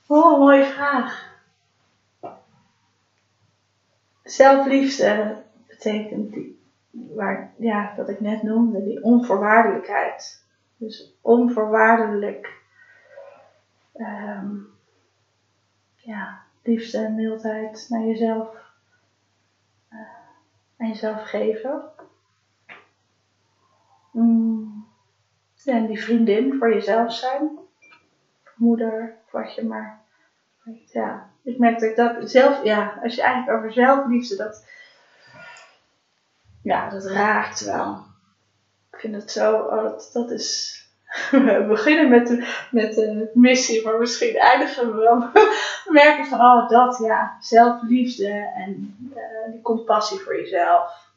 Oh, 0.06 0.38
mooie 0.38 0.64
vraag. 0.64 1.28
Zelfliefde 4.22 5.48
betekent 5.82 6.32
die, 6.32 6.60
waar, 6.90 7.52
ja, 7.56 7.92
dat 7.96 8.08
ik 8.08 8.20
net 8.20 8.42
noemde, 8.42 8.84
die 8.84 9.02
onvoorwaardelijkheid. 9.02 10.44
Dus 10.76 11.18
onvoorwaardelijk 11.20 12.58
um, 13.94 14.68
ja, 15.96 16.38
liefde 16.62 16.98
en 16.98 17.14
mildheid 17.14 17.86
naar 17.88 18.02
jezelf 18.02 18.54
uh, 19.92 19.98
aan 20.78 20.88
jezelf 20.88 21.22
geven. 21.22 21.82
Mm, 24.10 24.86
en 25.64 25.86
die 25.86 26.02
vriendin 26.02 26.54
voor 26.58 26.72
jezelf 26.74 27.12
zijn. 27.12 27.58
Moeder, 28.56 29.16
wat 29.30 29.54
je 29.54 29.64
maar. 29.64 30.00
Ja, 30.86 31.30
ik 31.42 31.58
merk 31.58 31.80
dat 31.80 31.96
dat 31.96 32.30
zelf, 32.30 32.64
ja, 32.64 32.98
als 33.02 33.14
je 33.14 33.22
eigenlijk 33.22 33.58
over 33.58 33.72
zelfliefde, 33.72 34.36
dat, 34.36 34.66
ja, 36.62 36.88
dat 36.88 37.04
raakt 37.04 37.64
wel. 37.64 38.04
Ik 38.92 38.98
vind 38.98 39.14
het 39.14 39.30
zo, 39.30 39.56
oh, 39.56 39.82
dat, 39.82 40.10
dat 40.12 40.30
is, 40.30 40.78
we 41.30 41.64
beginnen 41.68 42.08
met 42.08 42.26
de, 42.26 42.66
met 42.70 42.94
de 42.94 43.30
missie, 43.34 43.84
maar 43.84 43.98
misschien 43.98 44.36
eindigen 44.36 44.86
we 44.86 44.98
wel. 44.98 45.18
merk 46.02 46.18
ik 46.18 46.24
van, 46.24 46.40
oh, 46.40 46.68
dat, 46.68 46.98
ja, 47.04 47.36
zelfliefde 47.40 48.52
en 48.54 48.96
uh, 49.14 49.52
die 49.52 49.62
compassie 49.62 50.18
voor 50.18 50.36
jezelf. 50.36 51.08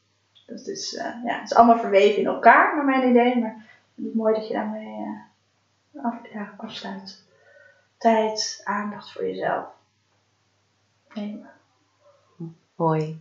Dat 0.46 0.66
is, 0.66 0.94
uh, 0.94 1.24
ja, 1.24 1.34
het 1.38 1.50
is 1.50 1.54
allemaal 1.54 1.78
verweven 1.78 2.20
in 2.20 2.26
elkaar, 2.26 2.76
naar 2.76 2.84
mijn 2.84 3.10
idee, 3.10 3.38
maar 3.38 3.66
het 3.94 4.06
is 4.06 4.12
mooi 4.12 4.34
dat 4.34 4.48
je 4.48 4.54
daarmee 4.54 5.20
uh, 5.92 6.04
af, 6.04 6.48
afsluit. 6.56 7.22
Tijd, 7.98 8.60
aandacht 8.64 9.12
voor 9.12 9.26
jezelf. 9.26 9.66
Nemen. 11.14 11.50
Mooi. 12.76 13.20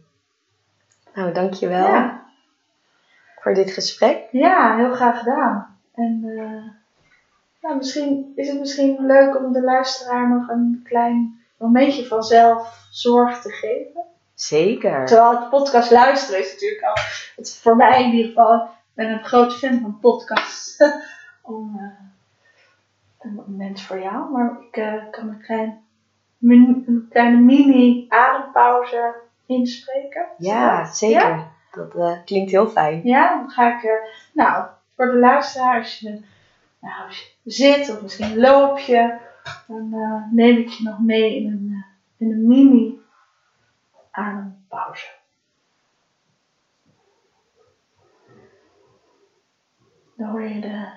Nou, 1.14 1.34
dankjewel 1.34 1.88
ja. 1.88 2.24
voor 3.40 3.54
dit 3.54 3.72
gesprek. 3.72 4.28
Ja, 4.32 4.76
heel 4.76 4.94
graag 4.94 5.18
gedaan. 5.18 5.78
En 5.94 6.22
uh, 6.24 6.64
nou, 7.62 7.78
misschien 7.78 8.32
is 8.36 8.48
het 8.48 8.60
misschien 8.60 9.06
leuk 9.06 9.38
om 9.38 9.54
de 9.54 9.62
luisteraar 9.62 10.30
nog 10.30 10.50
een 10.50 10.82
klein 10.84 11.42
momentje 11.58 12.06
van 12.06 12.24
zelfzorg 12.24 13.42
te 13.42 13.50
geven. 13.50 14.02
Zeker. 14.34 15.06
Terwijl 15.06 15.40
het 15.40 15.50
podcast 15.50 15.92
luisteren 15.92 16.40
is 16.40 16.52
natuurlijk 16.52 16.84
al, 16.84 16.96
het, 17.36 17.60
voor 17.62 17.76
mij 17.76 18.04
in 18.04 18.12
ieder 18.12 18.28
geval, 18.28 18.64
ik 18.64 18.70
ben 18.94 19.10
een 19.10 19.24
groot 19.24 19.58
fan 19.58 19.80
van 19.80 20.00
podcasts. 20.00 20.78
om, 21.42 21.80
uh, 21.80 22.04
een 23.20 23.34
moment 23.34 23.82
voor 23.82 24.00
jou, 24.00 24.32
maar 24.32 24.58
ik 24.70 24.78
uh, 24.78 25.04
kan 25.12 25.28
een, 25.28 25.42
klein, 25.42 25.84
een 26.40 27.08
kleine 27.10 27.38
mini 27.38 28.06
adempauze 28.10 29.16
inspreken. 29.46 30.26
Ja, 30.38 30.86
zeker. 30.86 31.52
Dat 31.72 31.96
uh, 31.96 32.24
klinkt 32.26 32.52
heel 32.52 32.68
fijn. 32.68 33.02
Ja, 33.04 33.38
dan 33.38 33.50
ga 33.50 33.78
ik, 33.78 34.02
nou, 34.34 34.68
voor 34.96 35.06
de 35.06 35.18
luisteraar, 35.18 35.78
als 35.78 36.00
je, 36.00 36.10
nou, 36.80 37.06
als 37.06 37.38
je 37.44 37.52
zit 37.52 37.90
of 37.90 38.02
misschien 38.02 38.38
loop 38.38 38.78
je, 38.78 39.18
dan 39.68 39.90
uh, 39.94 40.32
neem 40.32 40.58
ik 40.58 40.68
je 40.68 40.84
nog 40.84 41.00
mee 41.00 41.36
in 41.36 41.48
een, 41.48 41.68
uh, 41.70 41.84
in 42.18 42.32
een 42.32 42.48
mini 42.48 43.00
adempauze. 44.12 45.08
Dan 50.16 50.30
hoor 50.30 50.42
je 50.42 50.60
de 50.60 50.88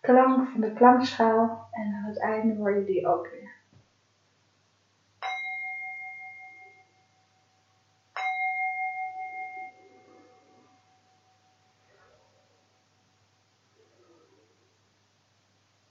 klank 0.00 0.48
van 0.48 0.60
de 0.60 0.72
klankschaal 0.72 1.68
en 1.70 1.94
aan 1.94 2.04
het 2.08 2.20
einde 2.20 2.56
hoor 2.56 2.74
je 2.74 2.84
die 2.84 3.06
ook 3.06 3.28
weer. 3.30 3.58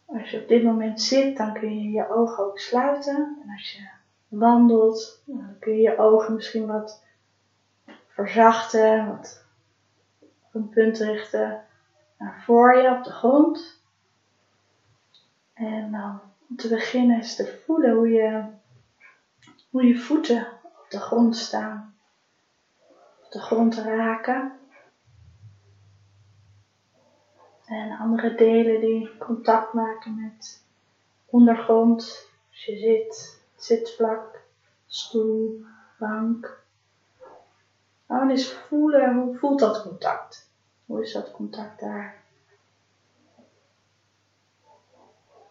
Als 0.06 0.30
je 0.30 0.39
op 0.39 0.39
dit 0.50 0.64
moment 0.64 1.02
zit, 1.02 1.38
dan 1.38 1.54
kun 1.54 1.80
je 1.80 1.92
je 1.92 2.10
ogen 2.10 2.44
ook 2.44 2.60
sluiten. 2.60 3.38
En 3.44 3.52
als 3.52 3.72
je 3.72 3.88
wandelt, 4.28 5.22
nou, 5.26 5.42
dan 5.42 5.60
kun 5.60 5.74
je 5.74 5.82
je 5.82 5.98
ogen 5.98 6.34
misschien 6.34 6.68
wat 6.68 7.04
verzachten, 8.08 9.08
wat 9.08 9.46
op 10.20 10.54
een 10.54 10.70
punt 10.70 10.98
richten 10.98 11.62
naar 12.18 12.44
voor 12.46 12.78
je 12.78 12.90
op 12.98 13.04
de 13.04 13.12
grond. 13.12 13.82
En 15.54 15.92
dan 15.92 16.20
om 16.50 16.56
te 16.56 16.68
beginnen 16.68 17.20
is 17.20 17.36
te 17.36 17.62
voelen 17.66 17.96
hoe 17.96 18.10
je, 18.10 18.44
hoe 19.70 19.86
je 19.86 19.98
voeten 19.98 20.48
op 20.64 20.86
de 20.90 21.00
grond 21.00 21.36
staan, 21.36 21.96
op 23.26 23.32
de 23.32 23.40
grond 23.40 23.76
raken. 23.76 24.59
En 27.70 27.98
andere 27.98 28.36
delen 28.36 28.80
die 28.80 29.18
contact 29.18 29.74
maken 29.74 30.22
met 30.22 30.64
ondergrond. 31.26 32.28
Als 32.50 32.66
je 32.66 32.78
zit, 32.78 33.42
zitvlak, 33.56 34.42
stoel, 34.88 35.62
bank. 35.98 36.64
Nou, 38.08 38.30
eens 38.30 38.52
voelen, 38.52 39.16
hoe 39.16 39.38
voelt 39.38 39.60
dat 39.60 39.82
contact? 39.82 40.50
Hoe 40.86 41.02
is 41.02 41.14
dat 41.14 41.32
contact 41.32 41.80
daar? 41.80 42.24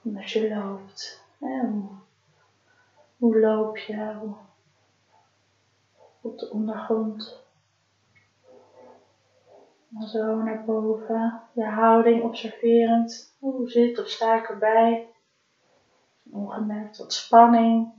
En 0.05 0.17
als 0.17 0.33
je 0.33 0.49
loopt, 0.49 1.23
hoe, 1.39 1.89
hoe 3.17 3.39
loop 3.41 3.77
je 3.77 4.31
op 6.21 6.39
de 6.39 6.51
ondergrond? 6.51 7.47
Zo 9.97 10.43
naar 10.43 10.65
boven, 10.65 11.43
je 11.53 11.65
houding 11.65 12.23
observerend. 12.23 13.35
Hoe 13.39 13.71
zit 13.71 13.99
of 13.99 14.09
sta 14.09 14.39
ik 14.39 14.49
erbij? 14.49 15.09
Ongemerkt 16.31 16.99
wat 16.99 17.13
spanning. 17.13 17.93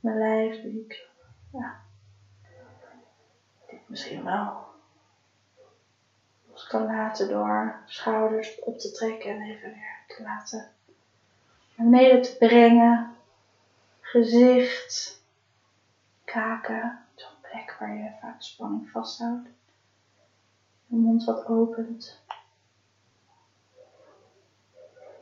Mijn 0.00 0.18
lijf, 0.18 0.62
ik, 0.62 1.08
ja, 1.52 1.80
dit 3.66 3.88
misschien 3.88 4.24
wel. 4.24 4.64
Los 6.50 6.66
kan 6.66 6.86
laten 6.86 7.28
door 7.28 7.82
schouders 7.84 8.58
op 8.60 8.78
te 8.78 8.90
trekken 8.90 9.30
en 9.30 9.42
even 9.42 9.70
weer 9.70 10.04
te 10.06 10.22
laten 10.22 10.70
naar 11.76 11.90
beneden 11.90 12.22
te 12.22 12.36
brengen. 12.36 13.16
Gezicht, 14.00 15.22
kaken, 16.24 17.04
zo'n 17.14 17.40
plek 17.40 17.76
waar 17.78 17.94
je 17.94 18.10
vaak 18.20 18.42
spanning 18.42 18.90
vasthoudt 18.90 19.48
de 20.86 20.96
mond 20.96 21.24
wat 21.24 21.46
opent. 21.46 22.24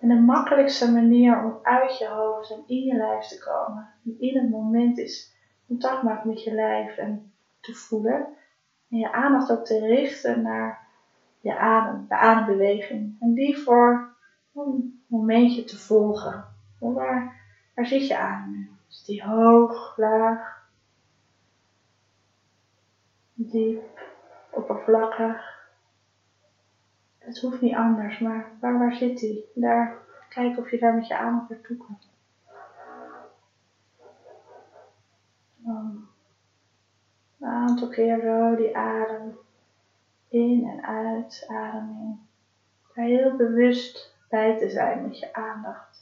En 0.01 0.09
de 0.09 0.21
makkelijkste 0.21 0.93
manier 0.93 1.45
om 1.45 1.59
uit 1.63 1.99
je 1.99 2.09
hoofd 2.09 2.51
en 2.51 2.65
in 2.67 2.85
je 2.85 2.95
lijf 2.95 3.27
te 3.27 3.39
komen, 3.39 3.89
en 4.05 4.21
in 4.21 4.39
het 4.39 4.51
moment 4.51 4.99
is 4.99 5.35
contact 5.67 6.03
maken 6.03 6.29
met 6.29 6.43
je 6.43 6.55
lijf 6.55 6.97
en 6.97 7.33
te 7.61 7.75
voelen. 7.75 8.27
En 8.91 8.99
je 8.99 9.13
aandacht 9.13 9.53
ook 9.53 9.65
te 9.65 9.79
richten 9.79 10.43
naar 10.43 10.87
je 11.41 11.59
adem, 11.59 12.07
de 12.09 12.17
adembeweging. 12.17 13.17
En 13.21 13.35
die 13.35 13.59
voor 13.59 14.15
een 14.55 15.05
momentje 15.07 15.65
te 15.65 15.79
volgen. 15.79 16.45
Waar, 16.79 17.41
waar 17.75 17.87
zit 17.87 18.07
je 18.07 18.19
adem 18.19 18.51
nu? 18.51 18.71
Is 18.89 19.05
die 19.05 19.25
hoog, 19.25 19.97
laag, 19.97 20.69
diep, 23.35 24.01
oppervlakkig? 24.51 25.54
Het 27.25 27.41
hoeft 27.41 27.61
niet 27.61 27.75
anders, 27.75 28.19
maar 28.19 28.51
waar, 28.61 28.79
waar 28.79 28.95
zit 28.95 29.21
hij? 29.21 29.45
Daar, 29.55 29.99
kijk 30.29 30.59
of 30.59 30.71
je 30.71 30.79
daar 30.79 30.95
met 30.95 31.07
je 31.07 31.17
aandacht 31.17 31.49
naartoe 31.49 31.77
komt. 31.77 32.09
Dan 35.57 36.07
een 37.41 37.49
aantal 37.49 37.89
keer 37.89 38.21
zo 38.21 38.57
die 38.57 38.77
adem 38.77 39.37
in 40.29 40.69
en 40.69 40.85
uit, 40.85 41.45
ademing. 41.49 42.19
Daar 42.95 43.05
heel 43.05 43.37
bewust 43.37 44.15
bij 44.29 44.59
te 44.59 44.71
zijn 44.71 45.03
met 45.03 45.19
je 45.19 45.35
aandacht. 45.35 45.94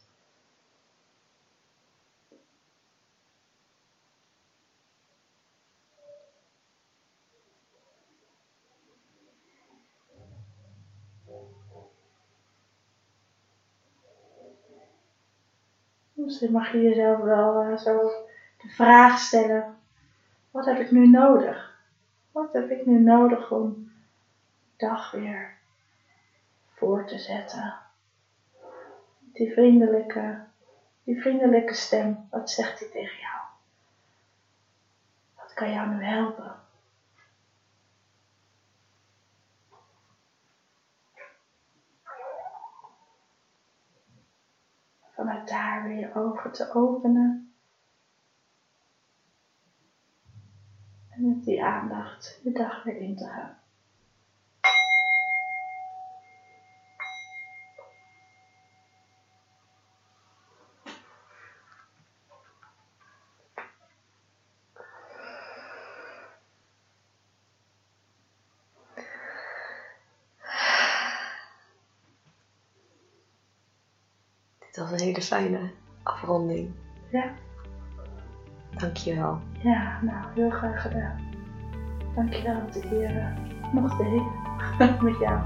Misschien 16.32 16.52
mag 16.52 16.72
je 16.72 16.80
jezelf 16.80 17.18
wel 17.18 17.60
eh, 17.60 17.76
zo 17.76 18.10
de 18.58 18.68
vraag 18.68 19.18
stellen: 19.18 19.76
wat 20.50 20.64
heb 20.64 20.78
ik 20.78 20.90
nu 20.90 21.08
nodig? 21.08 21.80
Wat 22.30 22.52
heb 22.52 22.70
ik 22.70 22.86
nu 22.86 22.98
nodig 22.98 23.50
om 23.50 23.90
de 24.76 24.86
dag 24.86 25.10
weer 25.10 25.58
voor 26.66 27.06
te 27.06 27.18
zetten? 27.18 27.74
Die 29.32 29.52
vriendelijke, 29.52 30.44
die 31.04 31.20
vriendelijke 31.20 31.74
stem, 31.74 32.28
wat 32.30 32.50
zegt 32.50 32.78
hij 32.78 32.88
tegen 32.88 33.18
jou? 33.18 33.40
Wat 35.36 35.52
kan 35.52 35.72
jou 35.72 35.88
nu 35.88 36.04
helpen? 36.04 36.61
Vanuit 45.24 45.48
daar 45.48 45.82
weer 45.82 45.98
je 45.98 46.14
ogen 46.14 46.52
te 46.52 46.74
openen. 46.74 47.54
En 51.10 51.28
met 51.28 51.44
die 51.44 51.64
aandacht 51.64 52.40
je 52.42 52.52
dag 52.52 52.82
weer 52.82 52.96
in 52.96 53.16
te 53.16 53.24
gaan. 53.24 53.56
Dit 74.72 74.76
was 74.76 74.90
een 75.22 75.38
fijne 75.38 75.58
afronding. 76.02 76.70
Ja. 77.10 77.24
Dankjewel. 78.76 79.38
Ja, 79.58 79.98
nou, 80.02 80.24
heel 80.34 80.50
graag 80.50 80.82
gedaan. 80.82 81.20
Dankjewel 82.14 82.54
dat 82.66 82.76
ik 82.76 82.84
hier 82.90 83.16
uh, 83.16 83.72
mocht 83.72 83.98
delen 83.98 84.26
met 85.02 85.18
jou. 85.18 85.40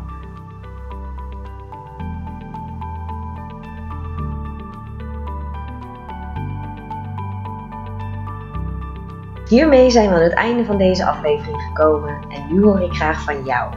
Hiermee 9.48 9.90
zijn 9.90 10.08
we 10.08 10.14
aan 10.14 10.22
het 10.22 10.34
einde 10.34 10.64
van 10.64 10.78
deze 10.78 11.06
aflevering 11.06 11.62
gekomen 11.62 12.24
en 12.28 12.54
nu 12.54 12.62
hoor 12.62 12.80
ik 12.80 12.92
graag 12.92 13.22
van 13.22 13.44
jou. 13.44 13.74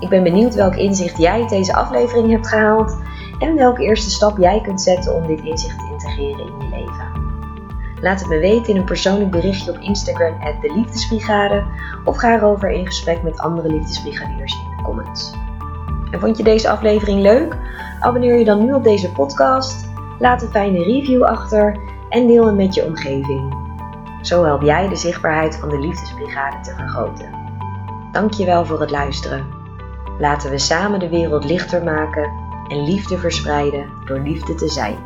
Ik 0.00 0.08
ben 0.08 0.22
benieuwd 0.22 0.54
welk 0.54 0.74
inzicht 0.74 1.18
jij 1.18 1.40
uit 1.40 1.48
deze 1.48 1.74
aflevering 1.74 2.30
hebt 2.30 2.48
gehaald 2.48 2.96
en 3.38 3.54
welke 3.54 3.82
eerste 3.82 4.10
stap 4.10 4.38
jij 4.38 4.60
kunt 4.60 4.80
zetten 4.80 5.14
om 5.14 5.26
dit 5.26 5.40
inzicht 5.40 5.78
te 5.78 5.88
integreren 5.90 6.46
in 6.46 6.58
je 6.58 6.68
leven. 6.68 7.26
Laat 8.00 8.20
het 8.20 8.28
me 8.28 8.38
weten 8.38 8.72
in 8.74 8.80
een 8.80 8.84
persoonlijk 8.84 9.30
berichtje 9.30 9.70
op 9.70 9.78
Instagram 9.78 10.38
de 10.60 10.72
Liefdesbrigade 10.74 11.64
of 12.04 12.16
ga 12.16 12.34
erover 12.34 12.70
in 12.70 12.86
gesprek 12.86 13.22
met 13.22 13.38
andere 13.38 13.68
liefdesbrigadiers 13.68 14.52
in 14.52 14.76
de 14.76 14.82
comments. 14.82 15.32
En 16.10 16.20
vond 16.20 16.36
je 16.36 16.42
deze 16.42 16.70
aflevering 16.70 17.20
leuk? 17.20 17.56
Abonneer 18.00 18.38
je 18.38 18.44
dan 18.44 18.64
nu 18.64 18.72
op 18.72 18.84
deze 18.84 19.12
podcast, 19.12 19.88
laat 20.18 20.42
een 20.42 20.50
fijne 20.50 20.82
review 20.82 21.22
achter 21.22 21.78
en 22.08 22.26
deel 22.26 22.46
hem 22.46 22.56
met 22.56 22.74
je 22.74 22.84
omgeving. 22.84 23.56
Zo 24.22 24.44
help 24.44 24.62
jij 24.62 24.88
de 24.88 24.96
zichtbaarheid 24.96 25.56
van 25.56 25.68
de 25.68 25.78
Liefdesbrigade 25.78 26.60
te 26.60 26.74
vergroten. 26.74 27.30
Dankjewel 28.12 28.64
voor 28.64 28.80
het 28.80 28.90
luisteren. 28.90 29.46
Laten 30.18 30.50
we 30.50 30.58
samen 30.58 31.00
de 31.00 31.08
wereld 31.08 31.44
lichter 31.44 31.84
maken 31.84 32.47
en 32.68 32.84
liefde 32.84 33.18
verspreiden 33.18 33.90
door 34.04 34.20
liefde 34.20 34.54
te 34.54 34.68
zijn. 34.68 34.98